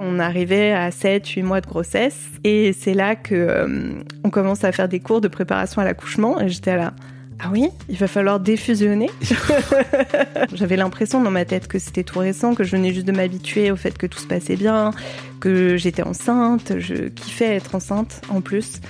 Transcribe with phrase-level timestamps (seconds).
[0.00, 4.70] On arrivait à 7-8 mois de grossesse et c'est là que euh, on commence à
[4.70, 6.94] faire des cours de préparation à l'accouchement et j'étais là.
[7.40, 9.10] Ah oui, il va falloir défusionner.
[10.52, 13.70] J'avais l'impression dans ma tête que c'était tout récent, que je venais juste de m'habituer
[13.70, 14.90] au fait que tout se passait bien,
[15.40, 18.80] que j'étais enceinte, je kiffais être enceinte en plus.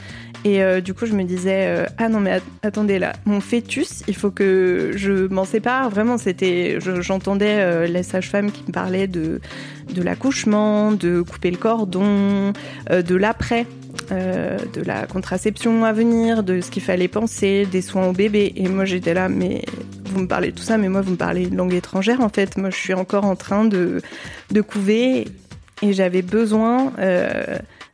[0.45, 3.41] Et euh, du coup, je me disais, euh, ah non, mais at- attendez là, mon
[3.41, 5.91] fœtus, il faut que je m'en sépare.
[5.91, 9.41] Vraiment, c'était, je- j'entendais euh, les sages-femmes qui me parlaient de,
[9.93, 12.53] de l'accouchement, de couper le cordon,
[12.91, 13.67] euh, de l'après.
[14.11, 18.53] de la contraception à venir, de ce qu'il fallait penser, des soins au bébé.
[18.57, 19.63] Et moi j'étais là, mais
[20.07, 22.29] vous me parlez de tout ça, mais moi vous me parlez une langue étrangère en
[22.31, 22.57] fait.
[22.57, 24.01] Moi je suis encore en train de,
[24.51, 25.27] de couver
[25.83, 26.93] et j'avais besoin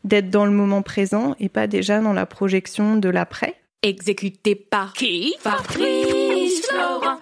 [0.04, 3.54] d'être dans le moment présent et pas déjà dans la projection de l'après.
[3.82, 5.34] Exécuté par qui?
[5.40, 7.18] Fabrice Florent.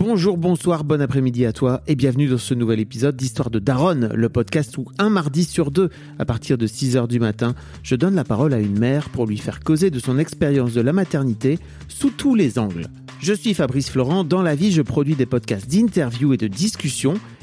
[0.00, 4.12] Bonjour, bonsoir, bon après-midi à toi et bienvenue dans ce nouvel épisode d'Histoire de Daronne,
[4.14, 5.90] le podcast où un mardi sur deux,
[6.20, 9.38] à partir de 6h du matin, je donne la parole à une mère pour lui
[9.38, 12.86] faire causer de son expérience de la maternité sous tous les angles.
[13.20, 17.14] Je suis Fabrice Florent, dans la vie je produis des podcasts d'interviews et de discussions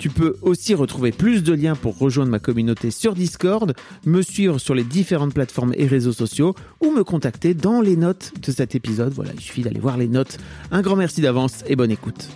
[0.00, 3.74] Tu peux aussi retrouver plus de liens pour rejoindre ma communauté sur Discord,
[4.06, 8.32] me suivre sur les différentes plateformes et réseaux sociaux ou me contacter dans les notes
[8.40, 9.12] de cet épisode.
[9.12, 10.38] Voilà, il suffit d'aller voir les notes.
[10.70, 12.28] Un grand merci d'avance et bonne écoute.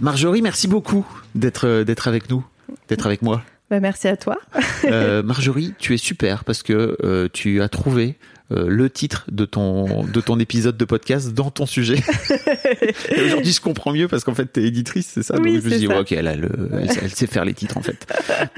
[0.00, 1.06] Marjorie, merci beaucoup
[1.36, 2.44] d'être d'être avec nous,
[2.88, 3.40] d'être avec moi.
[3.70, 4.38] Bah, merci à toi.
[4.86, 8.16] Euh, Marjorie, tu es super parce que euh, tu as trouvé
[8.52, 11.96] euh, le titre de ton de ton épisode de podcast dans ton sujet.
[13.16, 15.36] Et aujourd'hui, je comprends mieux parce qu'en fait, t'es éditrice, c'est ça?
[15.40, 17.54] Oui, Donc je me dis, ouais, ok, elle, a le, elle, elle sait faire les
[17.54, 18.06] titres en fait.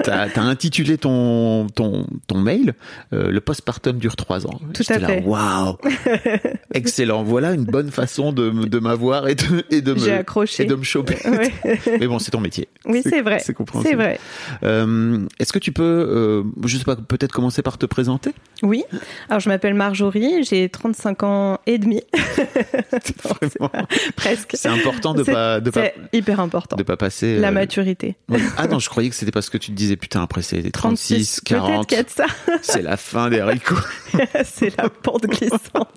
[0.03, 2.73] T'as as intitulé ton ton ton mail
[3.13, 4.59] euh, "Le postpartum dure trois ans".
[4.73, 5.23] Tout J'étais à là, fait.
[5.23, 5.77] Waouh,
[6.73, 7.23] excellent.
[7.23, 10.63] Voilà une bonne façon de de m'avoir et de et de me accroché.
[10.63, 11.17] et de me choper.
[11.33, 11.79] Ouais.
[11.99, 12.67] Mais bon, c'est ton métier.
[12.85, 13.39] Oui, c'est vrai.
[13.39, 13.89] C'est compréhensible.
[13.91, 14.19] C'est vrai.
[14.63, 18.31] Euh, Est-ce que tu peux, euh, je sais pas, peut-être commencer par te présenter?
[18.63, 18.83] Oui.
[19.29, 22.01] Alors, je m'appelle Marjorie, j'ai 35 ans et demi.
[24.15, 24.51] Presque.
[24.53, 26.75] C'est important de pas de pas hyper important.
[26.75, 28.15] de pas passer La euh, maturité.
[28.29, 28.39] ouais.
[28.57, 31.41] Ah non, je croyais que c'était parce que tu te disais putain après c'est 36,
[31.45, 32.25] Peut-être 40, qu'il y a de ça.
[32.61, 33.75] c'est la fin des haricots
[34.45, 35.95] c'est la pente glissante.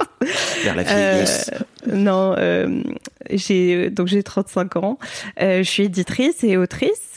[0.64, 1.50] vers la Euh, vieillesse.
[1.86, 2.82] non, euh,
[3.30, 4.98] j'ai donc j'ai 35 ans.
[5.40, 7.15] Euh, je suis éditrice et autrice,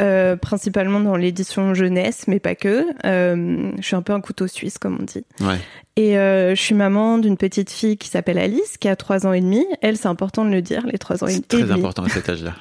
[0.00, 2.84] euh, principalement dans l'édition jeunesse, mais pas que.
[3.04, 5.24] Euh, je suis un peu un couteau suisse, comme on dit.
[5.40, 5.58] Ouais.
[5.96, 9.32] Et euh, je suis maman d'une petite fille qui s'appelle Alice, qui a 3 ans
[9.32, 9.64] et demi.
[9.80, 11.72] Elle, c'est important de le dire, les 3 ans et C'est très demi.
[11.78, 12.54] important à cet âge-là.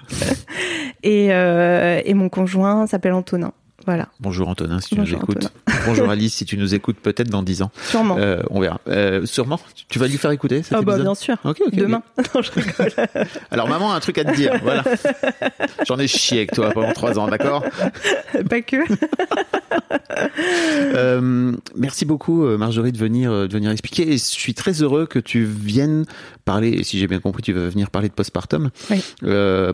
[1.03, 3.51] Et, et mon conjoint s'appelle Antonin.
[3.85, 5.51] Voilà, Bonjour Antonin si tu Bonjour, nous écoutes.
[5.85, 7.72] Bonjour Alice si tu nous écoutes peut-être dans 10 ans.
[7.84, 8.18] sûrement.
[8.18, 8.81] Euh, on verra.
[8.88, 9.59] Euh, sûrement.
[9.90, 11.35] Tu vas lui faire écouter oh bah bien sûr.
[11.44, 11.75] Ok, ok, ok.
[11.75, 12.01] Demain.
[12.34, 12.91] non, je rigole.
[13.51, 14.53] Alors maman a un truc à te dire.
[14.63, 14.84] Voilà.
[15.88, 17.63] J'en ai chié avec toi pendant 3 ans, d'accord?
[18.50, 18.78] Pas que.
[20.95, 25.19] Euh, merci beaucoup Marjorie de venir de venir expliquer et je suis très heureux que
[25.19, 26.06] tu viennes
[26.45, 29.04] parler et si j'ai bien compris tu vas venir parler de postpartum Oui.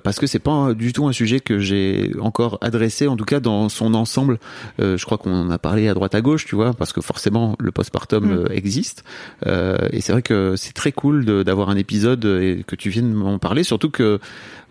[0.03, 3.39] Parce que c'est pas du tout un sujet que j'ai encore adressé en tout cas
[3.39, 4.37] dans son ensemble
[4.79, 7.01] Euh, je crois qu'on en a parlé à droite à gauche tu vois parce que
[7.01, 8.31] forcément le postpartum Mm.
[8.31, 9.03] euh, existe
[9.47, 13.13] Euh, et c'est vrai que c'est très cool d'avoir un épisode et que tu viennes
[13.13, 14.19] m'en parler surtout que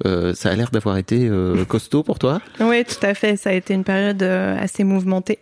[0.06, 1.30] euh, ça a l'air d'avoir été
[1.68, 3.36] costaud pour toi Oui, tout à fait.
[3.36, 5.38] Ça a été une période assez mouvementée.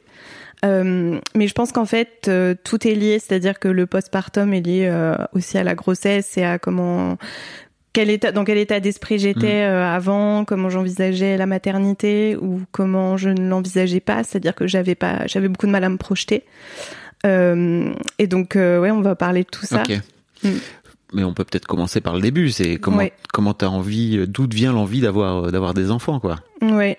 [0.64, 4.60] Euh, mais je pense qu'en fait, euh, tout est lié, c'est-à-dire que le postpartum est
[4.60, 7.16] lié euh, aussi à la grossesse et à comment,
[7.98, 13.16] quel état, dans quel état d'esprit j'étais euh, avant, comment j'envisageais la maternité ou comment
[13.16, 16.44] je ne l'envisageais pas, c'est-à-dire que j'avais pas, j'avais beaucoup de mal à me projeter.
[17.24, 19.82] et donc, ouais, on va parler de tout ça.
[20.44, 20.50] Mm
[21.12, 22.50] mais on peut peut-être commencer par le début.
[22.50, 23.02] C'est comment
[23.32, 26.36] comment t'as envie, d'où vient l'envie d'avoir d'avoir des enfants, quoi.
[26.60, 26.96] Oui.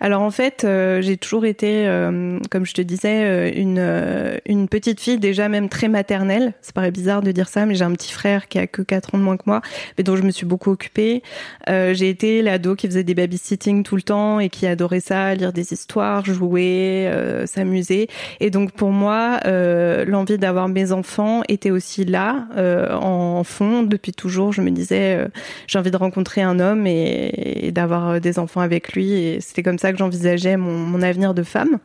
[0.00, 4.68] Alors en fait, euh, j'ai toujours été, euh, comme je te disais, euh, une une
[4.68, 6.52] petite fille déjà même très maternelle.
[6.60, 9.14] Ça paraît bizarre de dire ça, mais j'ai un petit frère qui a que 4
[9.14, 9.62] ans de moins que moi,
[9.98, 11.22] mais dont je me suis beaucoup occupée.
[11.66, 15.52] j'ai été l'ado qui faisait des babysitting tout le temps et qui adorait ça, lire
[15.52, 17.10] des histoires, jouer,
[17.46, 18.08] s'amuser.
[18.38, 22.46] Et donc pour moi, l'envie d'avoir mes enfants était aussi là
[22.92, 24.52] en fond depuis toujours.
[24.52, 25.26] Je me disais,
[25.66, 29.78] j'ai envie de rencontrer un homme et d'avoir des enfants avec lui et c'était comme
[29.78, 31.78] ça que j'envisageais mon, avenir de femme.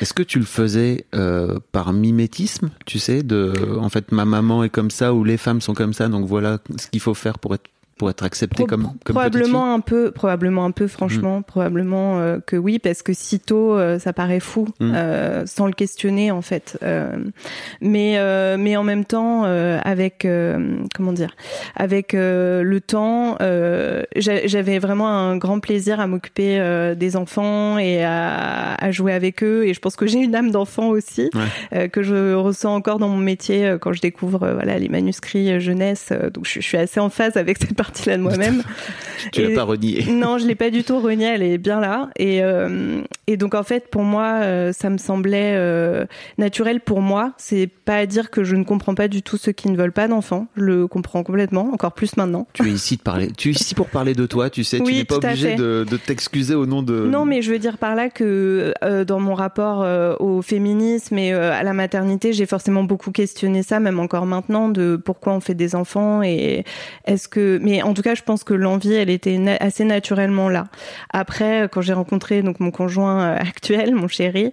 [0.00, 4.62] Est-ce que tu le faisais euh, par mimétisme, tu sais, de en fait ma maman
[4.64, 7.38] est comme ça ou les femmes sont comme ça, donc voilà ce qu'il faut faire
[7.38, 11.44] pour être pour être accepté comme, comme probablement un peu probablement un peu franchement mm.
[11.44, 14.92] probablement euh, que oui parce que si tôt euh, ça paraît fou mm.
[14.94, 16.78] euh, sans le questionner en fait
[17.80, 18.18] mais
[18.56, 20.26] mais en même temps avec
[20.94, 21.34] comment dire
[21.74, 23.36] avec le temps
[24.16, 29.66] j'avais vraiment un grand plaisir à m'occuper des enfants et à, à, jouer avec eux
[29.66, 31.30] et je pense que j'ai une âme d'enfant aussi
[31.92, 36.46] que je ressens encore dans mon métier quand je découvre voilà les manuscrits jeunesse donc
[36.46, 38.62] je, je suis assez en phase avec cette partie partie-là de moi-même.
[39.32, 40.04] tu l'as pas renié.
[40.18, 41.26] Non, je l'ai pas du tout renié.
[41.26, 42.10] Elle est bien là.
[42.16, 46.06] Et, euh, et donc en fait, pour moi, euh, ça me semblait euh,
[46.38, 47.32] naturel pour moi.
[47.38, 49.92] C'est pas à dire que je ne comprends pas du tout ceux qui ne veulent
[49.92, 50.48] pas d'enfants.
[50.56, 52.46] Je le comprends complètement, encore plus maintenant.
[52.52, 53.30] Tu es ici de parler.
[53.36, 54.50] Tu es ici pour parler de toi.
[54.50, 57.06] Tu sais, tu n'es pas obligé de, de t'excuser au nom de.
[57.06, 58.72] Non, mais je veux dire par là que
[59.06, 59.86] dans mon rapport
[60.20, 64.96] au féminisme et à la maternité, j'ai forcément beaucoup questionné ça, même encore maintenant, de
[64.96, 66.64] pourquoi on fait des enfants et
[67.06, 67.60] est-ce que.
[67.62, 70.68] Mais en tout cas, je pense que l'envie, elle était assez naturellement là.
[71.10, 74.52] Après, quand j'ai rencontré donc mon conjoint euh, actuel, mon chéri,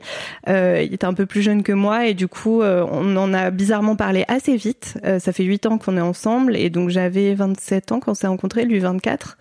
[0.50, 3.34] euh, il était un peu plus jeune que moi et du coup, euh, on en
[3.34, 4.98] a bizarrement parlé assez vite.
[5.20, 8.28] ça fait huit ans qu'on est ensemble et donc j'avais 27 ans quand on s'est
[8.28, 9.38] rencontrés, lui 24.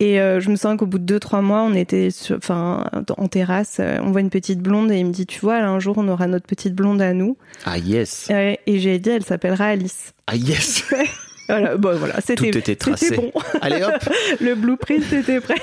[0.00, 2.84] Et je me sens qu'au bout de deux trois mois, on était enfin
[3.16, 5.96] en terrasse, on voit une petite blonde et il me dit, tu vois, un jour
[5.98, 7.36] on aura notre petite blonde à nous.
[7.64, 8.30] Ah yes.
[8.30, 10.12] et j'ai dit, elle s'appellera Alice.
[10.26, 10.84] Ah yes.
[11.48, 13.16] Voilà, bon, voilà, c'était Tout était tracé.
[13.16, 13.32] Bon.
[13.60, 13.94] Allez hop
[14.40, 15.54] Le blueprint était prêt.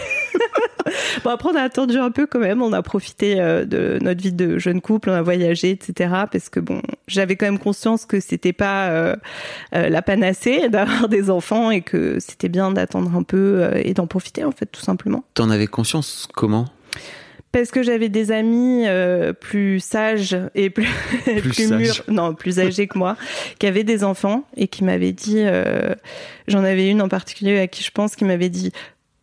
[1.23, 2.61] bon, après, on a attendu un peu quand même.
[2.61, 6.13] On a profité euh, de notre vie de jeune couple, on a voyagé, etc.
[6.31, 9.15] Parce que bon, j'avais quand même conscience que c'était pas euh,
[9.75, 14.07] euh, la panacée d'avoir des enfants et que c'était bien d'attendre un peu et d'en
[14.07, 15.23] profiter, en fait, tout simplement.
[15.33, 16.67] T'en avais conscience comment?
[17.53, 20.87] Parce que j'avais des amis euh, plus sages et plus,
[21.41, 23.15] plus, mûrs, non, plus âgés que moi,
[23.59, 25.93] qui avaient des enfants et qui m'avaient dit, euh,
[26.47, 28.71] j'en avais une en particulier à qui je pense, qui m'avait dit,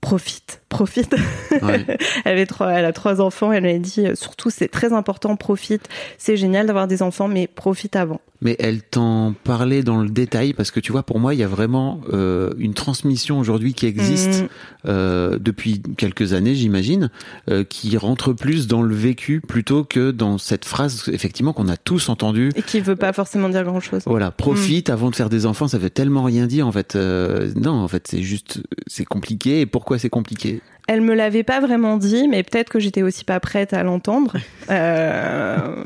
[0.00, 1.16] profite, profite.
[1.50, 3.52] elle avait trois, elle a trois enfants.
[3.52, 5.88] Elle m'a dit surtout c'est très important, profite.
[6.16, 8.20] C'est génial d'avoir des enfants, mais profite avant.
[8.42, 11.42] Mais elle t'en parlait dans le détail parce que tu vois, pour moi, il y
[11.42, 14.48] a vraiment euh, une transmission aujourd'hui qui existe mm.
[14.87, 17.10] euh, depuis quelques années, j'imagine,
[17.50, 21.76] euh, qui rentre plus dans le vécu plutôt que dans cette phrase effectivement qu'on a
[21.76, 24.02] tous entendue et qui veut pas forcément dire grand chose.
[24.06, 24.92] Voilà, profite mm.
[24.92, 26.96] avant de faire des enfants, ça veut tellement rien dire en fait.
[26.96, 29.60] non, en fait, c'est juste, c'est compliqué.
[29.60, 30.60] Et pourquoi c'est compliqué?
[30.92, 34.37] Elle me l'avait pas vraiment dit, mais peut-être que j'étais aussi pas prête à l'entendre.
[34.70, 35.84] Euh,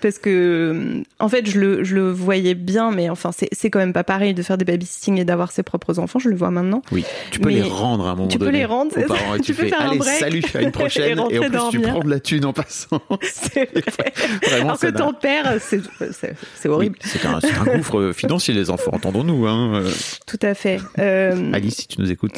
[0.00, 3.92] parce que en fait je le, je le voyais bien mais enfin c'est quand même
[3.92, 6.82] pas pareil de faire des babysitting et d'avoir ses propres enfants je le vois maintenant.
[6.92, 9.54] Oui tu peux les rendre à un moment tu donné peux les rendre et tu,
[9.54, 12.52] fais allez salut à une prochaine et, en plus tu prends de la thune en
[12.52, 13.00] passant.
[13.22, 14.12] C'est vrai.
[14.42, 16.98] Vraiment, alors que ton père c'est horrible.
[17.00, 19.84] C'est un, un, gouffre financier les enfants entendons-nous hein
[20.26, 20.80] tout à fait.
[20.98, 21.52] Euh...
[21.52, 22.34] Alice si tu nous écoutes.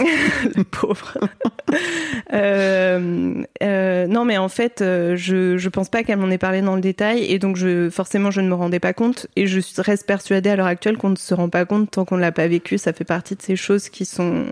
[0.70, 1.18] Pauvre.
[2.32, 6.62] Euh, euh, non mais en fait euh, je je pense pas qu'elle m'en ait parlé
[6.62, 9.60] dans le détail et donc je, forcément je ne me rendais pas compte et je
[9.78, 12.30] reste persuadée à l'heure actuelle qu'on ne se rend pas compte tant qu'on ne l'a
[12.30, 12.78] pas vécu.
[12.78, 14.46] Ça fait partie de ces choses qui sont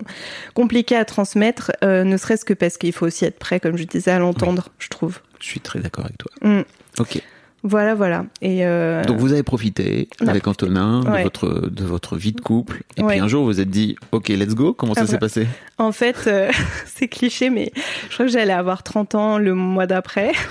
[0.53, 3.85] compliquées à transmettre, euh, ne serait-ce que parce qu'il faut aussi être prêt, comme je
[3.85, 5.19] disais, à l'entendre, je trouve.
[5.39, 6.31] Je suis très d'accord avec toi.
[6.41, 6.63] Mm.
[6.99, 7.21] Ok.
[7.63, 8.25] Voilà, voilà.
[8.41, 9.03] Et euh...
[9.03, 12.83] Donc vous avez profité avec Antonin de votre de votre vie de couple.
[12.95, 14.73] Et puis un jour vous vous êtes dit, ok, let's go.
[14.73, 15.19] Comment ça ah s'est bah.
[15.19, 15.47] passé?
[15.77, 16.51] En fait, euh,
[16.85, 17.71] c'est cliché, mais
[18.09, 20.31] je crois que j'allais avoir 30 ans le mois d'après.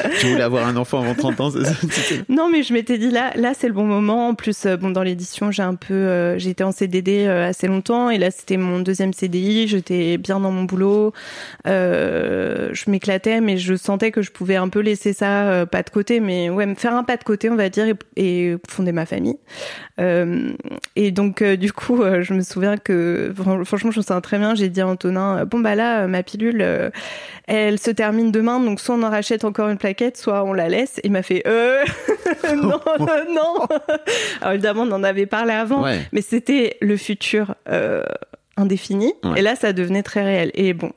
[0.20, 1.50] tu voulais avoir un enfant avant 30 ans,
[2.28, 4.28] Non, mais je m'étais dit là, là c'est le bon moment.
[4.28, 7.66] En plus, euh, bon, dans l'édition, j'ai un peu, euh, été en CDD euh, assez
[7.66, 9.68] longtemps, et là c'était mon deuxième CDI.
[9.68, 11.12] J'étais bien dans mon boulot,
[11.64, 16.20] je m'éclatais, mais je sentais que je pouvais un peu laisser ça pas de côté,
[16.20, 19.38] mais ouais, me faire un pas de côté, on va dire, et, fonder ma famille.
[19.98, 23.32] et donc, du coup, je me souviens que,
[23.64, 24.54] franchement, je me souviens très bien.
[24.54, 26.92] J'ai dit à Antonin, bon bah là, ma pilule,
[27.46, 30.68] elle se termine demain, donc soit on en rachète encore une plaquette, soit on la
[30.68, 31.00] laisse.
[31.02, 31.82] Il m'a fait euh
[32.54, 32.80] non,
[33.30, 33.66] non.
[34.40, 38.04] Alors évidemment, on en avait parlé avant, mais c'était le futur euh,
[38.56, 39.12] indéfini.
[39.36, 40.50] Et là, ça devenait très réel.
[40.54, 40.92] Et bon,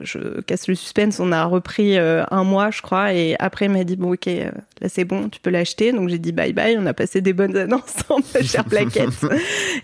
[0.00, 1.20] je casse le suspense.
[1.20, 4.26] On a repris euh, un mois, je crois, et après, il m'a dit bon, ok,
[4.28, 4.50] euh,
[4.80, 5.92] là c'est bon, tu peux l'acheter.
[5.92, 6.76] Donc j'ai dit bye bye.
[6.78, 7.74] On a passé des bonnes années
[8.08, 9.24] ensemble, chère plaquette.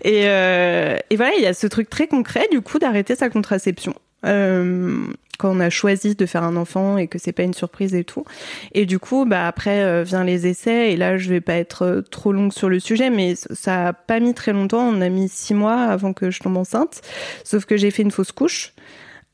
[0.03, 3.29] et, euh, et voilà, il y a ce truc très concret du coup d'arrêter sa
[3.29, 3.93] contraception.
[4.25, 5.05] Euh,
[5.41, 8.03] quand on a choisi de faire un enfant et que c'est pas une surprise et
[8.03, 8.25] tout.
[8.73, 11.83] Et du coup, bah après euh, vient les essais et là je vais pas être
[11.83, 14.87] euh, trop longue sur le sujet, mais ça a pas mis très longtemps.
[14.87, 17.01] On a mis six mois avant que je tombe enceinte,
[17.43, 18.73] sauf que j'ai fait une fausse couche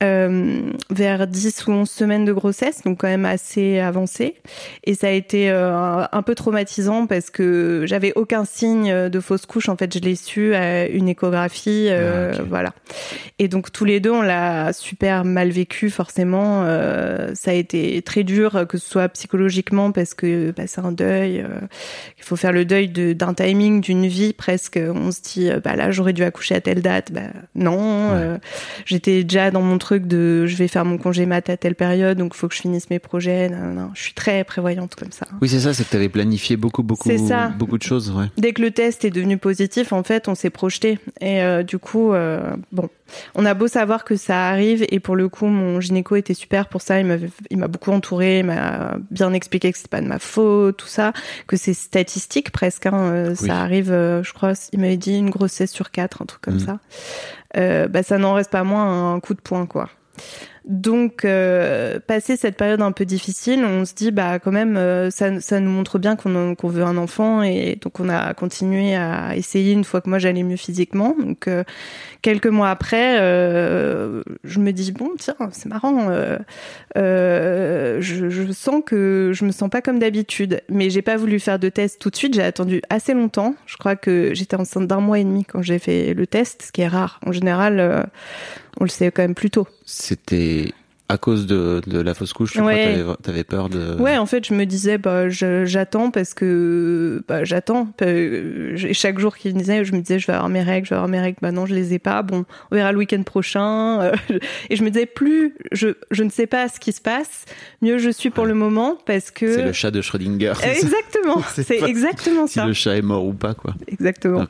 [0.04, 4.36] euh, vers 10 ou 11 semaines de grossesse, donc quand même assez avancé.
[4.84, 9.48] Et ça a été euh, un peu traumatisant parce que j'avais aucun signe de fausse
[9.48, 9.70] couche.
[9.70, 12.74] En fait, je l'ai su à une échographie, euh, ah, voilà.
[13.40, 16.64] Et donc tous les deux, on l'a super mal vécu forcément.
[17.34, 21.44] Ça a été très dur, que ce soit psychologiquement parce que bah, c'est un deuil.
[22.20, 24.80] il faut faire le deuil d'un timing, d'une vie presque.
[24.80, 27.12] On se dit, bah là, j'aurais dû accoucher à telle date.
[27.12, 27.22] Bah
[27.56, 28.38] non.
[28.86, 32.18] J'étais déjà dans mon truc de je vais faire mon congé mat à telle période,
[32.18, 33.48] donc il faut que je finisse mes projets.
[33.48, 35.26] Non, Je suis très prévoyante comme ça.
[35.42, 37.10] Oui, c'est ça, c'est que tu avais planifié beaucoup, beaucoup,
[37.58, 38.12] beaucoup de choses.
[38.12, 38.26] Ouais.
[38.38, 41.00] Dès que le test est devenu positif, en fait, on s'est projeté.
[41.22, 42.90] Et euh, du coup, euh, bon,
[43.36, 46.68] on a beau savoir que ça arrive, et pour le coup, mon gynéco était super
[46.68, 47.00] pour ça.
[47.00, 50.88] Il m'a beaucoup entouré, il m'a bien expliqué que c'est pas de ma faute, tout
[50.88, 51.14] ça,
[51.48, 52.86] que c'est statistique presque.
[52.86, 56.42] Hein, euh, ça arrive, je crois, il m'avait dit une grossesse sur quatre, un truc
[56.42, 56.60] comme mm.
[56.60, 56.80] ça.
[57.56, 59.90] Euh, bah, ça n'en reste pas moins un coup de poing, quoi.
[60.68, 65.10] Donc, euh, passer cette période un peu difficile, on se dit, bah, quand même, euh,
[65.10, 68.94] ça, ça, nous montre bien qu'on qu'on veut un enfant, et donc on a continué
[68.94, 71.16] à essayer une fois que moi j'allais mieux physiquement.
[71.18, 71.64] Donc, euh,
[72.22, 76.10] quelques mois après, euh, je me dis, bon, tiens, c'est marrant,
[76.96, 81.60] je, je, sens que je me sens pas comme d'habitude, mais j'ai pas voulu faire
[81.60, 82.34] de test tout de suite.
[82.34, 83.56] J'ai attendu assez longtemps.
[83.68, 86.72] Je crois que j'étais enceinte d'un mois et demi quand j'ai fait le test, ce
[86.74, 87.22] qui est rare.
[87.26, 88.10] En général
[88.80, 89.68] on le sait quand même plus tôt.
[89.86, 90.74] C'était
[91.10, 93.02] à cause de, de, la fausse couche, tu ouais.
[93.28, 93.96] avais, peur de...
[93.96, 97.24] Ouais, en fait, je me disais, bah, j'attends parce que...
[97.30, 97.88] Bah, j'attends.
[98.92, 101.08] Chaque jour qu'il disait, je me disais, je vais avoir mes règles, je vais avoir
[101.08, 101.38] mes règles.
[101.42, 102.24] Bah non, je les ai pas.
[102.24, 104.12] Bon, on verra le week-end prochain.
[104.70, 107.46] Et je me disais, plus je, je ne sais pas ce qui se passe,
[107.82, 109.54] mieux je suis pour le moment parce que...
[109.54, 110.54] C'est le chat de Schrödinger.
[110.62, 112.64] Exactement, c'est exactement ça.
[112.64, 113.76] Si le chat est mort ou pas, quoi.
[113.88, 114.46] Exactement.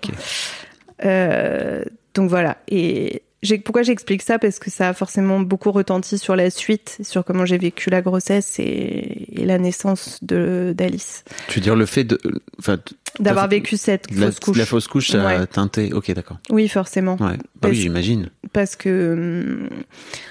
[1.06, 1.84] Euh,
[2.16, 2.58] donc voilà.
[2.68, 3.22] Et
[3.64, 4.40] pourquoi j'explique ça?
[4.40, 8.02] Parce que ça a forcément beaucoup retenti sur la suite, sur comment j'ai vécu la
[8.02, 11.24] grossesse et, la naissance d'Alice.
[11.48, 12.20] Tu veux dire le fait de,
[13.20, 14.58] d'avoir vécu cette fausse couche.
[14.58, 15.94] La fausse couche, ça a teinté.
[15.94, 16.38] Ok, d'accord.
[16.50, 17.18] Oui, forcément.
[17.20, 17.38] Ouais.
[17.62, 18.30] Bah oui, j'imagine.
[18.54, 19.70] Parce que, hum,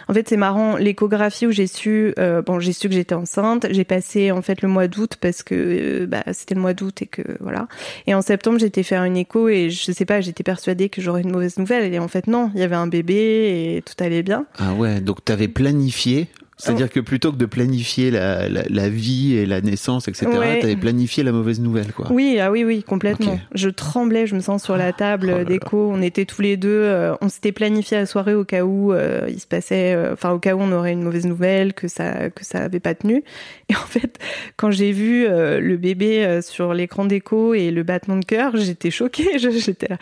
[0.08, 0.76] en fait, c'est marrant.
[0.76, 3.66] L'échographie où j'ai su, euh, bon, j'ai su que j'étais enceinte.
[3.70, 7.02] J'ai passé en fait le mois d'août parce que euh, bah, c'était le mois d'août
[7.02, 7.68] et que voilà.
[8.06, 11.22] Et en septembre, j'étais faire une écho et je sais pas, j'étais persuadée que j'aurais
[11.22, 11.92] une mauvaise nouvelle.
[11.92, 14.46] Et en fait, non, il y avait un bébé et tout allait bien.
[14.58, 16.28] Ah ouais, donc tu avais planifié
[16.58, 20.76] c'est-à-dire que plutôt que de planifier la, la, vie et la naissance, etc., tu avais
[20.76, 22.10] planifié la mauvaise nouvelle, quoi.
[22.10, 23.38] Oui, ah oui, oui, complètement.
[23.54, 25.90] Je tremblais, je me sens sur la table oh d'écho.
[25.92, 29.26] On était tous les deux, euh, on s'était planifié la soirée au cas où euh,
[29.28, 32.30] il se passait, euh, enfin au cas où on aurait une mauvaise nouvelle, que ça
[32.30, 33.22] que ça avait pas tenu.
[33.68, 34.18] Et en fait,
[34.56, 39.38] quand j'ai vu le bébé sur l'écran d'écho et le battement de cœur, j'étais choquée.
[39.38, 39.98] J'étais là.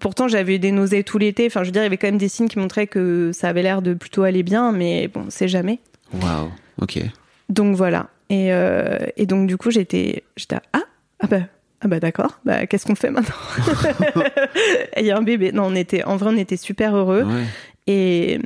[0.00, 1.46] Pourtant, j'avais eu des nausées tout l'été.
[1.46, 3.48] Enfin, je veux dire, il y avait quand même des signes qui montraient que ça
[3.48, 5.80] avait l'air de plutôt aller bien, mais bon, c'est jamais.
[6.12, 6.50] Waouh,
[6.80, 7.00] ok.
[7.48, 8.08] Donc voilà.
[8.30, 10.82] Et, euh, et donc du coup, j'étais, j'étais ah,
[11.20, 11.40] ah bah,
[11.80, 12.40] ah bah d'accord.
[12.44, 13.34] Bah qu'est-ce qu'on fait maintenant?
[14.96, 15.52] Il y a un bébé.
[15.52, 17.22] Non, on était, en vrai, on était super heureux.
[17.22, 17.44] Ouais.
[17.90, 18.38] Et,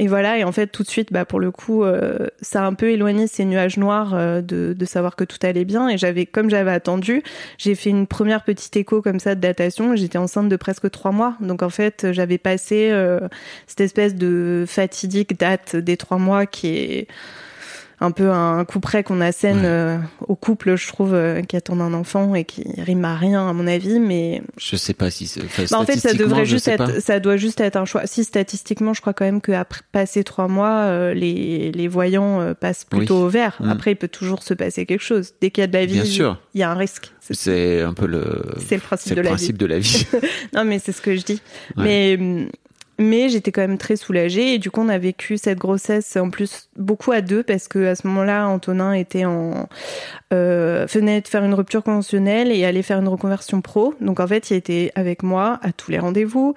[0.00, 2.66] et, voilà, et en fait, tout de suite, bah, pour le coup, euh, ça a
[2.66, 5.88] un peu éloigné ces nuages noirs euh, de, de, savoir que tout allait bien.
[5.88, 7.22] Et j'avais, comme j'avais attendu,
[7.56, 9.94] j'ai fait une première petite écho comme ça de datation.
[9.94, 11.36] J'étais enceinte de presque trois mois.
[11.40, 13.20] Donc en fait, j'avais passé euh,
[13.68, 17.08] cette espèce de fatidique date des trois mois qui est
[18.00, 21.78] un peu un coup près qu'on assène euh, au couple, je trouve, euh, qui attend
[21.80, 24.00] un enfant et qui rime à rien, à mon avis.
[24.00, 25.32] Mais je sais pas si.
[25.70, 28.06] Bah, en fait, ça devrait juste être, ça doit juste être un choix.
[28.06, 32.84] Si statistiquement, je crois quand même qu'après passer trois mois, euh, les, les voyants passent
[32.84, 33.56] plutôt au vert.
[33.60, 33.68] Mm.
[33.70, 35.32] Après, il peut toujours se passer quelque chose.
[35.40, 36.20] Dès qu'il y a de la vie,
[36.54, 37.12] il y a un risque.
[37.20, 38.42] C'est un peu le.
[38.68, 40.06] C'est le principe, de, le la principe de la vie.
[40.54, 41.40] non, mais c'est ce que je dis.
[41.76, 42.18] Mais
[42.98, 44.54] mais j'étais quand même très soulagée.
[44.54, 47.86] Et du coup on a vécu cette grossesse en plus beaucoup à deux parce que
[47.86, 49.68] à ce moment-là Antonin était en
[50.32, 53.94] euh, venait de faire une rupture conventionnelle et allait faire une reconversion pro.
[54.00, 56.54] Donc en fait il était avec moi à tous les rendez-vous.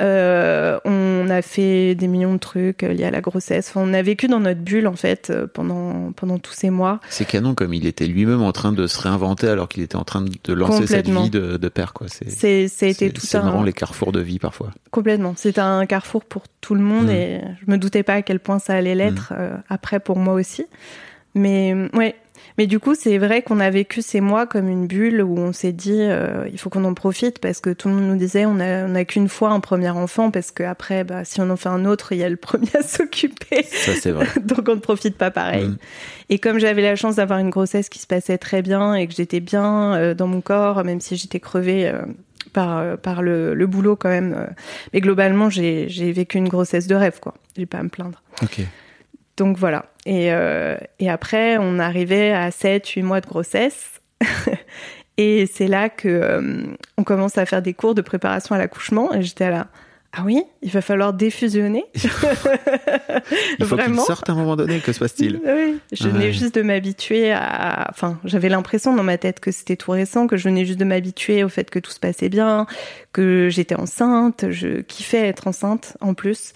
[0.00, 3.68] Euh, on a fait des millions de trucs liés à la grossesse.
[3.70, 7.00] Enfin, on a vécu dans notre bulle en fait pendant pendant tous ces mois.
[7.08, 10.04] C'est canon comme il était lui-même en train de se réinventer alors qu'il était en
[10.04, 12.06] train de lancer cette vie de, de père quoi.
[12.08, 14.70] C'est c'est été tout c'est marrant les carrefours de vie parfois.
[14.90, 15.34] Complètement.
[15.36, 17.10] C'est un un carrefour pour tout le monde mm.
[17.10, 19.36] et je me doutais pas à quel point ça allait l'être mm.
[19.38, 20.66] euh, après pour moi aussi.
[21.34, 22.16] Mais ouais,
[22.58, 25.52] mais du coup, c'est vrai qu'on a vécu ces mois comme une bulle où on
[25.52, 28.44] s'est dit euh, il faut qu'on en profite parce que tout le monde nous disait
[28.46, 31.50] on a, on a qu'une fois un premier enfant parce que après bah, si on
[31.50, 33.62] en fait un autre, il y a le premier à s'occuper.
[33.62, 34.26] Ça c'est vrai.
[34.44, 35.68] Donc on ne profite pas pareil.
[35.68, 35.78] Mm.
[36.30, 39.14] Et comme j'avais la chance d'avoir une grossesse qui se passait très bien et que
[39.14, 41.90] j'étais bien euh, dans mon corps, même si j'étais crevée
[42.52, 44.34] par, par le, le, boulot quand même.
[44.36, 44.46] Euh.
[44.92, 47.34] Mais globalement, j'ai vécu une grossesse de rêve, quoi.
[47.56, 48.22] J'ai pas à me plaindre.
[48.42, 48.60] Ok.
[49.36, 49.86] Donc voilà.
[50.06, 54.00] Et, euh, et après, on arrivait à 7-8 mois de grossesse.
[55.16, 56.66] et c'est là que euh,
[56.98, 59.14] on commence à faire des cours de préparation à l'accouchement.
[59.14, 59.68] Et j'étais là,
[60.12, 61.84] ah oui, il va falloir défusionner.
[61.94, 66.56] il faut qu'il sorte à un moment donné, que se passe-t-il Oui, je venais juste
[66.56, 67.86] de m'habituer à...
[67.90, 70.84] Enfin, j'avais l'impression dans ma tête que c'était tout récent, que je venais juste de
[70.84, 72.66] m'habituer au fait que tout se passait bien,
[73.12, 76.54] que j'étais enceinte, je kiffais être enceinte en plus.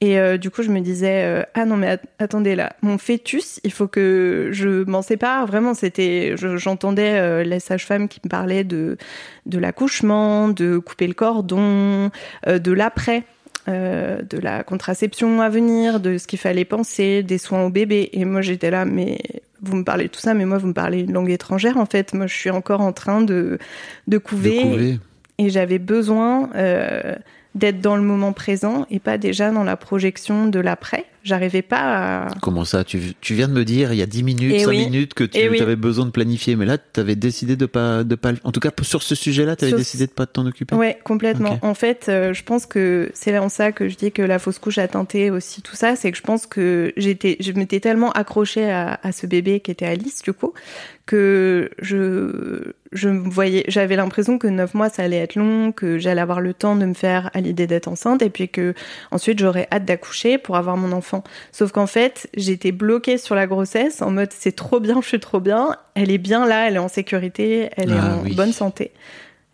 [0.00, 3.60] Et euh, du coup, je me disais, euh, ah non, mais attendez là, mon fœtus,
[3.64, 5.46] il faut que je m'en sépare.
[5.46, 8.98] Vraiment, c'était, j'entendais euh, les sages-femmes qui me parlaient de,
[9.46, 12.10] de l'accouchement, de couper le cordon,
[12.46, 13.22] de l'après.
[13.66, 18.10] de la contraception à venir, de ce qu'il fallait penser, des soins au bébé.
[18.12, 19.18] Et moi, j'étais là, mais
[19.62, 21.86] vous me parlez de tout ça, mais moi, vous me parlez une langue étrangère, en
[21.86, 22.12] fait.
[22.12, 23.58] Moi, je suis encore en train de,
[24.06, 24.58] de couver.
[24.58, 24.98] De couver.
[25.38, 26.50] Et j'avais besoin
[27.54, 31.06] d'être dans le moment présent et pas déjà dans la projection de l'après.
[31.24, 32.28] J'arrivais pas à...
[32.42, 32.84] Comment ça?
[32.84, 35.40] Tu, tu, viens de me dire il y a 10 minutes, 5 minutes que tu
[35.40, 38.60] avais besoin de planifier, mais là tu avais décidé de pas de pas en tout
[38.60, 40.74] cas sur ce sujet-là, tu avais décidé de pas t'en occuper?
[40.74, 41.58] Ouais, complètement.
[41.62, 44.58] En fait, euh, je pense que c'est en ça que je dis que la fausse
[44.58, 48.12] couche a teinté aussi tout ça, c'est que je pense que j'étais je m'étais tellement
[48.12, 50.52] accrochée à, à ce bébé qui était Alice du coup
[51.06, 56.20] que je je voyais j'avais l'impression que neuf mois ça allait être long, que j'allais
[56.20, 58.74] avoir le temps de me faire à l'idée d'être enceinte et puis que
[59.10, 61.13] ensuite j'aurais hâte d'accoucher pour avoir mon enfant
[61.52, 65.20] Sauf qu'en fait, j'étais bloquée sur la grossesse en mode c'est trop bien, je suis
[65.20, 68.52] trop bien, elle est bien là, elle est en sécurité, elle est ah en bonne
[68.52, 68.92] santé.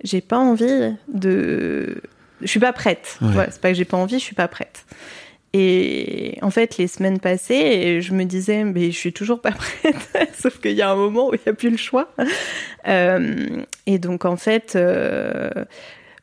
[0.02, 2.00] J'ai pas envie de.
[2.40, 3.18] Je suis pas prête.
[3.20, 4.84] c'est pas que j'ai pas envie, je suis pas prête.
[5.52, 9.50] Et en fait, les semaines passaient, je me disais, mais je suis toujours pas
[9.82, 10.30] prête.
[10.38, 12.12] Sauf qu'il y a un moment où il n'y a plus le choix.
[12.86, 13.46] Euh,
[13.86, 15.50] et donc, en fait, euh,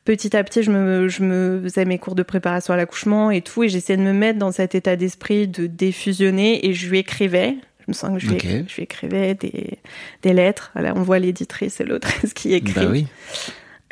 [0.08, 3.42] petit à petit, je me, je me faisais mes cours de préparation à l'accouchement et
[3.42, 6.98] tout, et j'essayais de me mettre dans cet état d'esprit de défusionner, et je lui
[6.98, 7.56] écrivais.
[7.80, 9.76] Je me sens que je, lui, je lui écrivais des,
[10.22, 10.72] des lettres.
[10.74, 12.72] Alors, on voit l'éditrice et l'autrice qui écrit.
[12.72, 13.06] Bah oui.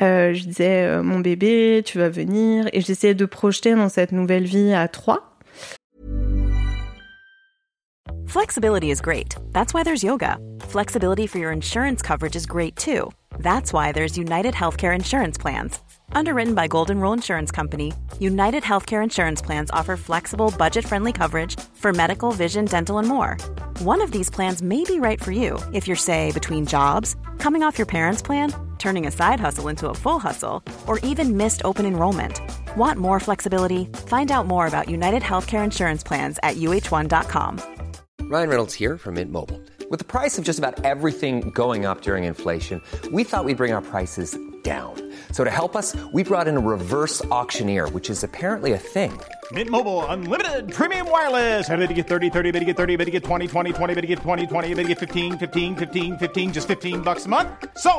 [0.01, 2.67] Euh, je disais, euh, mon bébé, tu vas venir.
[2.73, 5.37] Et j'essayais de projeter dans cette nouvelle vie à trois.
[8.25, 9.35] Flexibility is great.
[9.53, 10.39] That's why there's yoga.
[10.61, 13.11] Flexibility for your insurance coverage is great too.
[13.39, 15.79] That's why there's United Healthcare Insurance Plans.
[16.11, 21.59] Underwritten by Golden Rule Insurance Company, United Healthcare Insurance Plans offer flexible, budget friendly coverage
[21.75, 23.37] for medical, vision, dental, and more.
[23.79, 27.63] One of these plans may be right for you if you're, say, between jobs, coming
[27.63, 31.61] off your parents' plan, turning a side hustle into a full hustle, or even missed
[31.63, 32.41] open enrollment.
[32.75, 33.85] Want more flexibility?
[34.07, 37.61] Find out more about United Healthcare Insurance Plans at uh1.com.
[38.21, 39.61] Ryan Reynolds here from Mint Mobile.
[39.89, 43.71] With the price of just about everything going up during inflation, we thought we'd bring
[43.71, 45.06] our prices down.
[45.31, 49.17] So to help us, we brought in a reverse auctioneer, which is apparently a thing.
[49.53, 51.69] Mint Mobile unlimited premium wireless.
[51.69, 53.93] Ready to get 30, 30, bit to get 30, bit to get 20, 20, 20,
[53.93, 57.25] bit to get 20, 20, bit to get 15, 15, 15, 15 just 15 bucks
[57.27, 57.47] a month.
[57.77, 57.91] So,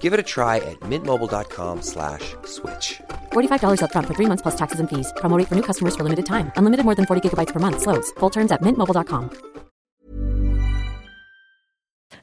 [0.00, 2.34] Give it a try at mintmobile.com/switch.
[2.46, 3.00] slash
[3.32, 5.12] $45 up front for 3 months plus taxes and fees.
[5.18, 6.50] Promo rate for new customers for limited time.
[6.56, 8.10] Unlimited more than 40 gigabytes per month slows.
[8.18, 9.30] Full terms at mintmobile.com.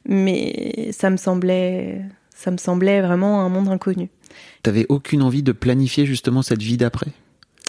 [0.06, 2.04] Mais ça me semblait
[2.36, 4.10] ça me semblait vraiment un monde inconnu.
[4.64, 7.12] T'avais aucune envie de planifier justement cette vie d'après?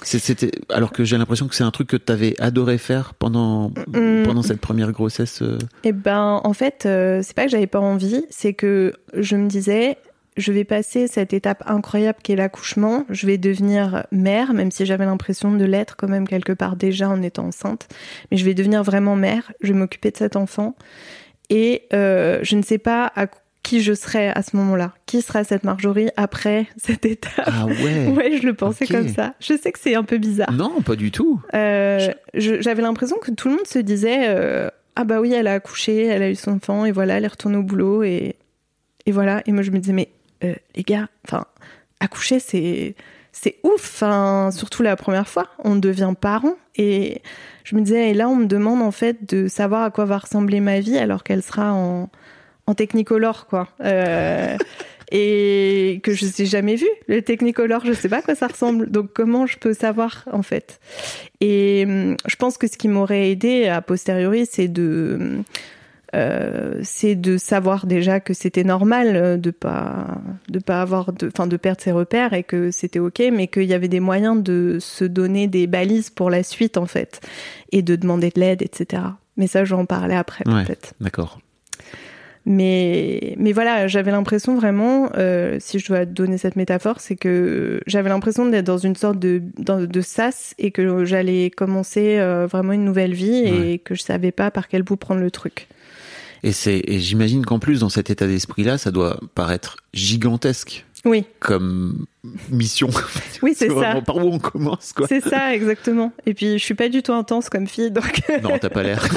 [0.03, 3.71] C'était alors que j'ai l'impression que c'est un truc que tu avais adoré faire pendant
[3.71, 4.25] mm.
[4.25, 5.41] pendant cette première grossesse.
[5.41, 5.59] Euh.
[5.85, 9.49] Eh ben en fait, euh, c'est pas que j'avais pas envie, c'est que je me
[9.49, 9.97] disais
[10.37, 14.85] je vais passer cette étape incroyable qui est l'accouchement, je vais devenir mère même si
[14.85, 17.89] j'avais l'impression de l'être quand même quelque part déjà en étant enceinte,
[18.31, 20.75] mais je vais devenir vraiment mère, je vais m'occuper de cet enfant
[21.51, 23.27] et euh, je ne sais pas à
[23.65, 24.93] qui je serais à ce moment-là.
[25.07, 28.07] Qui sera cette Marjorie après cette étape Ah ouais.
[28.07, 29.35] Ouais, je le pensais comme ça.
[29.41, 30.53] Je sais que c'est un peu bizarre.
[30.53, 31.41] Non, pas du tout.
[31.55, 35.55] Euh, J'avais l'impression que tout le monde se disait euh, Ah bah oui, elle a
[35.55, 38.37] accouché, elle a eu son enfant, et voilà, elle est retournée au boulot, et,
[39.07, 39.43] et voilà.
[39.47, 40.11] Et moi, je me disais Mais
[40.45, 41.45] euh, les gars, enfin,
[41.99, 42.95] accoucher, c'est.
[43.37, 46.55] C'est ouf, enfin, surtout la première fois, on devient parent.
[46.77, 47.21] Et
[47.65, 50.19] je me disais, et là, on me demande en fait de savoir à quoi va
[50.19, 52.11] ressembler ma vie alors qu'elle sera en,
[52.67, 53.69] en technicolor, quoi.
[53.83, 54.57] Euh,
[55.13, 56.87] et que je n'ai jamais vu.
[57.09, 58.91] Le technicolor, je sais pas à quoi ça ressemble.
[58.91, 60.81] Donc, comment je peux savoir, en fait?
[61.41, 65.41] Et hum, je pense que ce qui m'aurait aidé a posteriori, c'est de.
[66.15, 71.27] euh, c'est de savoir déjà que c'était normal euh, de pas de pas avoir de
[71.27, 74.41] enfin de perdre ses repères et que c'était ok mais qu'il y avait des moyens
[74.43, 77.21] de se donner des balises pour la suite en fait
[77.73, 79.03] et de demander de l'aide etc
[79.37, 80.65] mais ça j'en parlais après Ouais.
[80.65, 81.41] peut-être D'accord.
[82.47, 87.81] Mais, mais voilà, j'avais l'impression vraiment, euh, si je dois donner cette métaphore, c'est que
[87.87, 92.73] j'avais l'impression d'être dans une sorte de, de sas et que j'allais commencer euh, vraiment
[92.73, 93.79] une nouvelle vie et Ouais.
[93.83, 95.69] que je savais pas par quel bout prendre le truc.
[96.43, 101.25] Et c'est, et j'imagine qu'en plus, dans cet état d'esprit-là, ça doit paraître gigantesque Oui,
[101.41, 102.05] comme
[102.51, 102.91] mission.
[103.43, 104.03] oui, c'est ça.
[104.05, 105.07] par où on commence, quoi.
[105.09, 106.13] C'est ça, exactement.
[106.27, 109.03] Et puis, je suis pas du tout intense comme fille, donc Non, t'as pas l'air.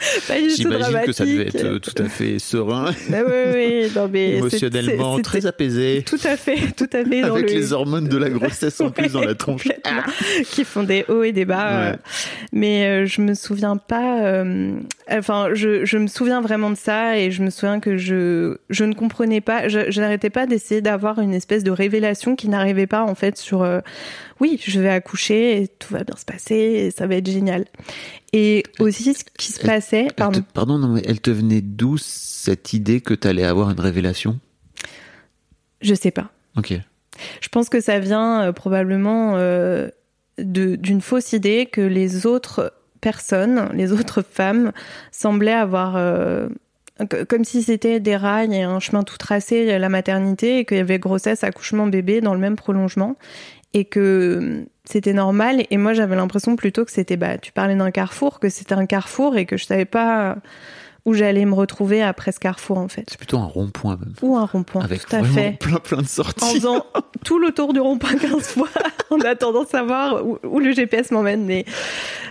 [0.28, 3.32] pas du tout J'imagine que ça devait être euh, tout à fait serein, Ah oui,
[3.54, 7.20] oui, non, mais c'est- émotionnellement très apaisé, Tout à fait, tout à fait.
[7.22, 9.64] dans avec le- les hormones de la grossesse en plus Ouais, dans la tronche.
[10.50, 11.66] qui font des hauts et des bas.
[11.80, 11.92] Ouais.
[11.92, 11.96] euh,
[12.52, 14.22] Mais euh, je me souviens pas.
[14.24, 14.72] euh,
[15.12, 18.84] Enfin, je, je me souviens vraiment de ça et je me souviens que je, je
[18.84, 19.66] ne comprenais pas.
[19.68, 23.36] Je, je n'arrêtais pas d'essayer d'avoir une espèce de révélation qui n'arrivait pas en fait
[23.36, 23.62] sur.
[23.62, 23.80] euh,
[24.40, 27.66] oui, je vais accoucher et tout va bien se passer et ça va être génial.
[28.32, 30.02] Et aussi, ce qui se Elle- passait.
[30.04, 30.78] Elle te- Pardon.
[30.78, 34.38] non, mais elle te venait d'où cette idée que t'allais avoir une révélation?
[35.82, 36.30] Je sais pas.
[36.56, 36.72] Ok.
[37.40, 39.88] Je pense que ça vient euh, probablement euh,
[40.38, 44.72] d'une fausse idée que les autres personnes, les autres femmes,
[45.10, 46.48] semblaient avoir, euh,
[47.28, 50.80] comme si c'était des rails et un chemin tout tracé, la maternité, et qu'il y
[50.80, 53.16] avait grossesse, accouchement, bébé dans le même prolongement,
[53.74, 55.64] et que c'était normal.
[55.70, 58.86] Et moi, j'avais l'impression plutôt que c'était, bah, tu parlais d'un carrefour, que c'était un
[58.86, 60.36] carrefour et que je savais pas
[61.06, 63.04] où j'allais me retrouver après ce carrefour, en fait.
[63.08, 64.14] C'est plutôt un rond-point même.
[64.22, 66.54] Ou un rond-point, Avec tout à fait plein plein de en sorties.
[66.54, 66.84] faisant
[67.24, 68.68] tout le tour du rond-point 15 fois
[69.10, 71.46] en attendant de savoir où, où le GPS m'emmène.
[71.46, 71.64] Mais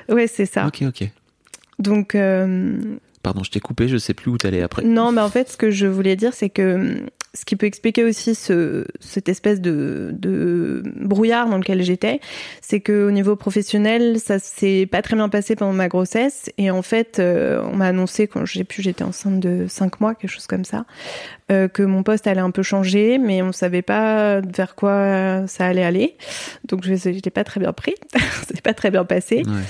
[0.08, 0.68] ouais, c'est ça.
[0.68, 1.10] Ok, ok.
[1.80, 2.78] Donc, euh,
[3.24, 4.84] Pardon, je t'ai coupé, je sais plus où t'allais après.
[4.84, 7.68] non, mais en fait, ce que je voulais dire, c'est que hum, ce qui peut
[7.68, 12.20] expliquer aussi ce, cette espèce de, de brouillard dans lequel j'étais,
[12.62, 16.50] c'est que au niveau professionnel, ça s'est pas très bien passé pendant ma grossesse.
[16.58, 20.16] Et en fait, euh, on m'a annoncé quand j'ai pu, j'étais enceinte de 5 mois,
[20.16, 20.86] quelque chose comme ça,
[21.52, 25.66] euh, que mon poste allait un peu changer, mais on savait pas vers quoi ça
[25.66, 26.18] allait aller.
[26.68, 27.96] Donc, je n'étais pas très bien pris.
[28.48, 29.44] C'était pas très bien passé.
[29.46, 29.64] Ouais.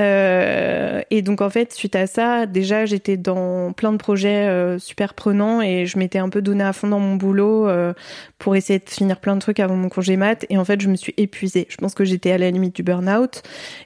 [0.00, 4.78] Euh, et donc en fait, suite à ça, déjà j'étais dans plein de projets euh,
[4.78, 7.92] super prenants et je m'étais un peu donné à fond dans mon boulot euh,
[8.38, 10.46] pour essayer de finir plein de trucs avant mon congé mat.
[10.48, 11.66] Et en fait, je me suis épuisée.
[11.68, 13.42] Je pense que j'étais à la limite du burn-out.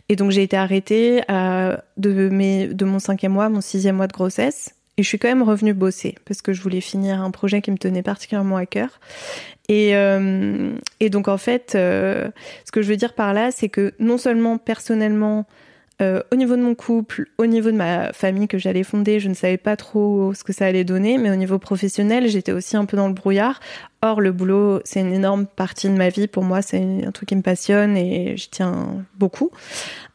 [0.08, 4.12] Et donc j'ai été arrêtée de, mes, de mon cinquième mois, mon sixième mois de
[4.12, 4.74] grossesse.
[4.96, 7.72] Et je suis quand même revenue bosser parce que je voulais finir un projet qui
[7.72, 9.00] me tenait particulièrement à cœur.
[9.68, 9.94] Et,
[11.00, 14.56] et donc en fait, ce que je veux dire par là, c'est que non seulement
[14.56, 15.46] personnellement,
[16.02, 19.28] euh, au niveau de mon couple, au niveau de ma famille que j'allais fonder, je
[19.28, 22.76] ne savais pas trop ce que ça allait donner, mais au niveau professionnel, j'étais aussi
[22.76, 23.60] un peu dans le brouillard.
[24.02, 26.26] Or, le boulot, c'est une énorme partie de ma vie.
[26.26, 29.50] Pour moi, c'est un truc qui me passionne et j'y tiens beaucoup.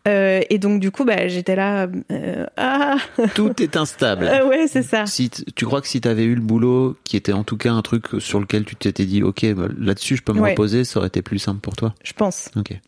[0.07, 1.87] Euh, et donc, du coup, bah, j'étais là.
[2.11, 2.97] euh, ah,
[3.35, 4.25] Tout est instable.
[4.47, 5.05] ouais, c'est ça.
[5.07, 7.81] Si tu crois que si t'avais eu le boulot, qui était en tout cas un
[7.81, 10.51] truc sur lequel tu t'étais dit, ok, bah, là-dessus je peux me Ouais.
[10.51, 11.95] reposer, ça aurait été plus simple pour toi?
[12.03, 12.49] Je pense.
[12.55, 12.79] Ok.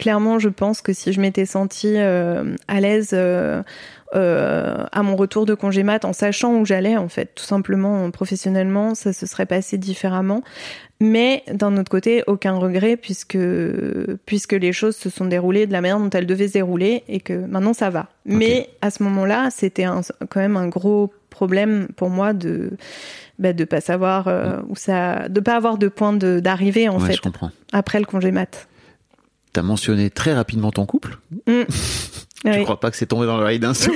[0.00, 3.62] Clairement, je pense que si je m'étais sentie euh, à l'aise euh,
[4.14, 8.10] euh, à mon retour de congé mat, en sachant où j'allais, en fait, tout simplement
[8.10, 10.42] professionnellement, ça se serait passé différemment.
[11.00, 13.36] Mais d'un autre côté, aucun regret puisque
[14.24, 17.20] puisque les choses se sont déroulées de la manière dont elles devaient se dérouler et
[17.20, 18.06] que maintenant ça va.
[18.24, 22.70] Mais à ce moment-là, c'était quand même un gros problème pour moi de
[23.38, 27.00] bah, de pas savoir euh, où ça, de pas avoir de point de- d'arrivée en
[27.00, 27.20] ouais, fait
[27.72, 28.66] après le congé mat.
[29.52, 31.18] T'as mentionné très rapidement ton couple.
[31.46, 31.62] Mm.
[32.44, 32.62] Je Oui.
[32.64, 33.94] crois pas que c'est tombé dans l'oreille d'un sourd.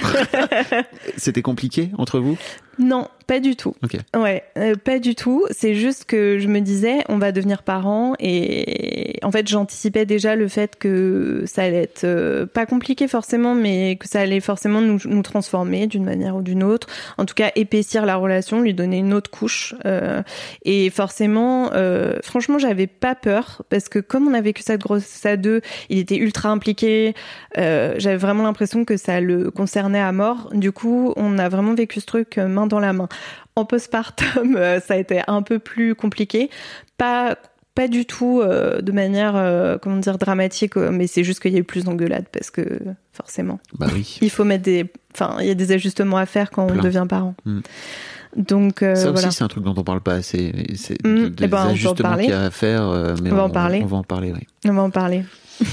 [1.17, 2.37] C'était compliqué entre vous?
[2.79, 3.75] Non, pas du tout.
[3.83, 3.97] Ok.
[4.15, 5.45] Ouais, euh, pas du tout.
[5.51, 10.37] C'est juste que je me disais, on va devenir parents et en fait, j'anticipais déjà
[10.37, 14.81] le fait que ça allait être euh, pas compliqué forcément, mais que ça allait forcément
[14.81, 16.89] nous, nous transformer d'une manière ou d'une autre.
[17.19, 19.75] En tout cas, épaissir la relation, lui donner une autre couche.
[19.87, 20.23] Euh,
[20.65, 25.25] et forcément, euh, franchement, j'avais pas peur parce que comme on a vécu cette grossesse
[25.27, 27.15] à deux, il était ultra impliqué.
[27.59, 30.51] Euh, j'avais vraiment l'impression que ça le concernait à mort.
[30.53, 33.09] Du coup, on a vraiment vécu ce truc euh, main dans la main.
[33.57, 36.51] En postpartum, euh, ça a été un peu plus compliqué.
[36.99, 37.37] Pas
[37.75, 41.57] pas du tout euh, de manière euh, comment dire dramatique, mais c'est juste qu'il y
[41.57, 42.63] a eu plus d'engueulades parce que
[43.13, 44.19] forcément, Bah oui.
[44.23, 46.79] il faut mettre des, enfin, il y a des ajustements à faire quand Plein.
[46.79, 47.35] on devient parent.
[47.45, 47.61] Mm.
[48.37, 49.29] Donc euh, Ça voilà.
[49.29, 50.53] aussi, c'est un truc dont on parle pas assez.
[50.77, 52.89] C'est Mm, eh des ben, ajustements qu'il y a à faire.
[52.89, 53.81] euh, mais On va en parler.
[53.83, 54.47] On va en parler, oui.
[54.69, 55.25] On va en parler.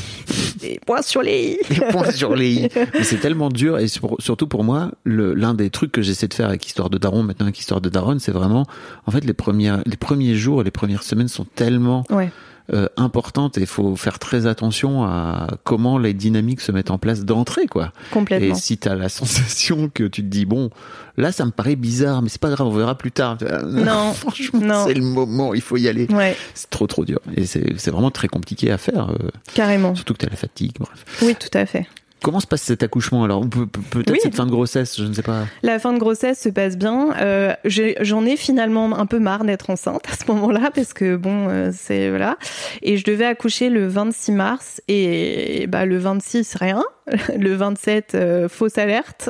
[0.60, 1.74] Des points sur les i.
[1.74, 2.70] Les points sur les i.
[2.94, 6.34] Mais c'est tellement dur et sur- surtout pour moi, l'un des trucs que j'essaie de
[6.36, 8.68] faire avec Histoire de Daron, maintenant avec Histoire de Daron, c'est vraiment,
[9.08, 12.30] en fait, les premières, les premiers jours et les premières semaines sont tellement Ouais.
[12.74, 16.98] Euh, importantes et il faut faire très attention à comment les dynamiques se mettent en
[16.98, 17.92] place d'entrée, quoi.
[18.12, 18.56] Complètement.
[18.56, 20.70] Et si t'as la sensation que tu te dis bon,
[21.18, 23.38] là ça me paraît bizarre, mais c'est pas grave, on verra plus tard.
[23.66, 24.14] Non.
[24.14, 24.84] franchement, Non.
[24.88, 26.08] c'est le moment, il faut y aller.
[26.12, 29.94] Ouais, C'est trop trop dur et c'est c'est vraiment très compliqué à faire, euh, carrément.
[29.96, 30.74] surtout que t'as la fatigue.
[30.80, 31.06] Bref.
[31.24, 31.88] Oui, tout à fait.
[32.24, 33.44] Comment se passe cet accouchement alors?
[33.50, 34.20] Peut-être Oui.
[34.22, 35.46] cette fin de grossesse, je ne sais pas.
[35.64, 37.16] La fin de grossesse se passe bien.
[37.20, 41.48] Euh, J'en ai, finalement un peu marre d'être enceinte à ce moment-là parce que bon,
[41.50, 42.38] euh, c'est voilà.
[42.84, 46.84] Et je devais accoucher le 26 mars et bah le 26 rien,
[47.38, 49.30] le 27 euh, fausse alerte.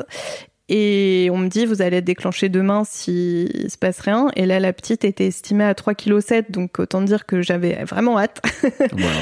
[0.74, 4.30] Et on me dit, vous allez être déclenché demain s'il se passe rien.
[4.36, 6.50] Et là, la petite était estimée à 3,7 kg.
[6.50, 8.40] Donc, autant dire que j'avais vraiment hâte.
[8.92, 9.20] Voilà.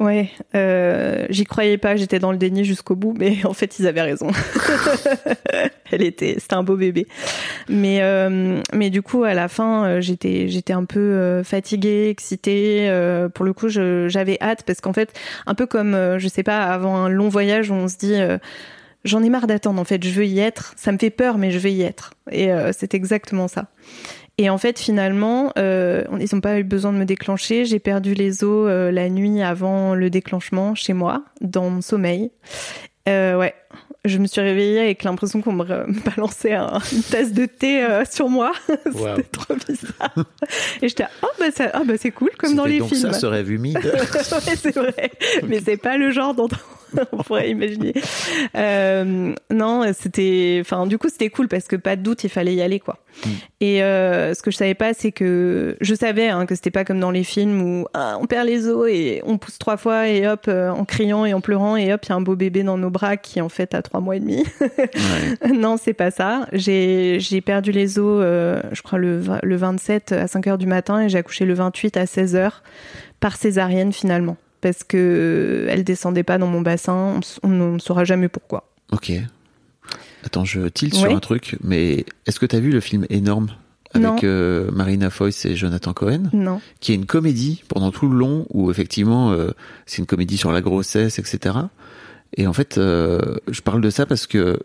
[0.00, 3.86] Ouais, euh, j'y croyais pas, j'étais dans le déni jusqu'au bout, mais en fait ils
[3.86, 4.28] avaient raison.
[5.90, 7.06] Elle était, c'était un beau bébé.
[7.68, 12.86] Mais euh, mais du coup à la fin euh, j'étais j'étais un peu fatiguée, excitée.
[12.88, 15.12] euh, pour le coup j'avais hâte parce qu'en fait
[15.46, 18.14] un peu comme je sais pas avant un long voyage où on se dit
[19.04, 20.74] J'en ai marre d'attendre, en fait, je veux y être.
[20.76, 22.12] Ça me fait peur, mais je veux y être.
[22.30, 23.66] Et euh, c'est exactement ça.
[24.38, 27.64] Et en fait, finalement, euh, ils n'ont pas eu besoin de me déclencher.
[27.64, 32.30] J'ai perdu les os euh, la nuit avant le déclenchement chez moi, dans mon sommeil.
[33.08, 33.54] Euh, ouais,
[34.04, 35.64] je me suis réveillée avec l'impression qu'on me,
[36.16, 38.52] balançait un- une tasse de thé euh, sur moi.
[38.68, 40.14] C'était trop bizarre.
[40.80, 43.12] Et j'étais ah bah ça, ah bah c'est cool comme dans les donc films.
[43.12, 43.76] ça, rêve humide.
[43.84, 45.10] ouais, c'est vrai.
[45.48, 46.48] Mais c'est pas le genre dont
[47.12, 47.92] on pourrait imaginer.
[48.56, 52.54] Euh, non, c'était, enfin, du coup, c'était cool parce que pas de doute, il fallait
[52.54, 52.98] y aller, quoi.
[53.60, 56.84] Et euh, ce que je savais pas, c'est que je savais hein, que c'était pas
[56.84, 60.08] comme dans les films où ah, on perd les os et on pousse trois fois
[60.08, 62.36] et hop, euh, en criant et en pleurant et hop, il y a un beau
[62.36, 64.44] bébé dans nos bras qui en fait a trois mois et demi.
[64.60, 65.52] Ouais.
[65.54, 66.46] non, c'est pas ça.
[66.52, 71.02] J'ai j'ai perdu les os, je crois le, le 27 à 5 heures du matin
[71.02, 72.62] et j'ai accouché le 28 à 16 heures
[73.18, 77.20] par césarienne finalement parce que euh, elle descendait pas dans mon bassin.
[77.42, 78.68] On ne saura jamais pourquoi.
[78.92, 79.12] Ok.
[80.24, 81.00] Attends, je tilte Ouais.
[81.00, 83.48] sur un truc, mais est-ce que tu as vu le film Énorme
[83.92, 86.24] avec euh, Marina Foïs et Jonathan Cohen?
[86.32, 86.60] Non.
[86.80, 89.50] qui est une comédie pendant tout le long où effectivement euh,
[89.86, 91.56] c'est une comédie sur la grossesse, etc.
[92.36, 94.60] Et en fait, euh, je parle de ça parce que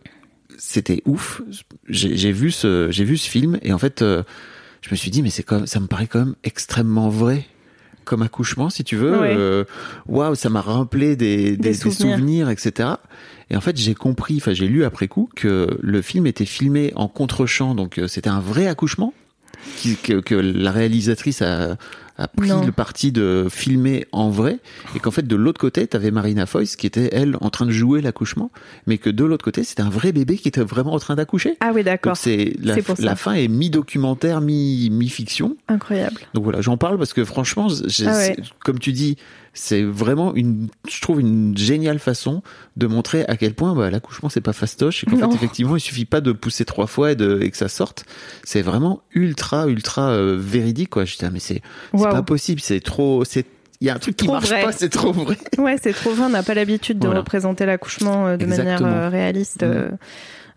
[0.58, 1.42] c'était ouf.
[1.90, 5.30] J'ai vu ce j'ai vu ce film et en fait, je me suis dit mais
[5.30, 7.46] c'est comme ça me paraît quand même extrêmement vrai
[8.06, 9.20] comme accouchement si tu veux.
[9.20, 9.36] Ouais.
[9.38, 9.64] Euh,
[10.08, 12.50] Waouh, ça m'a rappelé des, des, Des des souvenirs.
[12.50, 12.90] etc.
[13.50, 16.94] Et en fait, j'ai compris, enfin j'ai lu après coup que le film était filmé
[16.96, 19.14] en contre-champ, donc euh, c'était un vrai accouchement
[19.78, 21.78] qui- que, que la réalisatrice a,
[22.18, 22.66] a pris Non.
[22.66, 24.60] le parti de filmer en vrai
[24.96, 27.72] et qu'en fait de l'autre côté t'avais Marina Foïs qui était elle en train de
[27.72, 28.52] jouer l'accouchement
[28.88, 31.58] mais que de l'autre côté c'était un vrai bébé qui était vraiment en train d'accoucher
[31.60, 32.16] Ah oui, d'accord.
[32.16, 36.22] c'est la, fin est mi documentaire mi mi fiction Incroyable.
[36.34, 37.68] donc voilà j'en parle parce que franchement
[38.06, 38.38] Ah ouais.
[38.64, 39.18] comme tu dis
[39.58, 42.44] c'est vraiment une je trouve une géniale façon
[42.76, 45.80] de montrer à quel point bah, l'accouchement c'est pas fastoche et qu'en fait effectivement il
[45.80, 48.06] suffit pas de pousser trois fois et, de, et que ça sorte
[48.44, 51.62] c'est vraiment ultra ultra euh, véridique quoi j'étais ah, mais c'est
[51.94, 52.12] c'est Waouh.
[52.12, 53.46] pas possible c'est trop c'est
[53.82, 54.62] il y a un truc qui marche vrai.
[54.64, 56.26] pas c'est trop vrai Ouais, c'est trop vrai.
[56.28, 57.20] On n'a pas l'habitude de Voilà.
[57.20, 58.90] représenter l'accouchement euh, de manière Exactement.
[58.90, 59.64] euh, réaliste.
[59.64, 59.98] Mm.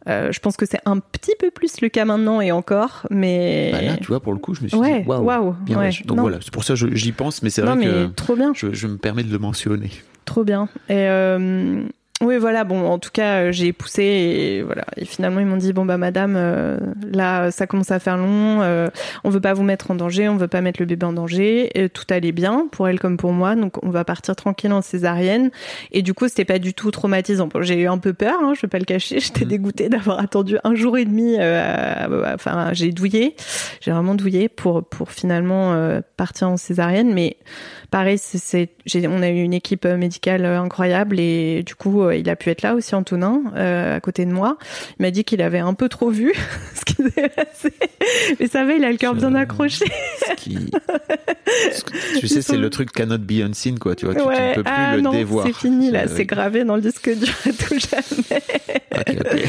[0.08, 3.70] Euh, je pense que c'est un petit peu plus le cas maintenant et encore, mais
[3.72, 5.90] bah là tu vois pour le coup je me suis Ouais, dit waouh bien ouais.
[6.04, 6.22] donc Non.
[6.22, 8.52] voilà c'est pour ça que j'y pense mais c'est vrai mais que trop bien.
[8.54, 9.90] je, je me permets de le mentionner
[10.24, 10.68] Trop bien.
[10.90, 11.82] Et, euh,
[12.20, 12.64] Oui, voilà.
[12.64, 14.84] Bon, en tout cas, euh, j'ai poussé et voilà.
[14.96, 16.76] Et finalement, ils m'ont dit bon bah madame, euh,
[17.12, 18.60] là, ça commence à faire long.
[18.62, 18.88] Euh,
[19.22, 21.70] on veut pas vous mettre en danger, on veut pas mettre le bébé en danger.
[21.80, 24.82] Et tout allait bien pour elle comme pour moi, donc on va partir tranquille en
[24.82, 25.50] césarienne.
[25.92, 27.46] Et du coup, c'était pas du tout traumatisant.
[27.46, 29.20] Bon, j'ai eu un peu peur, hein, je vais pas le cacher.
[29.20, 29.50] J'étais Mhm.
[29.50, 31.36] dégoûtée d'avoir attendu un jour et demi.
[31.38, 33.36] euh, Enfin, j'ai douillé,
[33.80, 37.36] j'ai vraiment douillé pour pour finalement euh, partir en césarienne, mais
[37.90, 38.68] pareil, c'est,
[39.06, 42.36] on a eu une équipe euh, médicale euh, incroyable et du coup, euh, il a
[42.36, 44.58] pu être là aussi, Antonin, euh, à côté de moi.
[44.98, 46.32] Il m'a dit qu'il avait un peu trop vu
[46.74, 47.72] ce qui s'est passé,
[48.40, 49.84] mais ça va, il a le cœur bien accroché.
[50.28, 50.70] Ce qui-
[51.72, 53.94] ce que- tu sais, c'est le truc cannot be unseen, quoi.
[53.96, 55.46] Tu vois, tu, ne peux plus ah le non, dévoir.
[55.46, 58.42] c'est fini là, c'est gravé dans le disque dur à tout jamais.
[58.96, 59.38] ok, ok.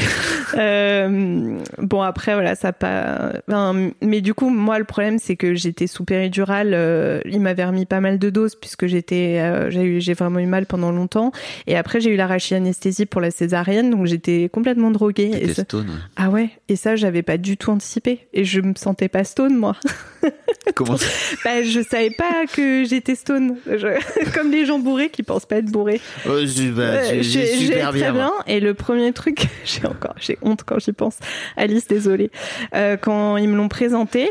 [0.56, 5.54] Euh, bon après voilà ça pas enfin, mais du coup moi le problème c'est que
[5.54, 9.82] j'étais sous péridurale euh, il m'avait remis pas mal de doses puisque j'étais euh, j'ai
[9.82, 11.32] eu j'ai vraiment eu mal pendant longtemps
[11.66, 16.00] et après j'ai eu l'arachie-anesthésie pour la césarienne donc j'étais complètement droguée et ça- stone.
[16.16, 19.56] ah ouais et ça j'avais pas du tout anticipé et je me sentais pas stone
[19.56, 19.76] moi
[20.74, 21.06] Comment ça
[21.44, 25.56] bah je savais pas que j'étais stone Je- comme les gens bourrés qui pensent pas
[25.56, 26.30] être bourrés Oh,
[26.76, 28.30] bah, j'ai- super très bien.
[28.46, 31.16] Et le premier truc, j'ai encore, j'ai honte quand j'y pense.
[31.56, 32.30] Alice, désolée.
[32.74, 34.30] Euh, quand ils me l'ont présenté,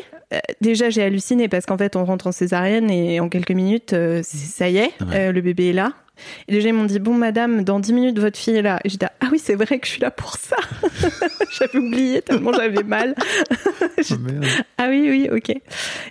[0.62, 4.22] déjà j'ai halluciné parce qu'en fait on rentre en césarienne et en quelques minutes, euh,
[4.24, 5.16] c'est- ça y est, Ouais.
[5.16, 5.94] euh, le bébé est là.
[6.50, 8.80] Et déjà ils m'ont dit bon madame, dans 10 minutes votre fille est là.
[8.84, 10.58] Et j'ai dit ah oui c'est vrai que je suis là pour ça.
[11.58, 13.16] j'avais oublié tellement j'avais mal.
[14.12, 14.16] Oh.
[14.78, 15.54] Ah oui, oui, ok.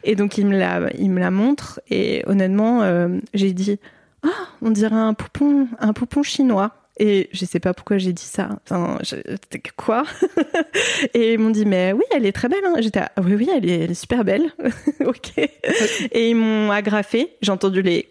[0.04, 3.78] Et donc il me la, il me la montre et honnêtement, euh, j'ai dit,
[4.22, 4.28] ah,
[4.62, 6.72] on dirait un poupon, un poupon chinois.
[6.98, 8.48] Et je sais pas pourquoi j'ai dit ça.
[8.64, 9.16] Enfin, je-
[9.76, 10.04] quoi?
[11.14, 12.64] Et ils m'ont dit, mais oui, elle est très belle.
[12.64, 12.74] Hein.
[12.80, 14.50] J'étais, ah, oui, oui, elle est, elle est super belle.
[15.04, 15.38] ok.
[15.38, 17.28] Et ils m'ont agrafé.
[17.40, 18.08] J'ai entendu les.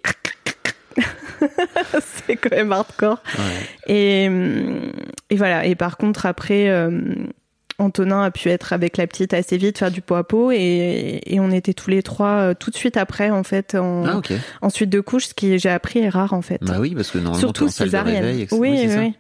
[2.26, 3.22] C'est quand même hardcore.
[3.38, 3.94] Ouais.
[3.94, 4.92] Et, hum,
[5.30, 5.66] et voilà.
[5.66, 6.90] Et par contre, après, euh,
[7.80, 10.52] Antonin a pu être avec la petite assez vite, faire du pot à pot.
[10.52, 14.06] Et, et on était tous les trois euh, tout de suite après, en fait, en,
[14.06, 14.34] Ah, ok.
[14.62, 16.60] en suite de couche, ce qui, j'ai appris, est rare, en fait.
[16.64, 18.42] Bah oui, parce que normalement, Surtout en salle de réveil.
[18.44, 18.56] etc.
[18.60, 19.00] oui, ça.
[19.00, 19.14] oui.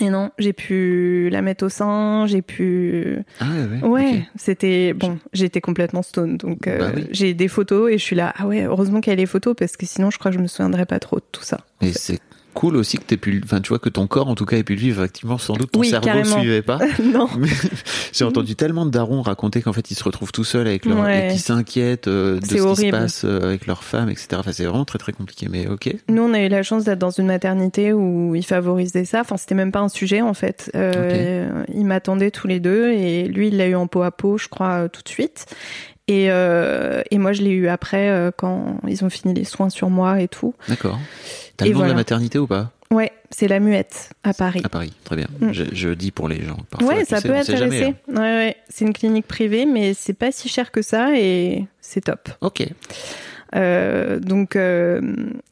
[0.00, 3.20] Et non, j'ai pu la mettre au sein, j'ai pu.
[3.40, 3.46] Ah
[3.82, 4.28] ouais, ouais.
[4.36, 5.18] C'était bon.
[5.32, 7.06] J'étais complètement stone, donc euh, Bah oui.
[7.10, 8.34] j'ai des photos et je suis là.
[8.36, 10.42] Ah ouais, heureusement qu'il y a les photos parce que sinon, je crois que je
[10.42, 11.60] me souviendrais pas trop de tout ça.
[11.80, 12.20] Et c'est
[12.58, 14.64] cool aussi que t'aies pu, enfin, tu vois, que ton corps, en tout cas, ait
[14.64, 15.00] pu le vivre.
[15.02, 16.38] Effectivement, sans doute, ton Oui, cerveau carrément.
[16.40, 16.78] suivait pas.
[17.02, 17.28] non.
[18.12, 20.98] J'ai entendu tellement de darons raconter qu'en fait ils se retrouvent tout seuls avec leur
[21.00, 21.28] Ouais.
[21.28, 24.28] et qui s'inquiètent euh, de ce qui se passe euh, avec leur femme, etc.
[24.38, 25.46] Enfin, c'est vraiment très très compliqué.
[25.50, 25.94] Mais ok.
[26.08, 29.20] Nous, on a eu la chance d'être dans une maternité où ils favorisaient ça.
[29.20, 30.70] Enfin, c'était même pas un sujet en fait.
[30.74, 34.36] Euh, Ils m'attendaient tous les deux et lui, il l'a eu en peau à peau,
[34.38, 35.46] je crois, tout de suite.
[36.10, 39.68] Et, euh, et moi, je l'ai eu après euh, quand ils ont fini les soins
[39.68, 40.54] sur moi et tout.
[40.68, 40.98] D'accord.
[41.58, 44.62] T'as le nom de la maternité ou pas Ouais, c'est la muette à Paris.
[44.64, 45.26] À Paris, très bien.
[45.40, 45.52] Mm.
[45.52, 46.56] Je, je dis pour les gens.
[46.70, 47.84] Parfois, ouais, ça sais, peut intéresser.
[47.84, 47.94] hein.
[48.08, 48.56] Ouais, ouais.
[48.70, 52.30] C'est une clinique privée, mais c'est pas si cher que ça et c'est top.
[52.40, 52.66] Ok.
[53.54, 55.00] Euh, donc, euh,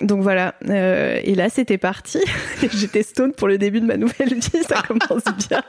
[0.00, 0.54] donc voilà.
[0.68, 2.18] Euh, et là, c'était parti.
[2.74, 4.62] J'étais stone pour le début de ma nouvelle vie.
[4.68, 5.62] Ça commence bien.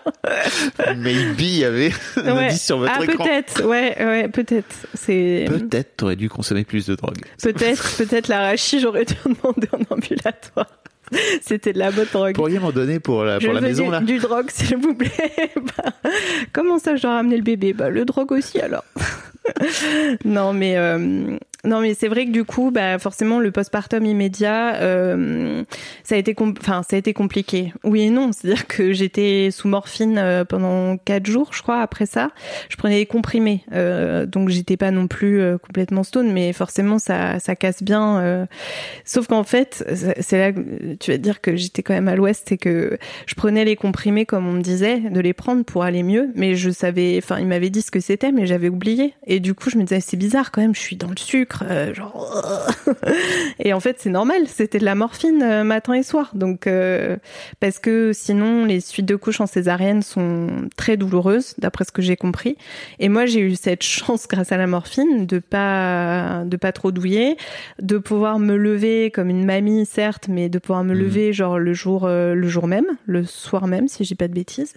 [0.98, 2.48] Maybe il y avait un Ouais.
[2.48, 3.64] indice sur votre ah, peut-être.
[3.66, 4.76] Ouais, ouais, peut-être.
[4.94, 7.18] C'est Peut-être t'aurais dû consommer plus de drogue.
[7.42, 8.80] peut-être, peut-être l'arachis.
[8.80, 10.68] J'aurais dû en demander en ambulatoire.
[11.42, 12.36] C'était de la bonne drogue.
[12.36, 14.94] Pourriez m'en donner pour la, Je pour la maison du, là du drogue, s'il vous
[14.94, 15.52] plaît.
[15.56, 15.92] Bah,
[16.52, 17.72] comment ça, je dois ramener le bébé?
[17.72, 18.84] Bah, le drogue aussi, alors.
[20.26, 24.76] non, mais euh, non, mais c'est vrai que du coup, bah, forcément, le postpartum immédiat,
[24.76, 25.64] euh,
[26.04, 27.74] ça a été, enfin, ça a été compliqué.
[27.84, 31.82] Oui et non, c'est-à-dire que j'étais sous morphine euh, pendant quatre jours, je crois.
[31.82, 32.30] Après ça,
[32.70, 37.00] je prenais des comprimés, euh, donc j'étais pas non plus euh, complètement stone, mais forcément,
[37.00, 38.20] ça, ça casse bien.
[38.22, 38.46] euh.
[39.04, 42.16] Sauf qu'en fait, c'est- c'est là que tu vas dire que j'étais quand même à
[42.16, 45.84] l'ouest et que je prenais les comprimés comme on me disait de les prendre pour
[45.84, 49.16] aller mieux, mais je savais, enfin, il m'avait dit ce que c'était, mais j'avais oublié.
[49.26, 51.47] Et du coup, je me disais, c'est bizarre quand même, je suis dans le sucre,
[51.64, 52.68] euh, genre.
[53.60, 56.32] et en fait, c'est normal, c'était de la morphine euh, matin et soir.
[56.34, 57.18] Donc, euh,
[57.60, 62.02] parce que sinon, les suites de couches en césarienne sont très douloureuses, d'après ce que
[62.02, 62.58] j'ai compris.
[63.00, 66.92] Et moi, j'ai eu cette chance, grâce à la morphine, de pas, de pas trop
[66.92, 67.38] douiller,
[67.82, 71.00] de pouvoir me lever comme une mamie, certes, mais de pouvoir me Mhm.
[71.00, 74.74] lever genre le jour, le jour même, le soir même, si j'ai pas de bêtises,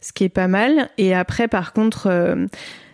[0.00, 0.90] ce qui est pas mal.
[0.98, 2.08] Et après, par contre,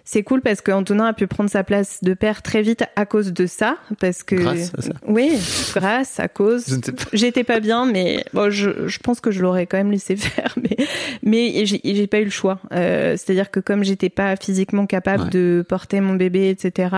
[0.05, 3.33] c'est cool parce qu'Antonin a pu prendre sa place de père très vite à cause
[3.33, 3.77] de ça.
[4.01, 4.35] Parce que.
[4.35, 4.93] Grâce à ça.
[5.07, 5.33] Oui,
[5.75, 6.81] grâce, à cause.
[6.81, 6.93] Pas.
[7.13, 10.55] J'étais pas bien, mais bon, je, je pense que je l'aurais quand même laissé faire.
[10.61, 10.77] Mais,
[11.23, 12.59] mais j'ai j'ai pas eu le choix.
[12.73, 15.31] Euh, C'est-à-dire que comme j'étais pas physiquement capable Ouais.
[15.31, 16.95] de porter mon bébé, etc.,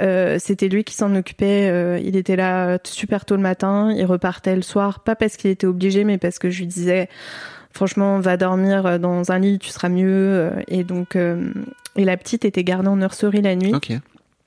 [0.00, 1.68] euh, c'était lui qui s'en occupait.
[1.70, 5.50] Euh, il était là super tôt le matin, il repartait le soir, pas parce qu'il
[5.50, 7.08] était obligé, mais parce que je lui disais
[7.74, 10.08] franchement, va dormir dans un lit, tu seras mieux.
[10.08, 11.52] Euh, Et donc, euh,
[11.96, 13.74] et la petite était gardée en nurserie la nuit.
[13.74, 13.92] Ok.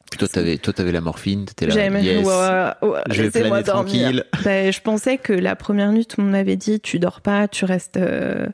[0.09, 1.73] Puis toi, t'avais, toi, t'avais la morphine, t'étais là.
[1.73, 2.25] J'aimais, yes.
[2.25, 3.63] ouais, ouais, Je vais planer dormir.
[3.65, 4.23] tranquille.
[4.45, 7.49] Ben, je pensais que la première nuit, tout le monde m'avait dit, tu dors pas,
[7.49, 8.47] tu restes euh,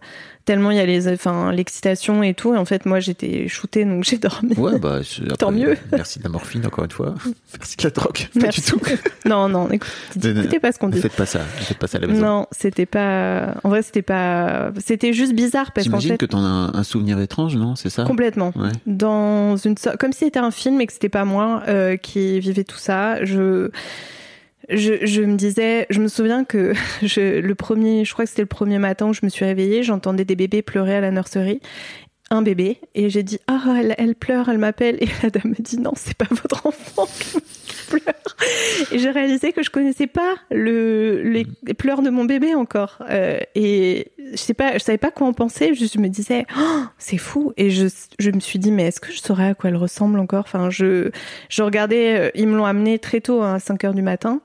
[0.45, 2.53] tellement il y a les, enfin, l'excitation et tout.
[2.53, 4.53] Et en fait, moi, j'étais shootée, donc j'ai dormi.
[4.55, 4.99] Ouais, bah,
[5.39, 5.77] Tant mieux.
[5.91, 7.15] Merci de la morphine, encore une fois.
[7.57, 8.17] Merci de la drogue.
[8.33, 8.61] Pas Merci.
[8.61, 8.79] du tout.
[9.25, 11.01] non, non, écoutez pas ce qu'on Ne dit.
[11.01, 11.39] faites pas ça.
[11.39, 12.21] Ne faites pas ça à la maison.
[12.21, 13.55] Non, c'était pas.
[13.63, 14.71] En vrai, c'était pas.
[14.85, 17.89] C'était juste bizarre parce qu'en J'imagine fait, que t'en as un, souvenir étrange, non C'est
[17.89, 18.03] ça?
[18.03, 18.51] Complètement.
[18.55, 18.71] Ouais.
[18.85, 22.63] Dans une comme si c'était un film et que c'était pas moi euh, qui vivais
[22.63, 23.23] tout ça.
[23.23, 23.69] Je
[24.69, 28.79] je, me disais, je me souviens que le premier, je crois que c'était le premier
[28.79, 31.61] matin où je me suis réveillée, j'entendais des bébés pleurer à la nurserie.
[32.29, 35.77] Un bébé, et j'ai dit, ah, elle, pleure, elle m'appelle, et la dame me dit,
[35.77, 37.07] non, c'est pas votre enfant
[38.91, 42.97] Et j'ai réalisé que je connaissais pas le, les, les pleurs de mon bébé encore.
[43.09, 46.81] Euh, et je sais pas, je savais pas quoi en penser, je me disais, oh,
[46.97, 47.53] c'est fou.
[47.57, 47.87] Et je,
[48.19, 50.43] je me suis dit, mais est-ce que je saurais à quoi elle ressemble encore?
[50.47, 51.11] Enfin, je,
[51.49, 54.41] je regardais, euh, ils me l'ont amenée très tôt, hein, à 5 heures du matin.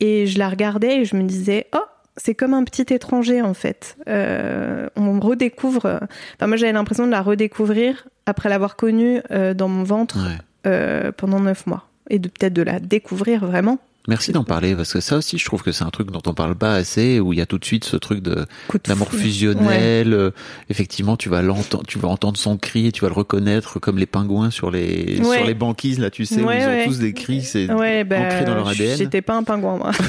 [0.00, 1.80] Et je la regardais et je me disais, oh,
[2.16, 3.96] c'est comme un petit étranger en fait.
[4.08, 5.86] Euh, on redécouvre.
[6.34, 10.36] Enfin, moi j'avais l'impression de la redécouvrir après l'avoir connue euh, dans mon ventre Ouais.
[10.66, 13.78] euh, pendant neuf mois et de peut-être de la découvrir vraiment.
[14.06, 16.32] Merci d'en parler parce que ça aussi, je trouve que c'est un truc dont on
[16.32, 19.06] parle pas assez, où il y a tout de suite ce truc de foudre.
[19.10, 20.14] fusionnel.
[20.14, 20.30] euh,
[20.70, 23.98] Effectivement, tu vas l'entendre, tu vas entendre son cri et tu vas le reconnaître comme
[23.98, 25.36] les pingouins sur les Ouais.
[25.38, 26.84] sur les banquises là, tu sais, où Ouais, ils ont ouais.
[26.86, 28.96] tous des cris, c'est Ouais, bah, ancré dans leur ADN.
[28.96, 29.90] J'étais pas un pingouin moi.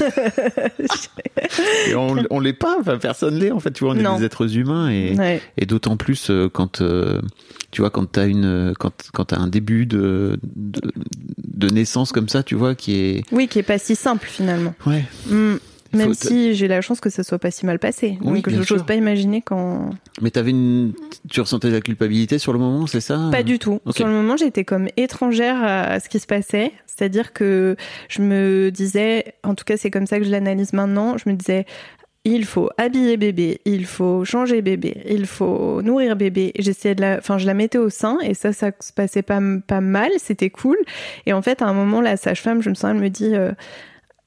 [1.90, 3.72] Et on, on l'est pas, enfin, personne l'est en fait.
[3.72, 4.18] Tu vois, on est Non.
[4.18, 5.42] des êtres humains et ouais.
[5.58, 7.20] et d'autant plus euh, quand euh,
[7.72, 10.82] tu vois quand t'as une quand quand t'as un début de, de
[11.48, 14.74] de naissance comme ça, tu vois, qui est Oui, qui est pas si simple finalement.
[14.86, 15.04] ouais.
[15.28, 15.58] Mm.
[15.92, 18.20] Il Même si j'ai la chance que ça soit pas si mal passé.
[18.22, 19.90] Oui, Donc je n'ose pas imaginer quand.
[20.22, 20.94] Mais t'avais une,
[21.28, 23.30] tu ressentais de la culpabilité sur le moment, c'est ça?
[23.32, 23.80] Pas du tout.
[23.90, 26.74] Sur le moment, j'étais comme étrangère à ce qui se passait.
[26.86, 27.76] C'est-à-dire que
[28.08, 31.18] je me disais, en tout cas, c'est comme ça que je l'analyse maintenant.
[31.18, 31.66] Je me disais,
[32.26, 36.52] il faut habiller bébé, il faut changer bébé, il faut nourrir bébé.
[36.60, 39.40] J'essayais de la, enfin, je la mettais au sein et ça, ça se passait pas,
[39.66, 40.78] pas mal, c'était cool.
[41.26, 43.52] Et en fait, à un moment, la sage-femme, je me sens, elle me dit, euh,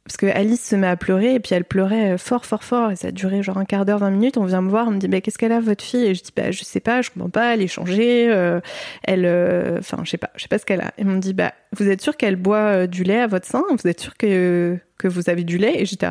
[0.04, 2.96] parce que Alice se met à pleurer et puis elle pleurait fort, fort, fort et
[2.96, 4.36] ça a duré genre un quart d'heure, 20 minutes.
[4.36, 6.04] On vient me voir, on me dit, bah, qu'est-ce qu'elle a, votre fille?
[6.04, 8.60] Et je dis, bah, je sais pas, je comprends pas, elle est changée, euh,
[9.04, 10.92] elle, euh, enfin, je sais pas, je sais pas ce qu'elle a.
[10.98, 13.46] Et on me dit, bah, vous êtes sûr qu'elle boit euh, du lait à votre
[13.46, 13.62] sein?
[13.70, 15.80] Vous êtes sûr que, que vous avez du lait?
[15.80, 16.08] Et j'étais,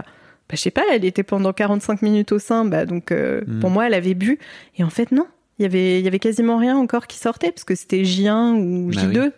[0.51, 3.59] bah, je sais pas, elle était pendant 45 minutes au sein, bah, donc, euh, Mm.
[3.61, 4.37] pour moi, elle avait bu.
[4.77, 5.25] Et en fait, non.
[5.59, 8.55] Il y avait, il y avait quasiment rien encore qui sortait parce que c'était J1
[8.55, 9.31] ou Bah J2.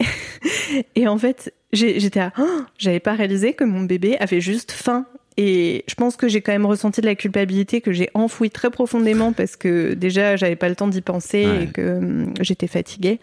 [0.94, 5.06] Et en fait, j'étais à, Oh j'avais pas réalisé que mon bébé avait juste faim.
[5.36, 8.70] Et je pense que j'ai quand même ressenti de la culpabilité que j'ai enfouie très
[8.70, 11.64] profondément parce que déjà j'avais pas le temps d'y penser Ouais.
[11.64, 13.18] et que hum, j'étais fatiguée.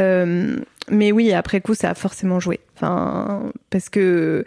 [0.00, 0.56] Euh,
[0.90, 2.60] mais oui, après coup, ça a forcément joué.
[2.76, 4.44] Enfin, parce que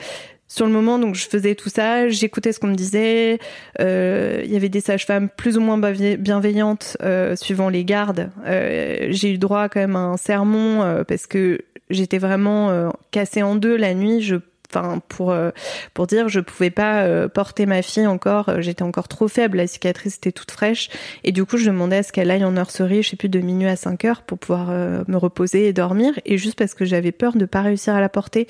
[0.48, 3.40] sur le moment, donc je faisais tout ça, j'écoutais ce qu'on me disait.
[3.80, 8.30] Euh, Il y avait des sages-femmes plus ou moins bienveillantes euh, suivant les gardes.
[8.46, 12.90] Euh, j'ai eu droit quand même à un sermon euh, parce que j'étais vraiment euh,
[13.12, 14.22] cassée en deux la nuit.
[14.22, 14.36] Je
[14.74, 15.52] Enfin, pour euh,
[15.94, 18.50] pour dire, je pouvais pas euh, porter ma fille encore.
[18.50, 19.58] euh, J'étais encore trop faible.
[19.58, 20.90] La cicatrice était toute fraîche.
[21.24, 23.40] Et du coup, je demandais à ce qu'elle aille en nurserie, je sais plus, de
[23.40, 26.14] minuit à 5 heures pour pouvoir me reposer et dormir.
[26.26, 28.48] Et juste parce que j'avais peur de pas réussir à la porter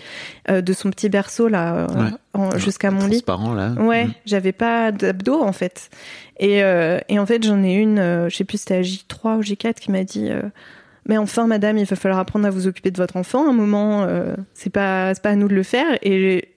[0.49, 1.88] de son petit berceau là
[2.36, 2.57] Ouais.
[2.59, 3.24] jusqu'à mon lit.
[3.28, 3.70] Là.
[3.80, 4.13] Ouais, Mhm.
[4.26, 5.89] j'avais pas d'abdos en fait.
[6.39, 9.41] Et, euh, et en fait, j'en ai une, je sais plus, c'était à J3 ou
[9.41, 10.41] J4 qui m'a dit euh,
[11.07, 13.47] Mais enfin, madame, il va falloir apprendre à vous occuper de votre enfant.
[13.47, 15.97] Un moment, euh, c'est pas, c'est pas à nous de le faire.
[16.01, 16.49] Et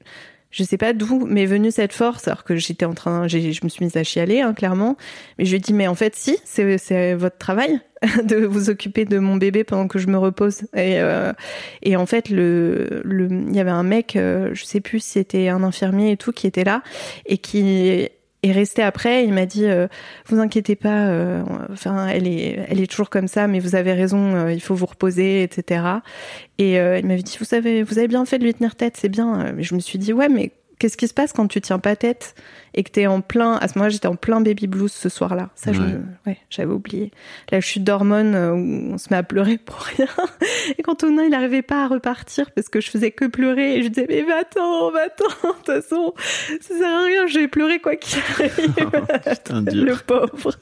[0.50, 3.68] je sais pas d'où m'est venue cette force, alors que j'étais en train, je me
[3.68, 4.96] suis mise à chialer, hein, clairement.
[5.38, 7.80] Mais je lui ai dit Mais en fait, si, c'est votre travail
[8.24, 10.62] de vous occuper de mon bébé pendant que je me repose.
[10.74, 11.32] Et, euh,
[11.82, 15.48] et en fait, le, il y avait un mec, euh, je sais plus si c'était
[15.48, 16.82] un infirmier et tout, qui était là
[17.26, 18.08] et qui
[18.42, 19.24] est resté après.
[19.24, 19.88] Il m'a dit, euh,
[20.26, 23.92] vous inquiétez pas, euh, enfin, elle est, elle est toujours comme ça, mais vous avez
[23.92, 25.84] raison, euh, il faut vous reposer, etc.
[26.58, 29.08] Et il m'avait dit, vous savez, vous avez bien fait de lui tenir tête, c'est
[29.08, 29.52] bien.
[29.52, 31.96] Mais je me suis dit, ouais, mais qu'est-ce qui se passe quand tu tiens pas
[31.96, 32.34] tête?
[32.74, 33.54] Et que t'es en plein.
[33.56, 35.50] À ce moment-là, j'étais en plein baby blues ce soir-là.
[35.54, 35.78] Ça, Ouais.
[36.26, 37.10] ouais, j'avais oublié.
[37.50, 40.06] La chute d'hormones euh, où on se met à pleurer pour rien.
[40.78, 43.82] Et quand Tonin, il n'arrivait pas à repartir parce que je faisais que pleurer et
[43.82, 45.24] je disais mais va-t'en, va-t'en.
[45.28, 46.14] De toute façon,
[46.60, 47.26] ça sert à rien.
[47.26, 48.90] Je vais pleurer quoi qu'il arrive.
[49.28, 49.84] Putain, dur.
[49.84, 50.54] Le pauvre.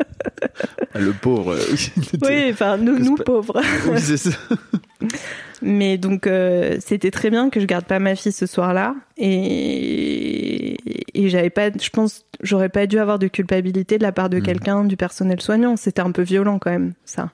[0.95, 1.53] Ah, Le pauvre.
[1.55, 1.77] euh,
[2.23, 3.61] oui, enfin nous, nous pa- pauvres.
[3.89, 4.31] Oui, c'est ça.
[5.63, 8.95] Mais donc, euh, c'était très bien que je garde pas ma fille ce soir-là.
[9.17, 10.77] Et,
[11.15, 14.37] et j'avais pas, je pense, j'aurais pas dû avoir de culpabilité de la part de
[14.37, 14.43] Mhm.
[14.43, 15.77] quelqu'un du personnel soignant.
[15.77, 17.31] C'était un peu violent quand même, ça.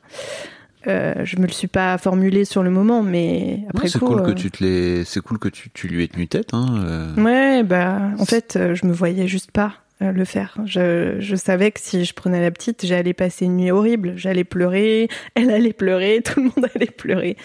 [0.88, 4.18] Euh, je me le suis pas formulé sur le moment, mais après Ouais, c'est cool
[4.20, 6.54] euh, que tu te c'est cool que tu, tu lui aies tenu tête.
[6.54, 7.22] Hein, euh.
[7.22, 10.56] Ouais, bah, en fait, euh, je me voyais juste pas euh, le faire.
[10.66, 14.14] Je, je savais que si je prenais la petite, j'allais passer une nuit horrible.
[14.16, 17.36] J'allais pleurer, elle allait pleurer, tout le monde allait pleurer.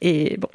[0.00, 0.48] Et bon,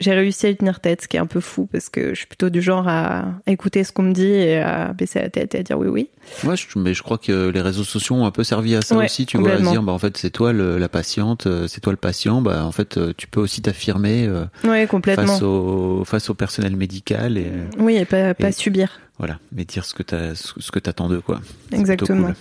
[0.00, 2.14] j'ai réussi à y tenir tête, ce qui est un peu fou parce que je
[2.14, 5.54] suis plutôt du genre à écouter ce qu'on me dit et à baisser la tête
[5.54, 6.08] et à dire oui, oui.
[6.44, 8.96] Ouais, je- mais je crois que les réseaux sociaux ont un peu servi à ça
[8.96, 9.26] Ouais, aussi.
[9.26, 11.92] Tu vois, à dire, bah, en fait, c'est toi le- la patiente, euh, c'est toi
[11.92, 12.42] le patient.
[12.42, 15.26] Bah, en fait, euh, tu peux aussi t'affirmer euh, Ouais, complètement.
[15.26, 19.00] face au face au personnel médical et Oui, et pas, subir.
[19.18, 21.40] voilà, mais dire ce que t'as ce que t'attends d'eux, quoi.
[21.72, 22.32] Exactement.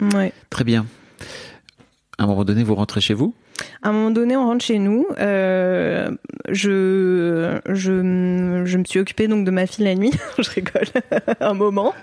[0.00, 0.08] cool.
[0.18, 0.32] Ouais.
[0.50, 0.84] Très bien.
[2.18, 3.34] À un moment donné, vous rentrez chez vous?
[3.82, 5.06] À un moment donné, on rentre chez nous.
[5.18, 6.10] Euh,
[6.48, 10.12] je, je, je me suis occupée donc de ma fille la nuit.
[10.38, 10.86] je rigole.
[11.40, 11.94] un moment.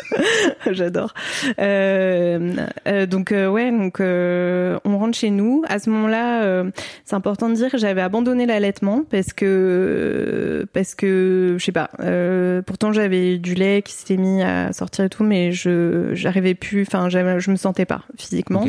[0.70, 1.12] J'adore.
[1.58, 2.54] Euh,
[2.86, 5.62] euh, donc euh, ouais, donc euh, on rentre chez nous.
[5.68, 6.70] À ce moment-là, euh,
[7.04, 11.90] c'est important de dire que j'avais abandonné l'allaitement parce que parce que je sais pas.
[12.00, 16.54] euh, pourtant, j'avais du lait qui s'était mis à sortir et tout, mais je j'arrivais
[16.54, 16.82] plus.
[16.82, 18.66] Enfin, je me sentais pas physiquement.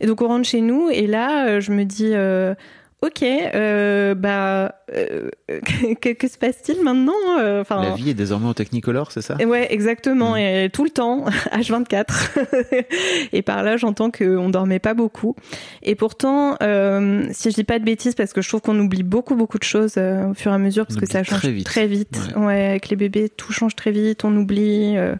[0.00, 2.54] Et donc on rentre chez nous et là euh, je me dis euh,
[3.00, 5.30] ok euh, bah euh,
[6.00, 9.36] que, que se passe-t-il maintenant Euh, Enfin La vie est désormais en Technicolor, c'est ça?
[9.36, 10.38] Ouais, exactement, Mm.
[10.38, 12.30] et tout le temps, H24.
[13.32, 15.36] et par là, j'entends qu'on dormait pas beaucoup.
[15.82, 19.02] Et pourtant, euh, si je dis pas de bêtises, parce que je trouve qu'on oublie
[19.04, 21.40] beaucoup, beaucoup de choses euh, au fur et à mesure, parce On que ça change
[21.40, 21.68] très vite.
[21.88, 22.18] vite.
[22.36, 22.42] Ouais.
[22.44, 22.66] Ouais.
[22.70, 24.24] avec les bébés, tout change très vite.
[24.24, 25.14] On oublie, euh,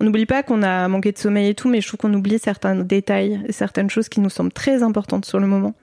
[0.00, 2.38] on n'oublie pas qu'on a manqué de sommeil et tout, mais je trouve qu'on oublie
[2.38, 5.74] certains détails, certaines choses qui nous semblent très importantes sur le moment.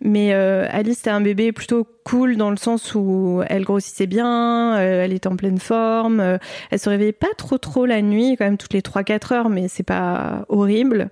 [0.00, 4.76] Mais euh, Alice, c'était un bébé plutôt cool dans le sens où elle grossissait bien,
[4.76, 6.38] euh, elle était en pleine forme, euh,
[6.70, 9.66] elle se réveillait pas trop trop la nuit, quand même toutes les 3-4 heures, mais
[9.68, 11.10] c'est pas horrible.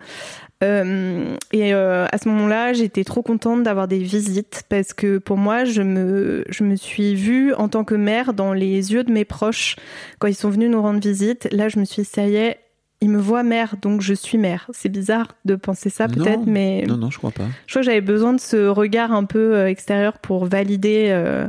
[0.64, 5.36] Euh, et euh, à ce moment-là, j'étais trop contente d'avoir des visites parce que pour
[5.36, 9.12] moi, je me, je me suis vue en tant que mère dans les yeux de
[9.12, 9.76] mes proches
[10.18, 11.48] quand ils sont venus nous rendre visite.
[11.52, 12.58] Là, je me suis dit, ça y est,
[13.02, 14.68] ils me voient mère, donc je suis mère.
[14.72, 17.44] C'est bizarre de penser ça peut-être, mais Non, non, je crois pas.
[17.66, 21.46] je crois que j'avais besoin de ce regard un peu euh, extérieur pour valider euh,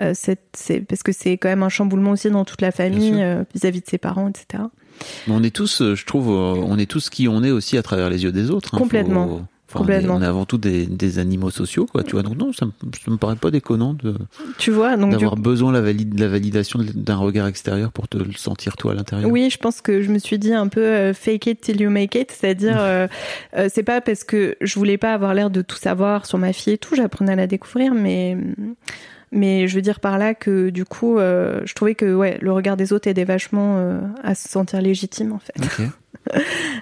[0.00, 0.38] euh, c'est,
[0.86, 3.86] parce que c'est quand même un chamboulement aussi dans toute la famille euh, vis-à-vis de
[3.88, 4.64] ses parents, etc.
[5.26, 8.08] Mais on est tous, je trouve, on est tous qui on est aussi à travers
[8.10, 8.74] les yeux des autres.
[8.74, 8.78] hein.
[8.78, 9.26] Complètement.
[9.28, 9.42] Faut-
[9.74, 9.84] enfin.
[9.84, 12.02] On est, on est avant tout des, des animaux sociaux, quoi.
[12.02, 12.72] Tu vois, donc non, ça me,
[13.04, 14.16] ça me paraît pas déconnant de
[14.58, 18.08] Tu vois, donc du d'avoir besoin la, valide, la validation de- d'un regard extérieur pour
[18.08, 19.30] te le sentir toi à l'intérieur.
[19.30, 21.90] Oui, je pense que je me suis dit un peu euh, fake it till you
[21.90, 23.06] make it, c'est-à-dire euh,
[23.56, 26.52] euh, c'est pas parce que je voulais pas avoir l'air de tout savoir sur ma
[26.52, 28.36] fille et tout, j'apprenais à la découvrir, mais
[29.34, 32.52] mais je veux dire par là que du coup, euh, je trouvais que ouais, le
[32.52, 35.54] regard des autres aidait vachement euh, à se sentir légitime en fait.
[35.58, 35.88] Ok.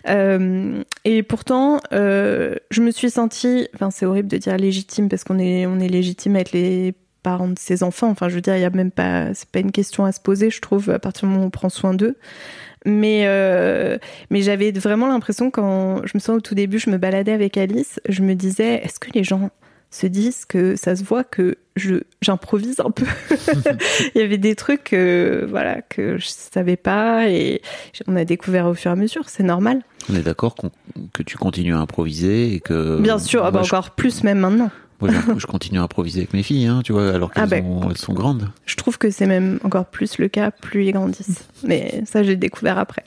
[0.09, 5.25] Euh, et pourtant, euh, je me suis sentie, enfin c'est horrible de dire légitime parce
[5.25, 8.09] qu'on est on est légitime à être les parents de ses enfants.
[8.09, 10.21] Enfin, je veux dire, il y a même pas, c'est pas une question à se
[10.21, 12.17] poser, je trouve, à partir du moment où on prend soin d'eux.
[12.87, 13.99] Mais euh,
[14.31, 17.59] mais j'avais vraiment l'impression quand je me sens au tout début, je me baladais avec
[17.59, 19.51] Alice, je me disais, est-ce que les gens
[19.91, 23.07] se disent que ça se voit que je j'improvise un peu.
[24.15, 27.61] Il y avait des trucs euh, voilà que je savais pas et
[28.07, 29.83] on a découvert au fur et à mesure, c'est normal.
[30.09, 30.55] On est d'accord
[31.13, 33.01] que tu continues à improviser et que.
[33.01, 34.71] Bien sûr, ah bah je- encore plus même maintenant.
[35.01, 37.57] moi, je, continue à improviser avec mes filles, hein, tu vois, alors qu'elles Ah
[37.89, 38.49] elles sont grandes.
[38.67, 41.45] Je trouve que c'est même encore plus le cas plus ils grandissent.
[41.65, 43.05] Mais ça, j'ai découvert après.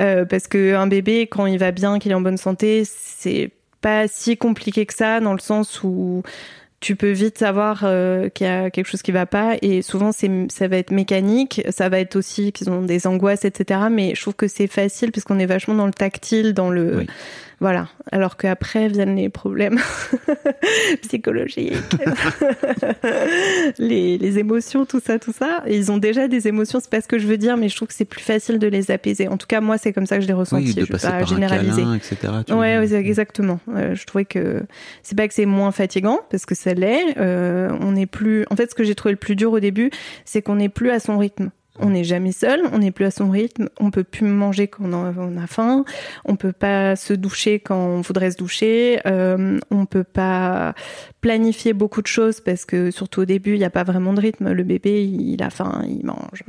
[0.00, 3.50] Euh, parce que un bébé, quand il va bien, qu'il est en bonne santé, c'est
[3.82, 6.22] pas si compliqué que ça, dans le sens où
[6.82, 9.56] tu peux vite savoir euh, qu'il y a quelque chose qui va pas.
[9.62, 13.44] Et souvent, c'est ça va être mécanique, ça va être aussi qu'ils ont des angoisses,
[13.44, 13.82] etc.
[13.90, 17.06] Mais je trouve que c'est facile puisqu'on est vachement dans le tactile, dans le.
[17.62, 17.86] Voilà.
[18.10, 19.78] Alors qu'après viennent les problèmes
[21.02, 21.74] psychologiques,
[23.78, 25.62] les, les émotions, tout ça, tout ça.
[25.66, 27.76] Et ils ont déjà des émotions, c'est pas ce que je veux dire, mais je
[27.76, 29.28] trouve que c'est plus facile de les apaiser.
[29.28, 30.64] En tout cas, moi, c'est comme ça que je l'ai ressenti.
[30.64, 31.82] Oui, de je passer pas par généraliser.
[31.82, 32.52] un câlin, etc.
[32.52, 33.60] ouais, exactement.
[33.68, 34.64] Euh, je trouvais que
[35.04, 37.16] c'est pas que c'est moins fatigant parce que ça l'est.
[37.18, 38.44] Euh, on n'est plus.
[38.50, 39.92] En fait, ce que j'ai trouvé le plus dur au début,
[40.24, 41.50] c'est qu'on n'est plus à son rythme.
[41.78, 44.84] On n'est jamais seul, on n'est plus à son rythme, on peut plus manger quand
[44.84, 45.86] on a, faim,
[46.26, 50.74] on peut pas se doucher quand on voudrait se doucher, euh, on peut pas
[51.22, 54.20] planifier beaucoup de choses parce que surtout au début il n'y a pas vraiment de
[54.20, 54.52] rythme.
[54.52, 56.42] Le bébé il, a faim, il mange.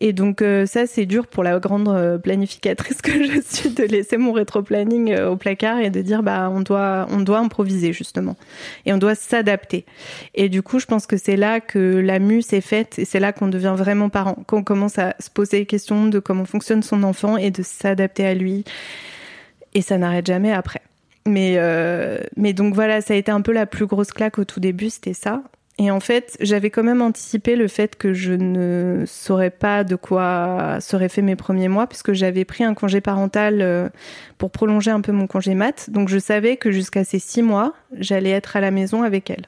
[0.00, 3.82] Et donc euh, ça c'est dur pour la grande euh, planificatrice que je suis de
[3.82, 7.92] laisser mon rétro-planning euh, au placard et de dire bah on doit on doit improviser
[7.92, 8.36] justement
[8.86, 9.84] et on doit s'adapter.
[10.34, 13.20] Et du coup je pense que c'est là que la mue s'est faite et c'est
[13.20, 16.82] là qu'on devient vraiment parent qu'on commence à se poser les questions de comment fonctionne
[16.82, 18.64] son enfant et de s'adapter à lui.
[19.74, 20.82] Et ça n'arrête jamais après.
[21.26, 24.44] Mais, euh, mais donc voilà, ça a été un peu la plus grosse claque au
[24.44, 25.42] tout début, c'était ça.
[25.78, 29.96] Et en fait, j'avais quand même anticipé le fait que je ne saurais pas de
[29.96, 33.88] quoi seraient faits mes premiers mois, puisque j'avais pris un congé parental euh,
[34.36, 35.88] pour prolonger un peu mon congé mat.
[35.88, 39.46] Donc je savais que jusqu'à ces six mois, j'allais être à la maison avec elle.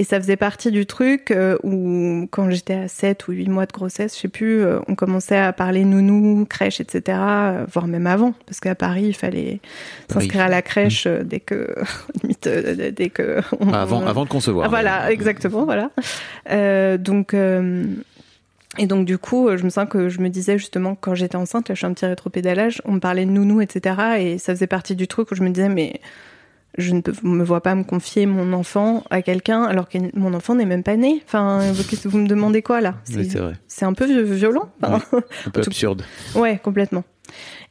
[0.00, 3.66] Et ça faisait partie du truc euh, où, quand j'étais à 7 ou 8 mois
[3.66, 7.86] de grossesse, je sais plus, euh, on commençait à parler nounou, crèche, etc., euh, voire
[7.86, 9.60] même avant, parce qu'à Paris, il fallait
[10.10, 11.22] s'inscrire à la crèche mmh.
[11.24, 11.74] dès que,
[12.22, 13.40] limite, dès que.
[13.70, 14.64] Ah, avant, avant de concevoir.
[14.64, 15.90] Ah, voilà, exactement, voilà.
[16.96, 17.36] donc.
[18.78, 21.68] Et donc du coup, je me sens que je me disais justement quand j'étais enceinte,
[21.68, 23.96] là je suis un petit rétropédalage, on me parlait de nounou, etc.
[24.20, 26.00] Et ça faisait partie du truc où je me disais mais
[26.78, 30.54] je ne me vois pas me confier mon enfant à quelqu'un alors que mon enfant
[30.54, 31.22] n'est même pas né.
[31.26, 31.60] Enfin,
[32.04, 32.94] vous me demandez quoi là?
[33.66, 34.70] C'est un peu violent.
[34.82, 36.02] un peu absurde.
[36.34, 37.04] Ouais, complètement.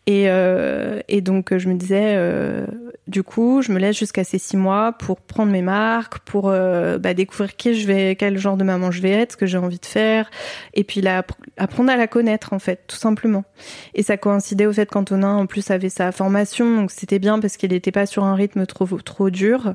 [0.08, 2.66] Et, euh, et donc je me disais, euh,
[3.10, 7.00] du coup, je me laisse jusqu'à ces six mois pour prendre mes marques, pour euh,
[7.00, 9.58] bah, découvrir qui je vais, quel genre de maman je vais être, ce que j'ai
[9.58, 10.30] envie de faire,
[10.76, 11.24] et puis là,
[11.58, 13.44] apprendre à la connaître en fait, tout simplement.
[13.96, 17.58] Et ça coïncidait au fait qu'Antonin en plus avait sa formation, donc c'était bien parce
[17.58, 19.74] qu'il n'était pas sur un rythme trop trop dur.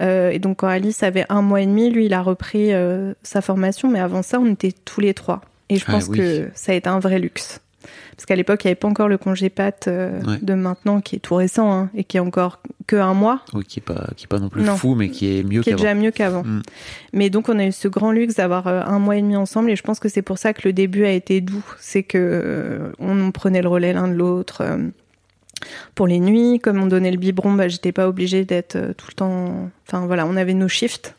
[0.00, 3.14] Euh, et donc quand Alice avait un mois et demi, lui, il a repris euh,
[3.24, 5.40] sa formation, mais avant ça, on était tous les trois.
[5.68, 7.60] Et je ah pense que ça a été un vrai luxe.
[8.16, 11.16] Parce qu'à l'époque, il n'y avait pas encore le congé pâte euh, de maintenant, qui
[11.16, 13.42] est tout récent, hein, et qui est encore que un mois.
[13.54, 15.62] Oui, qui n'est pas, qui est pas non plus fou, mais qui est mieux qu'avant.
[15.62, 16.42] Qui est déjà mieux qu'avant.
[16.44, 16.62] Mm.
[17.12, 19.70] Mais donc, on a eu ce grand luxe d'avoir euh, un mois et demi ensemble,
[19.70, 21.64] et je pense que c'est pour ça que le début a été doux.
[21.80, 24.62] C'est que euh, on prenait le relais l'un de l'autre
[25.94, 29.06] pour les nuits, comme on donnait le biberon, bah, j'étais pas obligée d'être euh, tout
[29.08, 29.70] le temps.
[29.86, 31.14] Enfin voilà, on avait nos shifts.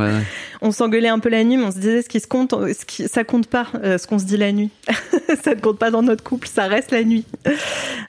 [0.62, 2.84] on s'engueulait un peu la nuit, mais on se disait ce qui se compte, ce
[2.84, 3.08] qui...
[3.08, 4.70] ça compte pas, euh, ce qu'on se dit la nuit.
[5.42, 7.24] ça ne compte pas dans notre couple, ça reste la nuit.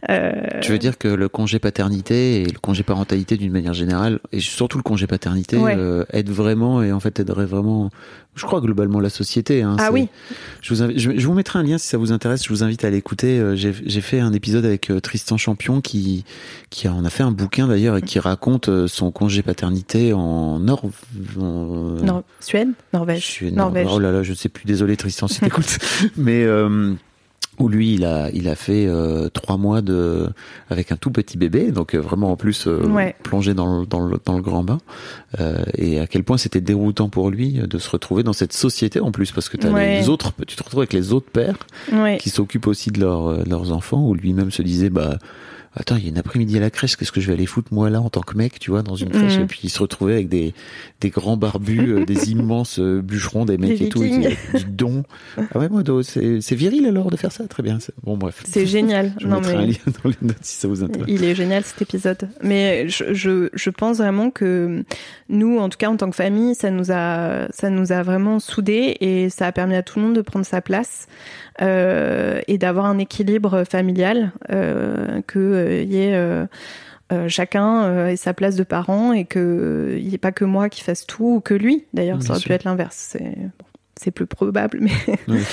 [0.09, 0.31] Euh...
[0.61, 4.41] Tu veux dire que le congé paternité et le congé parentalité d'une manière générale, et
[4.41, 7.89] surtout le congé paternité, euh, aide vraiment et en fait aiderait vraiment
[8.35, 9.61] je crois globalement la société.
[9.61, 10.07] Hein, ah oui.
[10.61, 12.43] Je vous, je, vous mettrai un lien si ça vous intéresse.
[12.43, 13.39] Je vous invite à l'écouter.
[13.39, 16.25] Euh, j'ai fait un épisode avec euh, Tristan Champion qui,
[16.69, 20.13] qui a, on a fait un bouquin d'ailleurs et qui raconte euh, son congé paternité
[20.13, 20.83] en Nord,
[22.39, 23.43] Suède, Norvège.
[23.51, 23.87] Norvège.
[23.91, 24.65] Oh là là, je sais plus.
[24.65, 25.77] Désolé Tristan si t'écoutes.
[26.17, 26.45] Mais
[27.59, 30.27] où lui il a il a fait euh, trois mois de
[30.69, 33.99] avec un tout petit bébé donc euh, vraiment en plus euh, plongé dans le, dans
[33.99, 34.79] le, dans le grand bain
[35.77, 39.11] et à quel point c'était déroutant pour lui de se retrouver dans cette société en
[39.11, 41.57] plus parce que as les autres tu te retrouves avec les autres pères
[42.19, 45.17] qui s'occupent aussi de leurs leurs enfants où lui-même se disait bah
[45.75, 47.73] attends, il y a une après-midi à la crèche, qu'est-ce que je vais aller foutre
[47.73, 49.43] moi là en tant que mec, tu vois, dans une crèche, mhm.
[49.43, 50.53] et puis il se retrouvait avec des,
[51.01, 55.03] des grands barbus, euh, des immenses euh, bûcherons, des mecs et tout, et du don.
[55.37, 57.79] Ah ouais, moi, c'est viril alors de faire ça, très bien.
[58.03, 58.43] Bon, bref.
[58.45, 59.13] C'est génial.
[59.19, 59.55] je non, mais...
[59.55, 61.09] un lien dans les notes si ça vous intéresse.
[61.09, 62.29] Il est génial cet épisode.
[62.41, 64.83] Mais je, je, je pense vraiment que
[65.29, 68.39] nous, en tout cas en tant que famille, ça nous a, ça nous a vraiment
[68.39, 71.07] soudés et ça a permis à tout le monde de prendre sa place.
[71.61, 76.47] Euh, et d'avoir un équilibre familial, euh, qu'il euh, y ait
[77.27, 81.05] chacun ait sa place de parent et qu'il n'y ait pas que moi qui fasse
[81.05, 81.85] tout ou que lui.
[81.93, 83.17] D'ailleurs, ça aurait pu être l'inverse.
[83.95, 85.43] C'est plus probable, mais oui.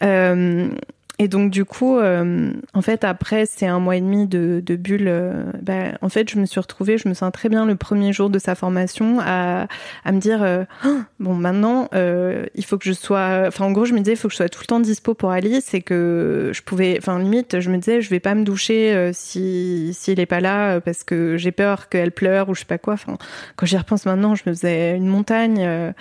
[1.20, 4.76] Et donc du coup, euh, en fait, après c'est un mois et demi de, de
[4.76, 5.08] bulle.
[5.08, 8.12] Euh, bah, en fait, je me suis retrouvée, je me sens très bien le premier
[8.12, 9.66] jour de sa formation à,
[10.04, 13.44] à me dire euh, oh, bon maintenant il faut que je sois.
[13.48, 15.14] Enfin en gros, je me disais il faut que je sois tout le temps dispo
[15.14, 16.96] pour Alice et que je pouvais.
[16.98, 20.80] Enfin limite, je me disais je vais pas me doucher si s'il est pas là
[20.80, 22.94] parce que j'ai peur qu'elle pleure ou je sais pas quoi.
[22.94, 23.18] Enfin
[23.56, 25.92] quand j'y repense maintenant, je me faisais une montagne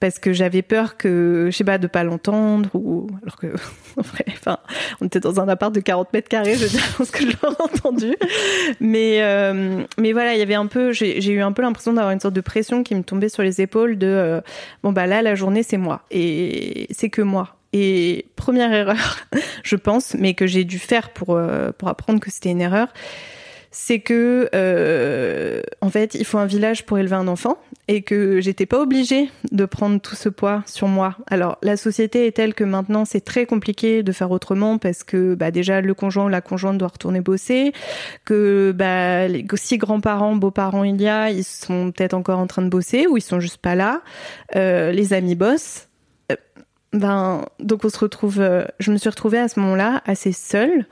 [0.00, 3.48] parce que j'avais peur que je sais pas de pas l'entendre ou alors que
[3.98, 4.58] en vrai, enfin
[5.00, 8.16] on était dans un appart de 40 mètres carrés, je, pense que je l'aurais entendu.
[8.80, 12.12] Mais, euh, mais voilà, il y avait un peu, j'ai eu un peu l'impression d'avoir
[12.12, 14.40] une sorte de pression qui me tombait sur les épaules de, euh,
[14.82, 16.02] bon bah là, la journée, c'est moi.
[16.10, 17.56] Et c'est que moi.
[17.72, 19.26] Et première erreur,
[19.62, 22.88] je pense, mais que j'ai dû faire pour, euh, pour apprendre que c'était une erreur,
[23.72, 27.58] c'est que euh, en fait, il faut un village pour élever un enfant
[27.88, 31.16] et que j'étais pas obligée de prendre tout ce poids sur moi.
[31.26, 35.34] Alors la société est telle que maintenant c'est très compliqué de faire autrement parce que
[35.34, 37.72] bah, déjà le conjoint ou la conjointe doit retourner bosser,
[38.26, 42.68] que bah, si grands-parents, beaux-parents il y a, ils sont peut-être encore en train de
[42.68, 44.02] bosser ou ils sont juste pas là.
[44.54, 45.88] Euh, les amis bossent.
[46.30, 46.36] Euh,
[46.92, 50.86] ben, donc on se retrouve, euh, je me suis retrouvée à ce moment-là assez seule.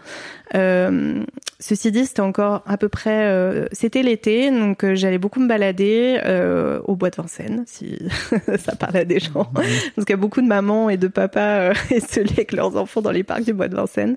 [0.55, 1.23] Euh,
[1.61, 5.47] ceci dit, c'était encore à peu près, euh, c'était l'été, donc euh, j'allais beaucoup me
[5.47, 7.99] balader euh, au bois de Vincennes, si
[8.59, 11.73] ça parle à des gens, parce qu'il y a beaucoup de mamans et de papas
[11.91, 14.17] esselés avec leurs enfants dans les parcs du bois de Vincennes.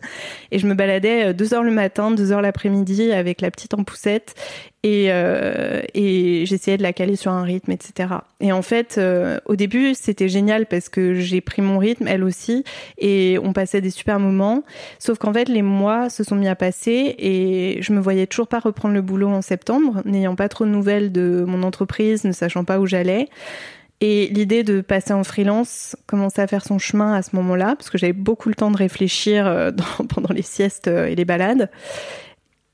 [0.52, 3.84] Et je me baladais deux heures le matin, deux heures l'après-midi avec la petite en
[3.84, 4.36] poussette,
[4.84, 8.16] et, euh, et j'essayais de la caler sur un rythme, etc.
[8.42, 12.24] Et en fait, euh, au début, c'était génial parce que j'ai pris mon rythme, elle
[12.24, 12.66] aussi,
[12.98, 14.64] et on passait des super moments.
[15.00, 18.48] Sauf qu'en fait, les mois se sont mis à passer et je me voyais toujours
[18.48, 22.34] pas reprendre le boulot en septembre, n'ayant pas trop de nouvelles de mon entreprise, ne
[22.34, 23.30] sachant pas où j'allais.
[24.02, 27.90] Et l'idée de passer en freelance commençait à faire son chemin à ce moment-là, parce
[27.90, 29.72] que j'avais beaucoup le temps de réfléchir euh,
[30.10, 31.70] pendant les siestes euh, et les balades.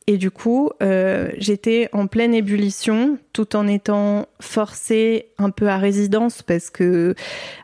[0.09, 5.77] Et du coup, euh, j'étais en pleine ébullition, tout en étant forcée un peu à
[5.77, 7.13] résidence, parce que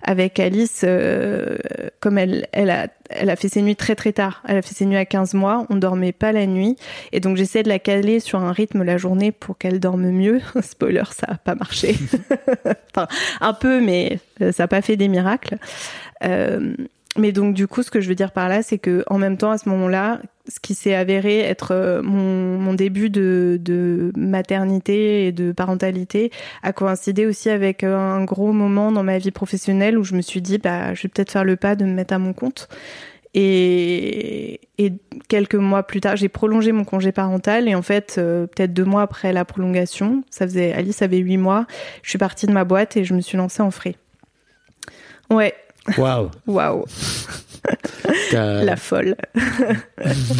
[0.03, 1.57] avec Alice, euh,
[2.01, 4.43] comme elle, elle a, elle a fait ses nuits très très tard.
[4.47, 6.75] Elle a fait ses nuits à 15 mois, on dormait pas la nuit,
[7.11, 10.39] et donc j'essaie de la caler sur un rythme la journée pour qu'elle dorme mieux.
[10.61, 11.95] Spoiler, ça a pas marché.
[12.95, 13.07] enfin,
[13.41, 15.57] un peu, mais euh, ça a pas fait des miracles.
[17.17, 19.37] Mais donc du coup, ce que je veux dire par là, c'est que en même
[19.37, 24.11] temps, à ce moment-là, ce qui s'est avéré être euh, mon, mon début de, de
[24.15, 29.31] maternité et de parentalité a coïncidé aussi avec euh, un gros moment dans ma vie
[29.31, 31.93] professionnelle où je me suis dit, bah, je vais peut-être faire le pas de me
[31.93, 32.67] mettre à mon compte.
[33.33, 34.93] Et, et
[35.27, 38.85] quelques mois plus tard, j'ai prolongé mon congé parental et en fait, euh, peut-être deux
[38.85, 41.65] mois après la prolongation, ça faisait Alice avait huit mois,
[42.01, 43.97] je suis partie de ma boîte et je me suis lancée en free.
[45.29, 45.53] Ouais,
[46.47, 46.85] Waouh.
[48.31, 49.15] la folle.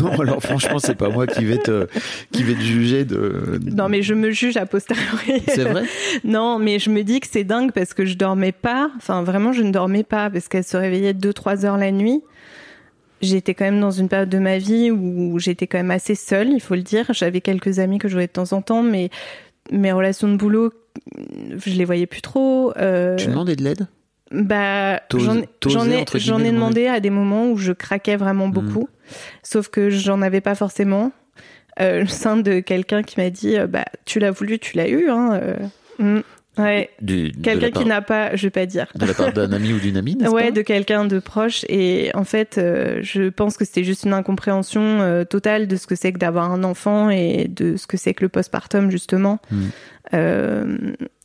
[0.01, 1.87] Non, alors franchement, c'est pas moi qui vais te,
[2.31, 3.59] qui vais te juger de.
[3.71, 5.41] Non, mais je me juge a posteriori.
[5.47, 5.83] C'est vrai?
[6.23, 8.91] Non, mais je me dis que c'est dingue parce que je dormais pas.
[8.97, 12.21] Enfin, vraiment, je ne dormais pas parce qu'elle se réveillait deux, trois heures la nuit.
[13.21, 16.49] J'étais quand même dans une période de ma vie où j'étais quand même assez seule,
[16.49, 17.05] il faut le dire.
[17.11, 19.09] J'avais quelques amis que je voyais de temps en temps, mais
[19.71, 20.71] mes relations de boulot,
[21.57, 22.73] je les voyais plus trop.
[22.77, 23.87] Euh, Tu demandais de l'aide?
[24.31, 25.37] Bah, j'en
[25.89, 28.89] ai, j'en demandé à des moments où je craquais vraiment beaucoup,
[29.43, 31.11] sauf que j'en avais pas forcément.
[31.81, 34.87] Euh, le sein de quelqu'un qui m'a dit, euh, bah, tu l'as voulu, tu l'as
[34.87, 35.09] eu.
[35.09, 35.57] Hein, euh.
[35.99, 36.21] Mm.
[36.57, 36.89] Ouais.
[37.43, 38.87] Quelqu'un qui n'a pas, je vais pas dire.
[38.95, 41.65] De la part d'un ami ou d'une amie, n'est-ce Ouais, pas de quelqu'un de proche.
[41.67, 45.87] Et en fait, euh, je pense que c'était juste une incompréhension euh, totale de ce
[45.87, 49.39] que c'est que d'avoir un enfant et de ce que c'est que le postpartum, justement.
[49.51, 49.63] Mm.
[50.13, 50.77] Euh,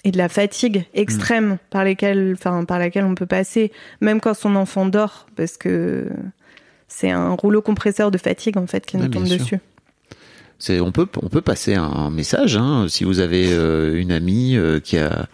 [0.04, 3.70] et de la fatigue extrême par, lesquelles, enfin, par laquelle on peut passer,
[4.00, 6.08] même quand son enfant dort, parce que
[6.88, 9.38] c'est un rouleau compresseur de fatigue, en fait, qui nous tombe sûr.
[9.38, 9.58] dessus.
[10.58, 14.56] C'est, on peut, on peut passer un message, hein, si vous avez euh, une amie
[14.56, 15.26] euh, qui a,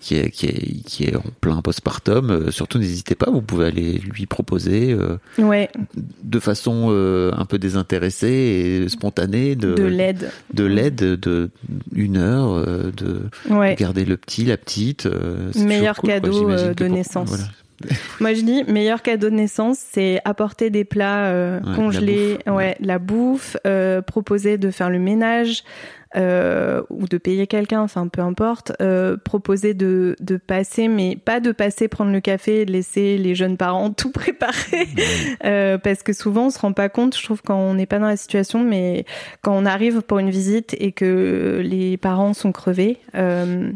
[0.00, 3.66] qui est, qui est, qui est en plein postpartum, euh, surtout n'hésitez pas, vous pouvez
[3.66, 5.68] aller lui proposer euh, Ouais,
[6.24, 10.30] de façon euh, un peu désintéressée et spontanée de, de l'aide.
[10.54, 11.50] de l'aide de
[11.94, 13.74] une heure, de Ouais.
[13.74, 15.06] garder le petit, la petite.
[15.56, 17.28] Meilleur cool, cadeau, de pour- naissance.
[17.28, 17.44] voilà.
[18.20, 22.52] Moi, je dis, meilleur cadeau de naissance, c'est apporter des plats euh, Ouais, congelés, la
[22.52, 25.64] bouffe, ouais, la bouffe, euh, proposer de faire le ménage
[26.16, 31.40] euh, ou de payer quelqu'un, enfin peu importe, euh, proposer de, de passer, mais pas
[31.40, 34.88] de passer prendre le café laisser les jeunes parents tout préparer,
[35.44, 37.98] euh, parce que souvent on se rend pas compte, je trouve, quand on n'est pas
[37.98, 39.04] dans la situation, mais
[39.42, 42.98] quand on arrive pour une visite et que les parents sont crevés.
[43.14, 43.70] Euh,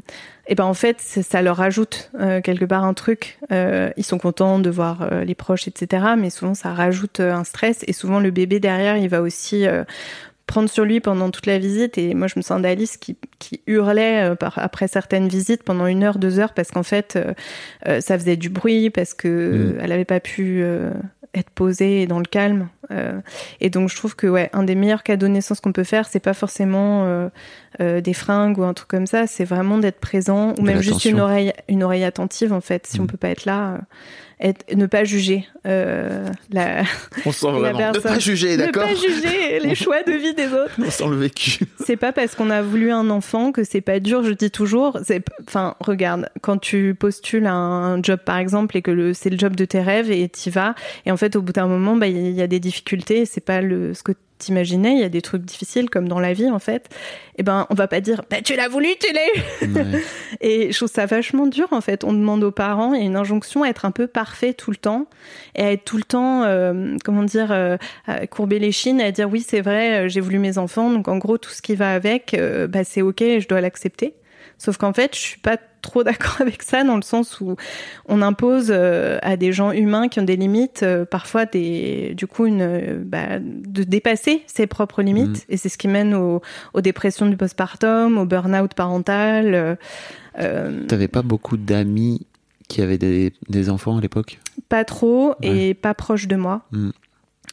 [0.47, 3.39] et ben en fait ça leur ajoute euh, quelque part un truc.
[3.51, 6.05] Euh, ils sont contents de voir les proches, etc.
[6.18, 9.85] Mais souvent ça rajoute un stress et souvent le bébé derrière il va aussi euh,
[10.47, 11.99] prendre sur lui pendant toute la visite.
[11.99, 15.86] Et moi je me sens d'Alice qui, qui hurlait euh, par, après certaines visites pendant
[15.86, 17.32] une heure, deux heures parce qu'en fait euh,
[17.88, 19.78] euh, ça faisait du bruit parce que Mm.
[19.80, 20.90] elle avait pas pu euh,
[21.34, 22.68] être posée dans le calme.
[22.91, 23.20] Euh,
[23.61, 26.07] et donc je trouve que ouais un des meilleurs cadeaux de naissance qu'on peut faire
[26.07, 27.28] c'est pas forcément euh,
[27.80, 30.80] euh, des fringues ou un truc comme ça, c'est vraiment d'être présent ou De même
[30.80, 32.87] juste une oreille, une oreille attentive en fait.
[32.87, 33.03] Si Mm.
[33.03, 33.78] on peut pas être là, euh,
[34.41, 36.82] être, ne pas juger euh, la,
[37.26, 37.78] On sent la vraiment.
[37.78, 38.12] Ne personne.
[38.12, 40.74] pas juger, Ne d'accord pas juger les choix de vie des autres.
[40.78, 41.64] On sent le vécu.
[41.85, 44.22] C'est pas parce qu'on a voulu un enfant que c'est pas dur.
[44.22, 48.82] Je dis toujours, c'est, enfin, regarde, quand tu postules à un job par exemple et
[48.82, 50.74] que le, c'est le job de tes rêves et t'y vas,
[51.07, 52.74] et en fait au bout d'un moment, bah il y a des difficultés.
[53.11, 56.18] Et C'est pas le ce que t'imaginais, il y a des trucs difficiles comme dans
[56.18, 56.89] la vie en fait,
[57.39, 59.72] et ben on va pas dire bah, tu l'as voulu, tu l'as eu.
[59.72, 60.03] Ouais.
[60.41, 62.05] Et je trouve ça vachement dur en fait.
[62.05, 64.70] On demande aux parents, il y a une injonction à être un peu parfait tout
[64.70, 65.07] le temps
[65.55, 69.12] et à être tout le temps, euh, comment dire, euh, à courber les chines, à
[69.12, 71.75] dire oui c'est vrai, euh, j'ai voulu mes enfants, donc en gros tout ce qui
[71.75, 74.14] va avec, euh, bah, c'est ok, je dois l'accepter.
[74.59, 77.55] Sauf qu'en fait, je suis pas trop d'accord avec ça dans le sens où
[78.09, 82.26] on impose euh, à des gens humains qui ont des limites, euh, parfois des, du
[82.26, 85.45] coup, une, euh, bah, de dépasser ses propres limites.
[85.49, 86.43] Et c'est ce qui mène au-
[86.74, 89.78] aux dépressions du postpartum, au burn-out parental.
[90.89, 92.26] T'avais pas beaucoup d'amis
[92.68, 94.41] qui avaient des, des enfants à l'époque?
[94.68, 96.62] Pas trop et pas proche de moi.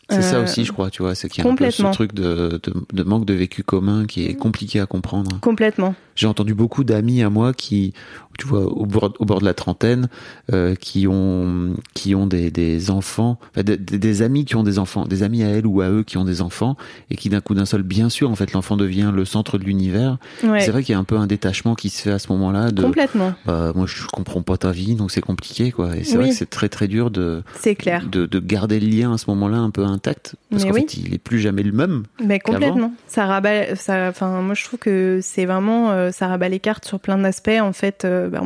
[0.10, 2.14] C'est ça aussi, je crois, tu vois, c'est qu'il y a un peu ce truc
[2.14, 5.40] de, de, de manque de vécu commun qui est compliqué à comprendre.
[5.40, 5.96] Complètement.
[6.22, 7.96] J'ai entendu beaucoup d'amis à moi qui,
[8.38, 10.08] tu vois, au bord, au bord de la trentaine,
[10.54, 15.06] euh, qui ont, qui ont des, des enfants, enfin, des, amis qui ont des enfants,
[15.06, 16.78] des amis à elles ou à eux qui ont des enfants,
[17.10, 19.64] et qui d'un coup d'un seul, bien sûr, en fait, l'enfant devient le centre de
[19.64, 20.20] l'univers.
[20.44, 20.62] Ouais.
[20.62, 22.70] C'est vrai qu'il y a un peu un détachement qui se fait à ce moment-là
[22.70, 23.34] de, Complètement.
[23.48, 25.98] bah, moi, je comprends pas ta vie, donc c'est compliqué, quoi.
[25.98, 26.24] Et c'est Oui.
[26.26, 28.06] vrai que c'est très très dur de, C'est clair.
[28.12, 30.82] de, de garder le lien à ce moment-là un peu intact, parce qu'en oui.
[30.82, 32.04] fait, il est plus jamais le même.
[32.24, 32.94] Mais complètement.
[33.08, 36.86] Ça rabat, ça, enfin, moi je trouve que c'est vraiment, euh, ça rabat les cartes
[36.86, 37.50] sur plein d'aspects.
[37.60, 38.42] En fait, euh, bah,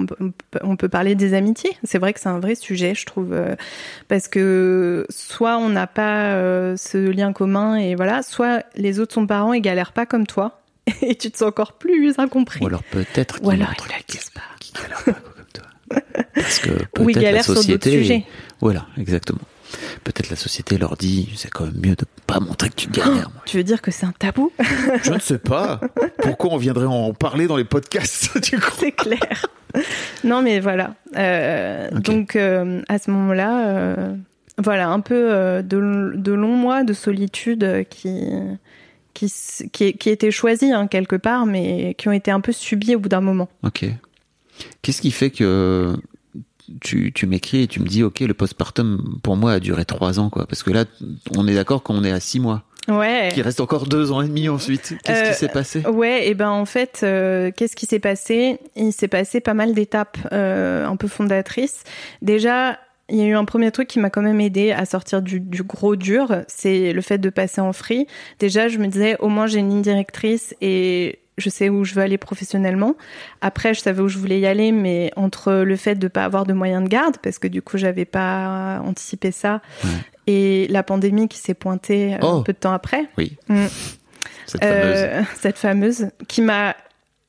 [0.64, 1.72] on, peut- parler des amitiés.
[1.84, 3.56] C'est vrai que c'est un vrai sujet, je trouve, euh,
[4.08, 9.14] parce que soit on n'a pas euh, ce lien commun et voilà, soit les autres
[9.14, 10.62] sont parents et galèrent pas comme toi
[11.02, 12.64] et tu te sens encore plus incompris.
[12.64, 13.74] Ou alors peut-être qu'il il a pas.
[14.60, 16.02] qui galère pas comme toi.
[16.36, 17.92] Parce que peut-être la sur société.
[17.92, 18.26] sujets.
[18.62, 19.40] Voilà, exactement.
[20.04, 23.30] Peut-être la société leur dit, c'est quand même mieux de pas montrer que tu galères.
[23.34, 23.44] moi.
[23.46, 24.52] Tu veux dire que c'est un tabou?
[25.04, 25.80] Je ne sais pas.
[26.22, 28.78] Pourquoi on viendrait en parler dans les podcasts, tu crois?
[28.80, 29.46] C'est clair.
[30.24, 30.96] non, mais voilà.
[31.16, 31.90] Euh.
[31.92, 34.16] Donc, euh, à ce moment-là, euh,
[34.58, 38.24] voilà, un peu euh, de, de longs mois de solitude qui,
[39.14, 39.32] qui,
[39.94, 43.10] qui étaient choisis hein, quelque part, mais qui ont été un peu subis au bout
[43.10, 43.50] d'un moment.
[43.64, 43.86] Ok.
[44.82, 45.96] Qu'est-ce qui fait que
[46.82, 50.20] tu, tu m'écris et tu me dis, ok, le postpartum pour moi a duré trois
[50.20, 50.86] ans, quoi Parce que là,
[51.36, 52.64] on est d'accord qu'on est à six mois.
[52.88, 53.32] Ouais.
[53.34, 54.94] Qu'il reste encore deux ans et demi ensuite.
[55.04, 55.82] Qu'est-ce Euh, qui s'est passé?
[55.88, 58.60] Ouais, et ben en fait, euh, qu'est-ce qui s'est passé?
[58.76, 61.84] Il s'est passé pas mal d'étapes euh, un peu fondatrices.
[62.22, 62.78] Déjà,
[63.10, 65.40] il y a eu un premier truc qui m'a quand même aidé à sortir du,
[65.40, 68.06] du gros dur, c'est le fait de passer en free.
[68.40, 71.94] Déjà, je me disais, au moins j'ai une ligne directrice et je sais où je
[71.96, 72.96] veux aller professionnellement.
[73.42, 76.46] Après, je savais où je voulais y aller, mais entre le fait de pas avoir
[76.46, 79.90] de moyens de garde, parce que du coup, j'avais pas anticipé ça, Ouais.
[80.28, 82.28] et la pandémie qui s'est pointée euh, Oh.
[82.38, 83.06] un peu de temps après.
[83.18, 83.38] Oui.
[83.50, 83.66] Mm.
[84.46, 84.94] Cette fameuse.
[84.98, 86.76] Euh, cette fameuse qui m'a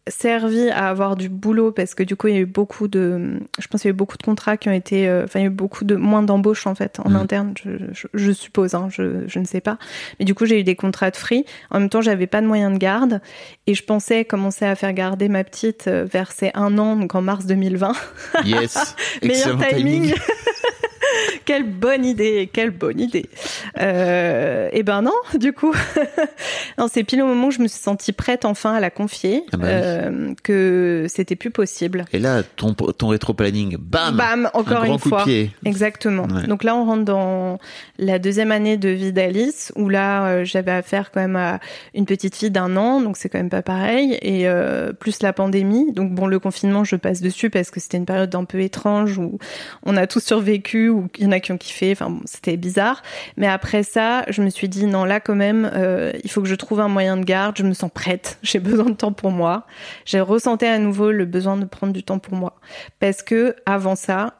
[0.08, 3.40] servi à avoir du boulot parce que du coup il y a eu beaucoup de
[3.58, 5.42] je pense qu'il y a eu beaucoup de contrats qui ont été euh, enfin il
[5.42, 7.16] y a eu beaucoup de moins d'embauches en fait en Mhm.
[7.16, 9.78] interne je, je, je suppose hein, je, je ne sais pas
[10.18, 12.46] mais du coup j'ai eu des contrats de free en même temps j'avais pas de
[12.46, 13.20] moyens de garde
[13.66, 17.14] et je pensais commencer à faire garder ma petite euh, vers ses un an donc
[17.16, 17.92] en mars 2020
[18.44, 18.94] Yes.
[19.22, 20.02] Meilleur Excellent timing.
[20.04, 20.14] timing.
[21.44, 23.26] quelle bonne idée, quelle bonne idée.
[23.80, 25.74] Euh, et ben non, du coup,
[26.78, 29.44] non, c'est pile au moment où je me suis sentie prête enfin à la confier,
[29.52, 29.72] Ah bah oui.
[29.74, 32.04] euh, que c'était plus possible.
[32.12, 35.20] Et là, ton, ton rétro-planning, bam Bam, encore un grand une coup fois.
[35.20, 35.50] de pied.
[35.64, 36.24] Exactement.
[36.24, 36.46] Ouais.
[36.46, 37.58] Donc là, on rentre dans
[37.98, 41.60] la deuxième année de vie d'Alice, où là, euh, j'avais affaire quand même à
[41.94, 45.32] une petite fille d'un an, donc c'est quand même pas pareil, et euh, plus la
[45.32, 45.92] pandémie.
[45.92, 49.18] Donc bon, le confinement, je passe dessus parce que c'était une période un peu étrange
[49.18, 49.38] où
[49.84, 51.92] on a tous survécu, il y en a qui ont kiffé.
[51.92, 53.02] Enfin, bon, c'était bizarre.
[53.36, 56.48] Mais après ça, je me suis dit non, là quand même, euh, il faut que
[56.48, 57.56] je trouve un moyen de garde.
[57.56, 58.38] Je me sens prête.
[58.42, 59.66] J'ai besoin de temps pour moi.
[60.04, 62.56] J'ai ressenti à nouveau le besoin de prendre du temps pour moi
[63.00, 64.34] parce que avant ça,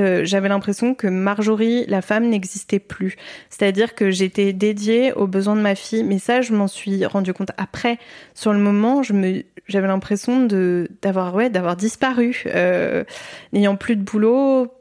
[0.00, 3.16] euh, j'avais l'impression que Marjorie, la femme, n'existait plus.
[3.50, 7.32] C'est-à-dire que j'étais dédiée aux besoins de ma fille, mais ça, je m'en suis rendu
[7.34, 7.98] compte après.
[8.34, 13.04] Sur le moment, je me, j'avais l'impression de d'avoir ouais d'avoir disparu, euh,
[13.52, 14.72] n'ayant plus de boulot,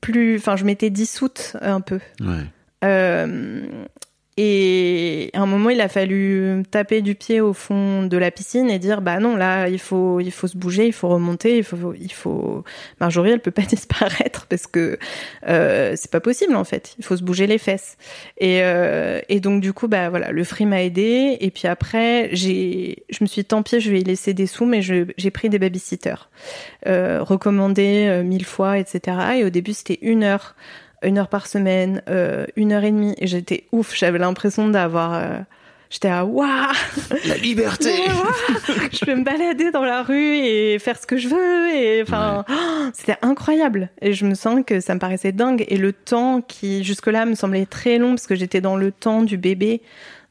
[0.00, 2.00] plus, enfin, je m'étais dissoute un peu.
[2.20, 2.44] Ouais.
[2.84, 3.62] Euh,
[4.40, 8.70] et à un moment, il a fallu taper du pied au fond de la piscine
[8.70, 11.64] et dire bah non, là, il faut, il faut se bouger, il faut remonter, il
[11.64, 12.62] faut, il faut.
[13.00, 14.96] Marjorie, elle peut pas disparaître parce que
[15.48, 16.94] euh, c'est pas possible en fait.
[17.00, 17.96] Il faut se bouger les fesses.
[18.36, 21.36] Et, euh, et donc du coup, bah voilà, le free m'a aidé.
[21.40, 24.46] Et puis après, j'ai, je me suis dit, tant pis, je vais y laisser des
[24.46, 26.30] sous, mais j'ai pris des babysitters,
[26.86, 29.16] euh, recommandés euh, mille fois, etc.
[29.38, 30.54] Et au début, c'était une heure
[31.02, 33.94] une heure par semaine, euh, une heure et demie, et j'étais ouf.
[33.96, 35.38] J'avais l'impression d'avoir, euh,
[35.90, 36.48] j'étais à waouh,
[37.26, 37.90] La liberté
[38.92, 42.44] je peux me balader dans la rue et faire ce que je veux, et enfin,
[42.48, 43.90] oh, c'était incroyable.
[44.00, 45.64] Et je me sens que ça me paraissait dingue.
[45.68, 49.22] Et le temps qui jusque-là me semblait très long parce que j'étais dans le temps
[49.22, 49.82] du bébé.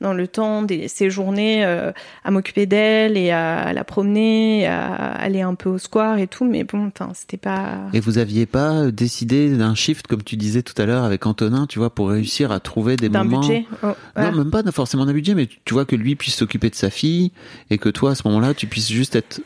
[0.02, 1.92] Dans le temps des ces journées euh,
[2.24, 6.46] à m'occuper d'elle et à, la promener, à aller un peu au square et tout.
[6.46, 7.80] Mais bon, c'était pas.
[7.94, 11.66] Et vous aviez pas décidé d'un shift comme tu disais tout à l'heure avec Antonin,
[11.68, 13.40] tu vois, pour réussir à trouver des moments.
[13.40, 13.66] budget.
[13.84, 16.76] Oh, non, même pas forcément d'un budget, mais tu vois que lui puisse s'occuper de
[16.76, 17.32] sa fille
[17.70, 19.42] et que toi à ce moment-là tu puisses juste être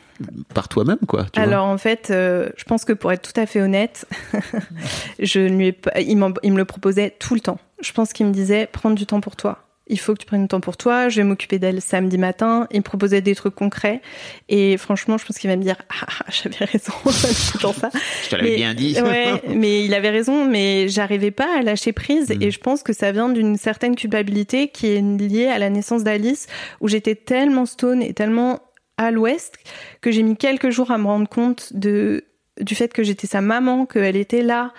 [0.54, 1.26] par toi-même, quoi.
[1.36, 4.06] Alors en fait, euh, je pense que pour être tout à fait honnête,
[5.18, 7.58] je lui ai pas, il, il me le proposait tout le temps.
[7.80, 10.42] Je pense qu'il me disait prendre du temps pour toi il faut que tu prennes
[10.42, 12.68] du temps pour toi, je vais m'occuper d'elle samedi matin.
[12.70, 14.00] Il me proposait des trucs concrets.
[14.48, 16.92] Et franchement, je pense qu'il va me dire, ah, ah j'avais raison,
[17.62, 17.90] dans ça.
[18.24, 18.96] Je te l'avais bien dit.
[19.00, 22.30] ouais, mais il avait raison, mais j'arrivais pas à lâcher prise.
[22.30, 22.42] Mm.
[22.42, 26.04] Et je pense que ça vient d'une certaine culpabilité qui est liée à la naissance
[26.04, 26.46] d'Alice,
[26.80, 28.60] où j'étais tellement stone et tellement
[28.98, 29.56] à l'ouest
[30.00, 32.24] que j'ai mis quelques jours à me rendre compte de
[32.60, 34.72] du fait que j'étais sa maman, qu'elle était là,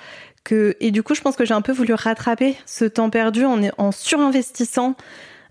[0.44, 3.46] que et du coup je pense que j'ai un peu voulu rattraper ce temps perdu
[3.46, 4.96] en, en surinvestissant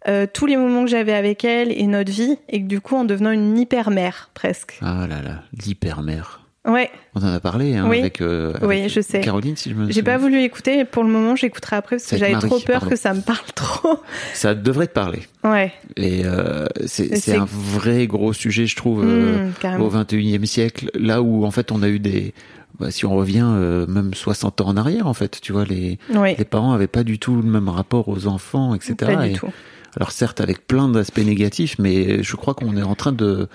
[0.08, 2.96] euh, tous les moments que j'avais avec elle et notre vie et que du coup
[2.96, 4.78] en devenant une hyper mère presque.
[4.82, 6.41] Ah là là, l'hyper mère.
[6.64, 6.90] Ouais.
[7.16, 9.20] On en a parlé hein, avec, euh, oui, je sais.
[9.20, 10.84] Caroline, si je me J'ai pas voulu écouter.
[10.84, 13.98] Pour le moment, j'écouterai après parce que j'avais trop peur que ça me parle trop.
[14.32, 15.22] Ça devrait te parler.
[15.42, 15.72] Ouais.
[15.96, 21.20] Et euh, c'est un vrai gros sujet, je trouve, euh, mmh, au 21e siècle, là
[21.20, 22.32] où en fait on a eu des
[22.78, 25.98] bah, si on revient euh, même 60 ans en arrière, en fait, tu vois, les,
[26.10, 28.94] les parents avaient pas du tout le même rapport aux enfants, etc.
[28.98, 29.50] Pas du tout.
[29.96, 33.48] Alors certes, avec plein d'aspects négatifs, mais je crois qu'on est en train de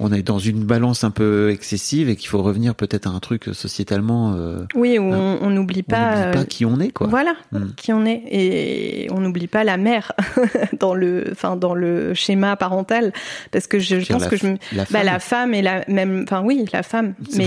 [0.00, 3.20] on est dans une balance un peu excessive et qu'il faut revenir peut-être à un
[3.20, 4.34] truc sociétalement.
[4.34, 7.06] Euh, oui, où on n'oublie pas, pas euh, qui on est, quoi.
[7.06, 7.72] Voilà, hmm.
[7.76, 10.12] qui on est, et on n'oublie pas la mère
[10.80, 13.12] dans le, enfin dans le schéma parental,
[13.50, 15.04] parce que je, pense que je, la bah, femme.
[15.04, 17.46] la femme et la même, enfin oui, la femme, mais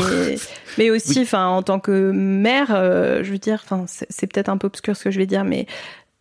[0.77, 4.57] mais aussi, enfin en tant que mère, euh, je veux dire, enfin c'est peut-être un
[4.57, 5.65] peu obscur ce que je vais dire, mais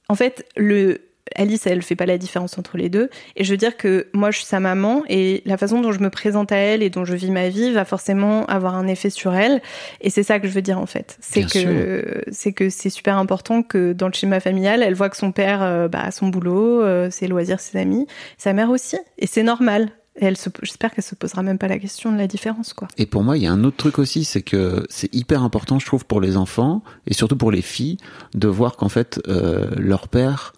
[0.08, 3.08] en fait le Alice, elle fait pas la différence entre les deux.
[3.36, 6.00] Et je veux dire que moi, je suis sa maman et la façon dont je
[6.00, 9.10] me présente à elle et dont je vis ma vie va forcément avoir un effet
[9.10, 9.62] sur elle.
[10.00, 11.16] Et c'est ça que je veux dire en fait.
[11.20, 15.16] C'est que c'est que c'est super important que dans le schéma familial, elle voit que
[15.16, 18.06] son père euh, bah, a son boulot, euh, ses loisirs, ses amis,
[18.36, 18.96] sa mère aussi.
[19.18, 19.90] Et c'est normal.
[20.20, 22.86] Et elle j'espère qu'elle se posera même pas la question de la différence, quoi.
[22.98, 25.78] Et pour moi, il y a un autre truc aussi, c'est que c'est hyper important,
[25.78, 27.96] je trouve, pour les enfants et surtout pour les filles,
[28.34, 30.52] de voir qu'en fait, euh, leur père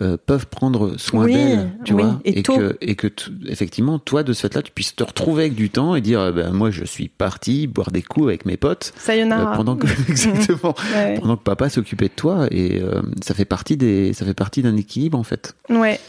[0.00, 3.08] euh, peuvent prendre soin d'elle, tu vois, et, que et que
[3.46, 6.52] effectivement toi de ce fait-là tu puisses te retrouver avec du temps et dire ben
[6.52, 10.74] moi je suis parti boire des coups avec mes potes euh, pendant que exactement
[11.20, 14.62] pendant que papa s'occupait de toi et euh, ça fait partie des ça fait partie
[14.62, 15.54] d'un équilibre en fait.
[15.68, 16.00] Ouais.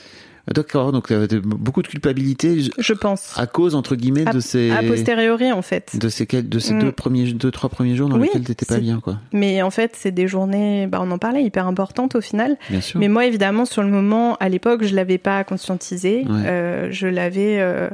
[0.53, 2.69] D'accord, donc euh, beaucoup de culpabilité.
[2.77, 3.33] Je pense.
[3.37, 4.71] À cause entre guillemets de ces.
[4.71, 5.97] A posteriori en fait.
[5.97, 6.91] De ces de ces deux mm.
[6.93, 9.17] premiers, deux trois premiers jours dans lesquels t'étais pas bien quoi.
[9.33, 12.57] Mais en fait, c'est des journées, bah on en parlait, hyper importantes au final.
[12.69, 12.99] Bien sûr.
[12.99, 16.25] Mais moi évidemment sur le moment, à l'époque, je l'avais pas conscientisé.
[16.29, 17.59] Euh, je l'avais.
[17.59, 17.89] Euh...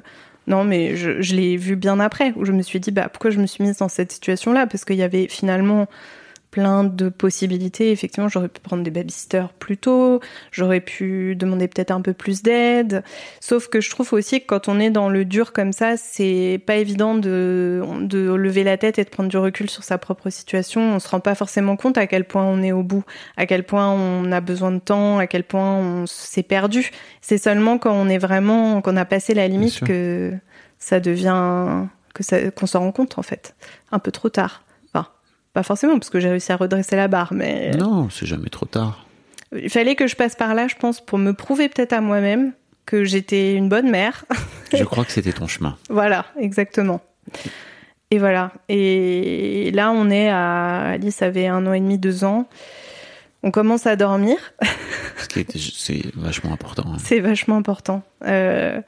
[0.48, 3.32] Non, mais je, je l'ai vu bien après, où je me suis dit, bah, pourquoi
[3.32, 4.66] je me suis mise dans cette situation-là?
[4.66, 5.88] Parce qu'il y avait finalement
[6.58, 7.92] plein de possibilités.
[7.92, 12.42] Effectivement, j'aurais pu prendre des babysitters plus tôt, j'aurais pu demander peut-être un peu plus
[12.42, 13.04] d'aide.
[13.42, 16.60] Sauf que je trouve aussi que quand on est dans le dur comme ça, c'est
[16.66, 20.32] pas évident de, de lever la tête et de prendre du recul sur sa propre
[20.32, 20.82] situation.
[20.96, 23.04] On se rend pas forcément compte à quel point on est au bout,
[23.38, 26.90] à quel point on a besoin de temps, à quel point on s'est perdu.
[27.22, 30.34] C'est seulement quand on est vraiment, qu'on a passé la limite que
[30.80, 31.86] ça devient,
[32.16, 33.56] que ça, qu'on s'en rend compte en fait.
[33.92, 34.64] Un peu trop tard.
[35.58, 37.72] Pas forcément, parce que j'ai réussi à redresser la barre, mais.
[37.72, 39.08] Non, c'est jamais trop tard.
[39.56, 42.54] Il fallait que je passe par là, je pense, pour me prouver peut-être à moi-même
[42.86, 44.26] que j'étais une bonne mère.
[44.72, 45.76] je crois que c'était ton chemin.
[45.90, 47.02] Voilà, exactement.
[48.12, 48.52] Et voilà.
[48.70, 50.92] Et là, on est à.
[50.92, 52.48] Alice avait un an et demi, deux ans.
[53.42, 54.38] On commence à dormir.
[55.34, 56.84] c'est vachement important.
[56.86, 56.98] Hein.
[57.04, 58.04] C'est vachement important.
[58.28, 58.80] Euh,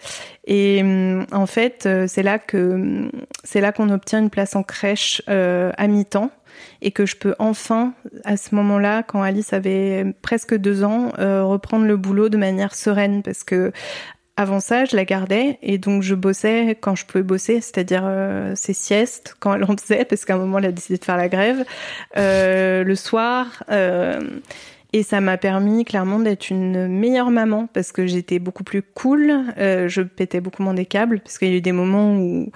[0.46, 3.10] et hum, en fait, euh, c'est là que
[3.44, 6.30] c'est là qu'on obtient une place en crèche euh, à mi-temps
[6.82, 7.94] et que je peux enfin,
[8.24, 12.76] à ce moment-là, quand Alice avait presque deux ans, euh, reprendre le boulot de manière
[12.76, 13.72] sereine parce que
[14.40, 18.54] avant ça, je la gardais et donc je bossais quand je pouvais bosser, c'est-à-dire euh,
[18.56, 21.18] ses siestes quand elle en faisait, parce qu'à un moment elle a décidé de faire
[21.18, 21.66] la grève,
[22.16, 23.66] euh, le soir.
[23.70, 24.22] Euh,
[24.94, 29.44] et ça m'a permis clairement d'être une meilleure maman parce que j'étais beaucoup plus cool,
[29.58, 32.50] je pétais beaucoup moins des câbles parce qu'il y a eu des moments où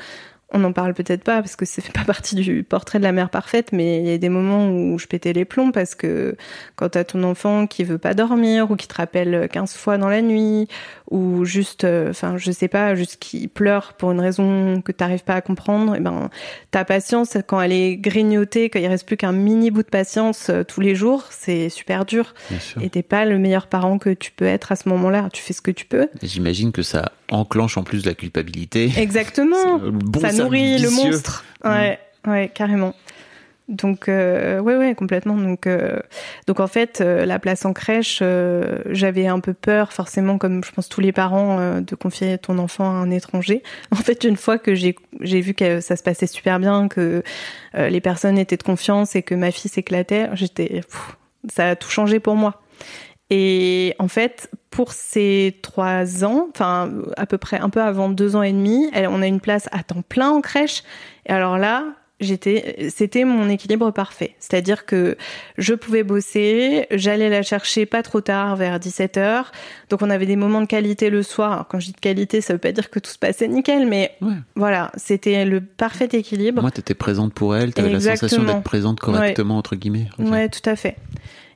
[0.53, 3.11] on n'en parle peut-être pas parce que ça fait pas partie du portrait de la
[3.11, 6.37] mère parfaite, mais il y a des moments où je pétais les plombs parce que
[6.75, 10.09] quand t'as ton enfant qui veut pas dormir ou qui te rappelle 15 fois dans
[10.09, 10.67] la nuit
[11.13, 15.23] ou juste, euh, enfin, je sais pas, juste qui pleure pour une raison que t'arrives
[15.23, 16.31] pas à comprendre, et ben,
[16.71, 20.49] ta patience, quand elle est grignotée, quand il reste plus qu'un mini bout de patience
[20.49, 22.33] euh, tous les jours, c'est super dur.
[22.81, 25.29] Et t'es pas le meilleur parent que tu peux être à ce moment-là.
[25.31, 26.07] Tu fais ce que tu peux.
[26.23, 28.91] J'imagine que ça enclenche en plus la culpabilité.
[28.97, 29.79] Exactement.
[29.93, 31.45] Bon ça nourrit le monstre.
[31.63, 32.95] Ouais, ouais, carrément.
[33.69, 35.37] Donc, euh, ouais, ouais, complètement.
[35.37, 35.99] Donc, euh,
[36.47, 40.63] donc en fait, euh, la place en crèche, euh, j'avais un peu peur, forcément, comme
[40.63, 43.63] je pense tous les parents, euh, de confier ton enfant à un étranger.
[43.91, 47.23] En fait, une fois que j'ai vu que ça se passait super bien, que
[47.75, 50.81] euh, les personnes étaient de confiance et que ma fille s'éclatait, j'étais,
[51.49, 52.61] ça a tout changé pour moi.
[53.29, 58.35] Et en fait, pour ces trois ans, enfin à peu près un peu avant deux
[58.35, 60.83] ans et demi, on a une place à temps plein en crèche.
[61.25, 61.85] Et alors là,
[62.23, 64.35] j'étais, c'était mon équilibre parfait.
[64.39, 65.17] C'est-à-dire que
[65.57, 69.51] je pouvais bosser, j'allais la chercher pas trop tard, vers 17 heures.
[69.89, 71.51] Donc on avait des moments de qualité le soir.
[71.53, 73.87] Alors, quand je dis de qualité, ça veut pas dire que tout se passait nickel,
[73.87, 74.33] mais Ouais.
[74.55, 76.61] voilà, c'était le parfait équilibre.
[76.61, 80.07] Moi, t'étais présente pour elle, t'avais la sensation d'être présente correctement, entre guillemets.
[80.19, 80.29] Ok.
[80.29, 80.95] Ouais, tout à fait.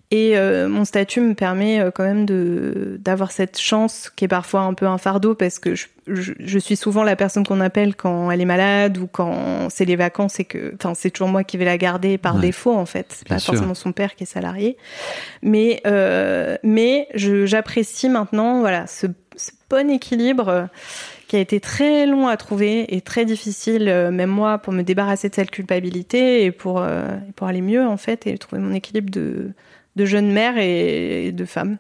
[0.10, 4.30] Et euh, mon statut me permet euh, quand même de d'avoir cette chance qui est
[4.30, 7.60] parfois un peu un fardeau parce que je, je, je suis souvent la personne qu'on
[7.60, 11.28] appelle quand elle est malade ou quand c'est les vacances et que enfin c'est toujours
[11.28, 12.42] moi qui vais la garder par Ouais.
[12.42, 13.54] défaut en fait c'est pas sûr.
[13.54, 14.78] forcément son père qui est salarié
[15.42, 20.64] mais euh, mais je j'apprécie maintenant voilà ce, ce bon équilibre euh,
[21.28, 24.82] qui a été très long à trouver et très difficile, euh, même moi, pour me
[24.82, 27.06] débarrasser de cette culpabilité et pour, euh,
[27.36, 29.52] pour aller mieux, en fait, et trouver mon équilibre de,
[29.98, 31.78] de jeune mère et de femme.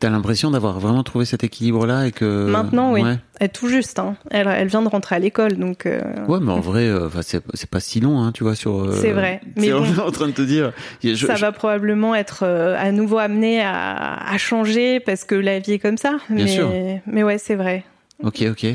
[0.00, 2.46] T'as l'impression d'avoir vraiment trouvé cet équilibre-là et que.
[2.46, 3.02] Maintenant, oui.
[3.02, 3.16] Ouais.
[3.40, 4.16] Elle est tout juste, hein.
[4.30, 5.86] elle, elle vient de rentrer à l'école, donc...
[5.86, 8.82] euh, Ouais, mais en vrai, euh, c'est pas si long, hein, tu vois, sur.
[8.84, 9.84] euh, C'est vrai, mais bon.
[10.04, 10.72] en train de te dire.
[11.02, 15.58] je- ça je- va probablement être à nouveau amené à, à changer parce que la
[15.60, 16.18] vie est comme ça.
[16.28, 16.70] Bien mais, sûr.
[17.06, 17.84] mais ouais, c'est vrai.
[18.22, 18.66] Ok, ok.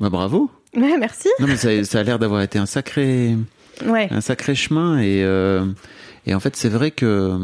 [0.00, 0.50] Bah, bravo.
[0.74, 1.28] Ouais, merci.
[1.38, 3.36] Non, mais ça, ça a l'air d'avoir été un sacré,
[3.86, 4.08] Ouais.
[4.10, 5.20] un sacré chemin et
[6.24, 7.38] et en fait, c'est vrai que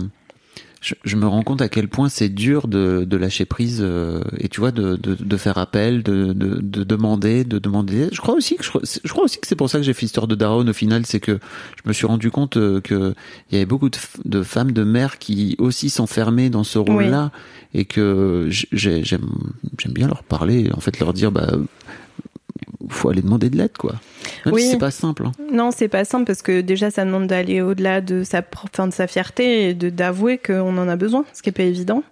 [0.80, 4.22] je, je me rends compte à quel point c'est dur de, de lâcher prise euh,
[4.38, 8.08] et tu vois de, de, de faire appel, de, de, de demander, de demander.
[8.12, 8.70] Je crois aussi que je,
[9.04, 11.04] je crois aussi que c'est pour ça que j'ai fait l'histoire de Daron au final,
[11.06, 11.38] c'est que
[11.82, 13.14] je me suis rendu compte euh, que
[13.50, 13.90] il y avait beaucoup
[14.24, 17.32] de, femmes, de mères qui aussi s'enfermaient dans ce rôle-là
[17.74, 19.26] et que j'aime
[19.88, 21.52] bien leur parler, en fait leur dire bah
[22.88, 23.94] faut aller demander de l'aide quoi.
[24.44, 24.62] Même Oui.
[24.62, 25.24] si c'est pas simple.
[25.26, 25.32] hein.
[25.52, 28.42] Non, c'est pas simple parce que déjà ça demande d'aller au-delà de sa
[28.72, 31.62] enfin, de sa fierté et de d'avouer qu'on en a besoin, ce qui est pas
[31.64, 32.02] évident.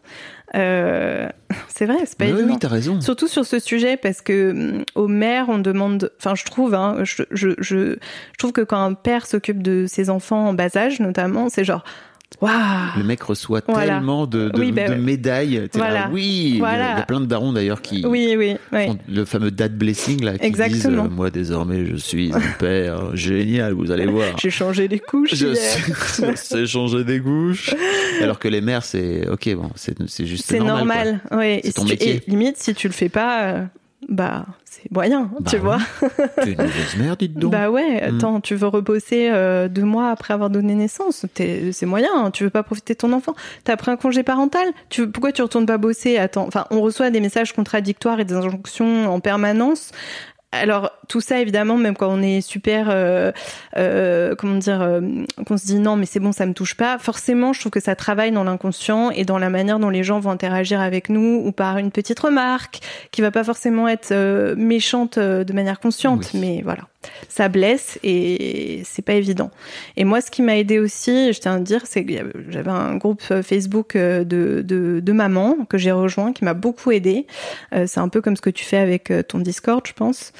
[0.54, 1.28] Euh,
[1.68, 2.48] c'est vrai, c'est pas Mais évident.
[2.52, 3.00] oui, t'as raison.
[3.00, 6.98] Surtout sur ce sujet parce que hum, aux mères on demande, enfin je trouve, hein,
[7.02, 10.76] je, je, je, je trouve que quand un père s'occupe de ses enfants en bas
[10.76, 11.84] âge notamment, c'est genre
[12.42, 13.94] Le mec reçoit Voilà.
[13.94, 14.96] tellement de, de, Oui, de ouais.
[14.98, 15.68] médailles.
[15.74, 16.92] Là, oui, il y a- Voilà.
[16.92, 18.86] il y, a plein de darons d'ailleurs qui Oui, oui, oui.
[18.86, 21.04] font le fameux dad blessing là, qui Exactement.
[21.04, 24.36] disent euh, moi désormais je suis un père génial, vous allez voir.
[24.38, 25.34] J'ai changé les couches.
[25.34, 25.92] Je sais,
[26.30, 27.74] je sais changer des couches.
[28.20, 31.60] Alors que les mères, c'est ok, bon, c'est juste C'est normal, ouais.
[31.64, 32.22] C'est ton si tu- métier.
[32.26, 33.64] et limite, si tu le fais pas, euh,
[34.08, 35.62] bah c'est moyen, Bah tu oui.
[35.62, 35.78] vois.
[36.00, 36.08] quoi.
[36.42, 37.50] T'es une mauvaise mère, dites donc.
[37.50, 38.16] Bah ouais, Mm.
[38.16, 42.30] attends, tu veux rebosser euh, deux mois après avoir donné naissance, t'es- c'est moyen, hein,
[42.30, 43.34] tu veux pas profiter de ton enfant?
[43.64, 46.18] T'as pris un congé parental, tu pourquoi tu retournes pas bosser?
[46.18, 49.90] Attends, enfin, on reçoit des messages contradictoires et des injonctions en permanence.
[50.60, 53.32] Alors tout ça évidemment, même quand on est super, euh,
[53.76, 55.00] euh, comment dire, euh,
[55.46, 56.98] qu'on se dit non mais c'est bon, ça me touche pas.
[56.98, 60.18] Forcément, je trouve que ça travaille dans l'inconscient et dans la manière dont les gens
[60.20, 62.80] vont interagir avec nous ou par une petite remarque
[63.10, 66.40] qui va pas forcément être euh, méchante euh, de manière consciente, Oui.
[66.40, 66.82] mais voilà,
[67.28, 69.50] ça blesse et c'est pas évident.
[69.96, 72.12] Et moi, ce qui m'a aidé aussi, je tiens à dire, c'est que
[72.48, 76.90] j'avais un groupe euh, Facebook euh, de, de, mamans que j'ai rejoint, qui m'a beaucoup
[76.90, 77.26] aidé.
[77.74, 80.32] Euh, c'est un peu comme ce que tu fais avec ton Discord, je pense.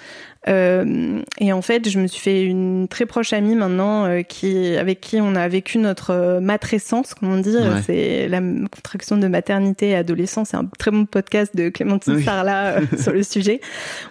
[0.48, 4.76] Euh, et en fait, je me suis fait une très proche amie maintenant, euh, qui
[4.76, 7.56] avec qui on a vécu notre euh, matrescence, comme on dit.
[7.56, 7.82] Ouais.
[7.84, 10.50] C'est la contraction de maternité et adolescence.
[10.50, 12.24] C'est un très bon podcast de Clémentine Oui.
[12.24, 13.60] Sarlat euh, sur le sujet.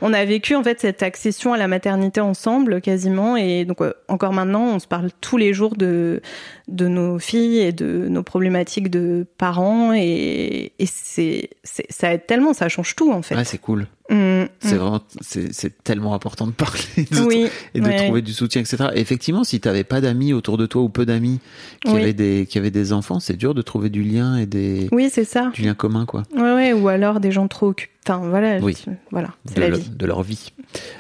[0.01, 3.93] On a vécu en fait cette accession à la maternité ensemble quasiment, et donc euh,
[4.07, 6.21] encore maintenant, on se parle tous les jours de
[6.67, 12.25] de nos filles et de nos problématiques de parents, et, et c'est c'est- ça aide
[12.25, 13.35] tellement, ça change tout en fait.
[13.35, 13.87] Ouais, c'est cool.
[14.09, 16.79] Mm, C'est vraiment, c'est tellement important de parler
[17.11, 17.95] d'autres Oui, et de ouais.
[17.97, 18.85] trouver du soutien, etc.
[18.95, 21.39] Et effectivement, si tu n'avais pas d'amis autour de toi ou peu d'amis
[21.83, 22.01] qui, Oui.
[22.01, 25.09] avaient des, qui avaient des enfants, c'est dur de trouver du lien et des, Oui,
[25.11, 25.49] c'est ça.
[25.55, 26.21] du lien commun, quoi.
[26.35, 27.91] Ouais, ouais, ou alors des gens trop occupés.
[28.07, 28.59] Enfin, voilà.
[28.59, 28.77] Oui.
[29.09, 29.89] Voilà, c'est de, la le- vie.
[29.89, 30.51] de leur vie.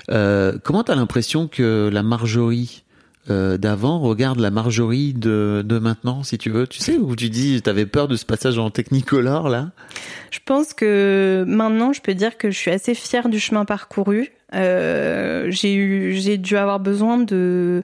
[0.09, 2.83] Euh, comment tu as l'impression que la Marjorie
[3.29, 7.29] euh, d'avant regarde la Marjorie de, de maintenant, si tu veux Tu sais, où tu
[7.29, 9.71] dis, tu avais peur de ce passage en technicolor, là
[10.31, 14.31] Je pense que maintenant, je peux dire que je suis assez fière du chemin parcouru.
[14.53, 17.81] Euh, j'ai eu, j'ai dû avoir besoin de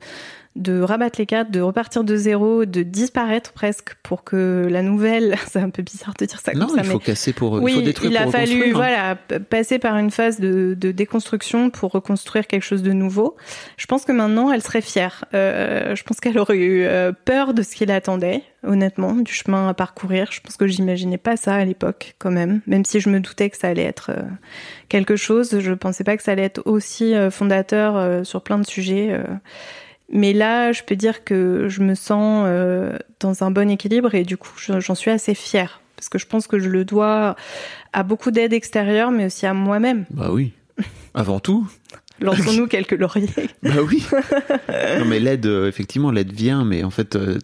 [0.55, 5.35] de rabattre les cartes, de repartir de zéro, de disparaître presque pour que la nouvelle.
[5.47, 7.53] C'est un peu bizarre de dire ça Non, comme ça, il mais faut casser pour.
[7.53, 8.71] oui, il faut détruire il a pour fallu hein.
[8.73, 9.15] voilà
[9.49, 13.35] passer par une phase de, de déconstruction pour reconstruire quelque chose de nouveau.
[13.77, 15.25] Je pense que maintenant, elle serait fière.
[15.33, 19.69] Euh, je pense qu'elle aurait eu euh, peur de ce qui l'attendait, honnêtement, du chemin
[19.69, 20.29] à parcourir.
[20.31, 22.61] Je pense que j'imaginais pas ça à l'époque, quand même.
[22.67, 24.21] Même si je me doutais que ça allait être euh,
[24.89, 28.65] quelque chose, je pensais pas que ça allait être aussi euh, fondateur sur plein de
[28.65, 29.17] sujets.
[30.11, 34.23] Mais là, je peux dire que je me sens euh, dans un bon équilibre et
[34.23, 35.79] du coup, je- j'en suis assez fière.
[35.95, 37.35] Parce que je pense que je le dois
[37.93, 40.05] à beaucoup d'aide extérieure, mais aussi à moi-même.
[40.09, 40.51] Bah oui.
[41.13, 41.69] Avant tout.
[42.21, 43.27] Lançons-nous quelques lauriers.
[43.63, 44.03] Bah oui.
[44.99, 47.37] non mais l'aide, euh, effectivement, l'aide vient, mais en fait, euh,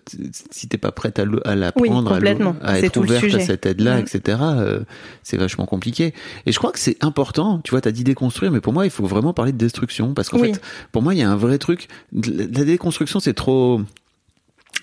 [0.51, 2.55] si t'es pas prête à, le- à la prendre, à, complètement.
[2.65, 3.99] être ouverte à cette aide-là, Mm.
[4.01, 4.79] etc., euh,
[5.23, 6.13] c'est vachement compliqué.
[6.45, 7.59] Et je crois que c'est important.
[7.63, 10.29] Tu vois, t'as dit déconstruire, mais pour moi, il faut vraiment parler de destruction, parce
[10.29, 10.53] qu'en Oui.
[10.53, 11.87] fait, pour moi, il y a un vrai truc.
[12.13, 13.81] La déconstruction, c'est trop.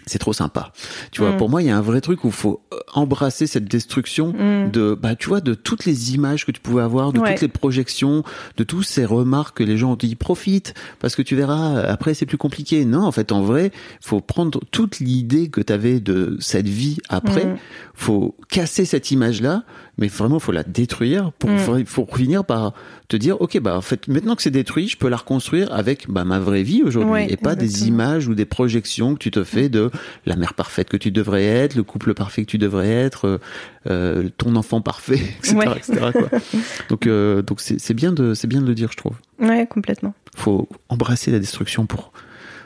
[0.07, 0.73] C'est trop sympa.
[1.13, 1.37] Tu vois, Mm.
[1.39, 4.33] pour moi, il y a un vrai truc où il faut euh, embrasser cette destruction
[4.35, 4.71] Mm.
[4.71, 7.33] de, bah, tu vois, de toutes les images que tu pouvais avoir, de Ouais.
[7.33, 8.23] toutes les projections,
[8.59, 12.13] de tous ces remarques que les gens ont dit, profite, parce que tu verras, après,
[12.13, 12.85] c'est plus compliqué.
[12.85, 13.73] Non, en fait, en vrai,
[14.03, 17.57] faut prendre toute l'idée que tu avais de cette vie après, Mm.
[17.95, 19.63] faut casser cette image-là,
[19.99, 21.85] mais vraiment, faut la détruire pour, Mm.
[21.87, 22.73] faut finir par
[23.09, 26.09] te dire, ok, bah, en fait, maintenant que c'est détruit, je peux la reconstruire avec,
[26.11, 29.31] bah, ma vraie vie aujourd'hui, Ouais, et pas des images ou des projections que tu
[29.31, 29.91] te fais de
[30.27, 33.39] la mère parfaite que tu devrais être, le couple parfait que tu devrais être, euh,
[33.89, 35.67] euh, ton enfant parfait, etc., Ouais.
[35.77, 36.29] etc., quoi.
[36.89, 39.17] Donc, euh, donc c'est c'est bien de, c'est bien de le dire, je trouve.
[39.39, 40.15] Ouais, complètement.
[40.37, 42.13] Faut embrasser la destruction pour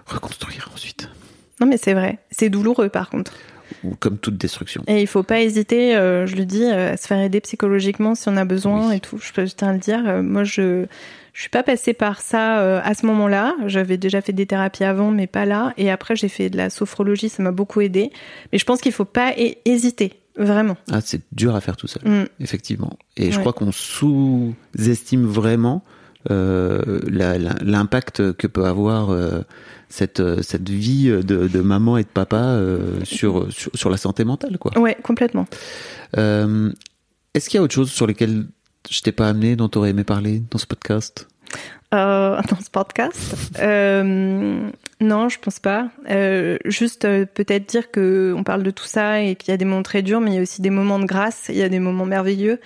[0.06, 1.10] reconstruire ensuite,
[1.60, 2.18] Non, mais c'est vrai.
[2.30, 3.32] C'est douloureux, par contre.
[4.00, 4.82] Comme toute destruction.
[4.86, 8.14] Et il faut pas hésiter, euh, je le dis, euh, à se faire aider psychologiquement
[8.14, 8.96] si on a besoin Oui.
[8.96, 9.18] et tout.
[9.18, 10.02] Je, peux- tiens à le dire.
[10.06, 10.86] Euh, moi, je
[11.34, 13.54] je suis pas passée par ça à ce moment-là.
[13.66, 15.72] J'avais déjà fait des thérapies avant, mais pas là.
[15.76, 18.10] Et après, j'ai fait de la sophrologie, ça m'a beaucoup aidé.
[18.52, 20.76] Mais je pense qu'il faut pas hé- hésiter, vraiment.
[20.90, 22.24] Ah, c'est dur à faire tout seul, Mm.
[22.40, 22.98] effectivement.
[23.16, 25.84] Et je crois qu'on sous-estime vraiment
[26.28, 29.40] l'impact que peut avoir euh,
[29.88, 33.96] cette, euh, cette vie de, de maman et de papa euh, sur, sur, sur la
[33.96, 34.76] santé mentale, quoi.
[34.78, 35.46] Ouais, complètement.
[36.16, 36.70] Euh,
[37.34, 38.44] Est-ce qu'il y a autre chose sur lesquelles
[38.90, 41.28] je t'ai pas amené, dont tu aurais aimé parler dans ce podcast?
[41.94, 43.34] Euh, dans ce podcast?
[43.60, 44.68] Euh,
[45.00, 45.88] Non, je pense pas.
[46.10, 49.56] Euh, juste euh, peut-être dire que on parle de tout ça et qu'il y a
[49.56, 51.62] des moments très durs, mais il y a aussi des moments de grâce, il y
[51.62, 52.60] a des moments merveilleux.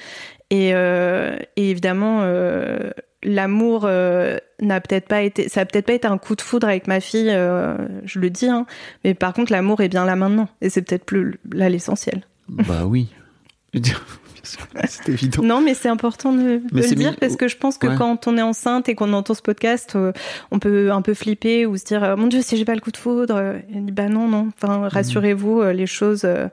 [0.50, 2.90] Et, euh, et évidemment, euh,
[3.22, 6.66] l'amour euh, n'a peut-être pas été, ça a peut-être pas été un coup de foudre
[6.68, 8.66] avec ma fille, euh, je le dis, hein,
[9.04, 12.22] mais par contre, l'amour est bien là maintenant, et c'est peut-être plus là l'essentiel.
[12.48, 13.08] Bah oui.
[13.72, 14.04] Je veux dire,
[14.34, 15.42] bien sûr, C'est évident.
[15.42, 17.94] Non, mais c'est important de, le dire mis- parce que je pense que Ouais.
[17.96, 20.12] quand on est enceinte et qu'on entend ce podcast, euh,
[20.50, 22.90] on peut un peu flipper ou se dire mon Dieu si j'ai pas le coup
[22.90, 23.40] de foudre.
[23.74, 24.48] Et bah non non.
[24.60, 26.48] Enfin rassurez-vous, euh, les choses, euh,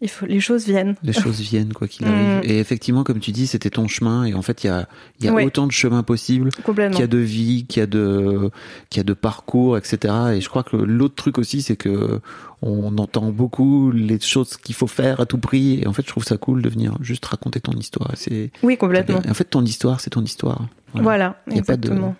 [0.00, 0.94] il faut les choses viennent.
[1.02, 2.10] Les choses viennent, quoi qu'il Mm.
[2.10, 2.50] arrive.
[2.50, 4.24] Et effectivement, comme tu dis, c'était ton chemin.
[4.24, 5.44] Et en fait, il y a, il y a Ouais.
[5.44, 6.92] autant de chemins possibles Complètement.
[6.96, 8.50] qu'il y a de vie, qu'il y a de,
[8.88, 10.14] qu'il y a de parcours, etc.
[10.34, 12.20] Et je crois que l'autre truc aussi, c'est que
[12.62, 15.80] on entend beaucoup les choses qu'il faut faire à tout prix.
[15.82, 18.10] Et en fait, je trouve ça cool de venir juste raconter ton histoire.
[18.16, 19.20] C'est, Oui complètement.
[19.28, 20.66] en fait, ton histoire, c'est ton histoire.
[20.94, 22.16] Voilà, y a pas de- exactement.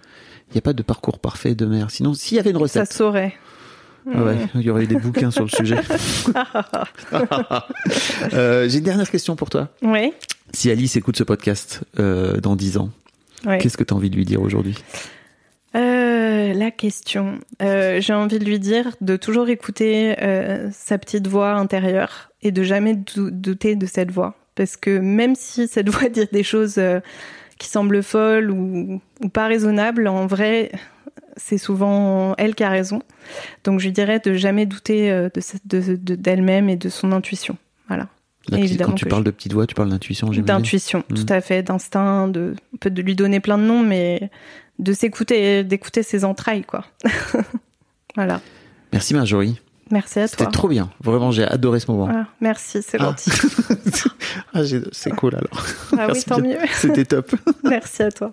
[0.50, 1.90] Il n'y a pas de parcours parfait de mère.
[1.90, 3.34] Sinon, s'il y avait une Ça recette, se saurait.
[4.12, 5.76] Ah ouais, il y aurait eu des bouquins sur le sujet.
[8.32, 9.68] Euh, J'ai une dernière question pour toi.
[9.82, 10.12] Ouais.
[10.52, 12.90] Si Alice écoute ce podcast euh, dans 10 ans,
[13.44, 14.76] qu'est-ce que tu as envie de lui dire aujourd'hui?
[15.76, 17.38] Euh, la question.
[17.60, 20.14] J'ai envie de lui dire de toujours écouter
[20.72, 24.34] sa petite voix intérieure et de jamais dou- douter de cette voix.
[24.54, 26.80] Parce que même si cette voix dit des choses
[27.60, 30.72] qui semblent folles ou, ou pas raisonnables, en vrai,
[31.36, 33.02] c'est souvent elle qui a raison.
[33.64, 36.88] Donc je lui dirais de jamais douter euh, de cette- de- de- d'elle-même et de
[36.88, 37.56] son intuition.
[37.88, 38.08] Voilà.
[38.52, 40.44] Évidemment Quand tu parles je- de petite voix, tu parles d'intuition, j'imagine.
[40.46, 41.14] D'intuition, Mm.
[41.14, 44.30] tout à fait, d'instinct, de, on peut de lui donner plein de noms, mais
[44.78, 46.84] de s'écouter, d'écouter ses entrailles, quoi.
[48.16, 48.40] voilà.
[48.92, 49.60] Merci Marjorie.
[49.90, 50.52] Merci à C'était toi.
[50.52, 50.90] trop bien.
[51.02, 52.08] Vraiment, j'ai adoré ce moment.
[52.12, 53.04] Ah, merci, c'est Ah.
[53.04, 53.30] gentil.
[54.54, 54.60] Ah,
[54.92, 55.64] c'est cool alors.
[55.98, 56.58] Ah oui, tant bien.
[56.60, 56.66] mieux.
[56.72, 57.34] C'était top.
[57.64, 58.32] merci à toi.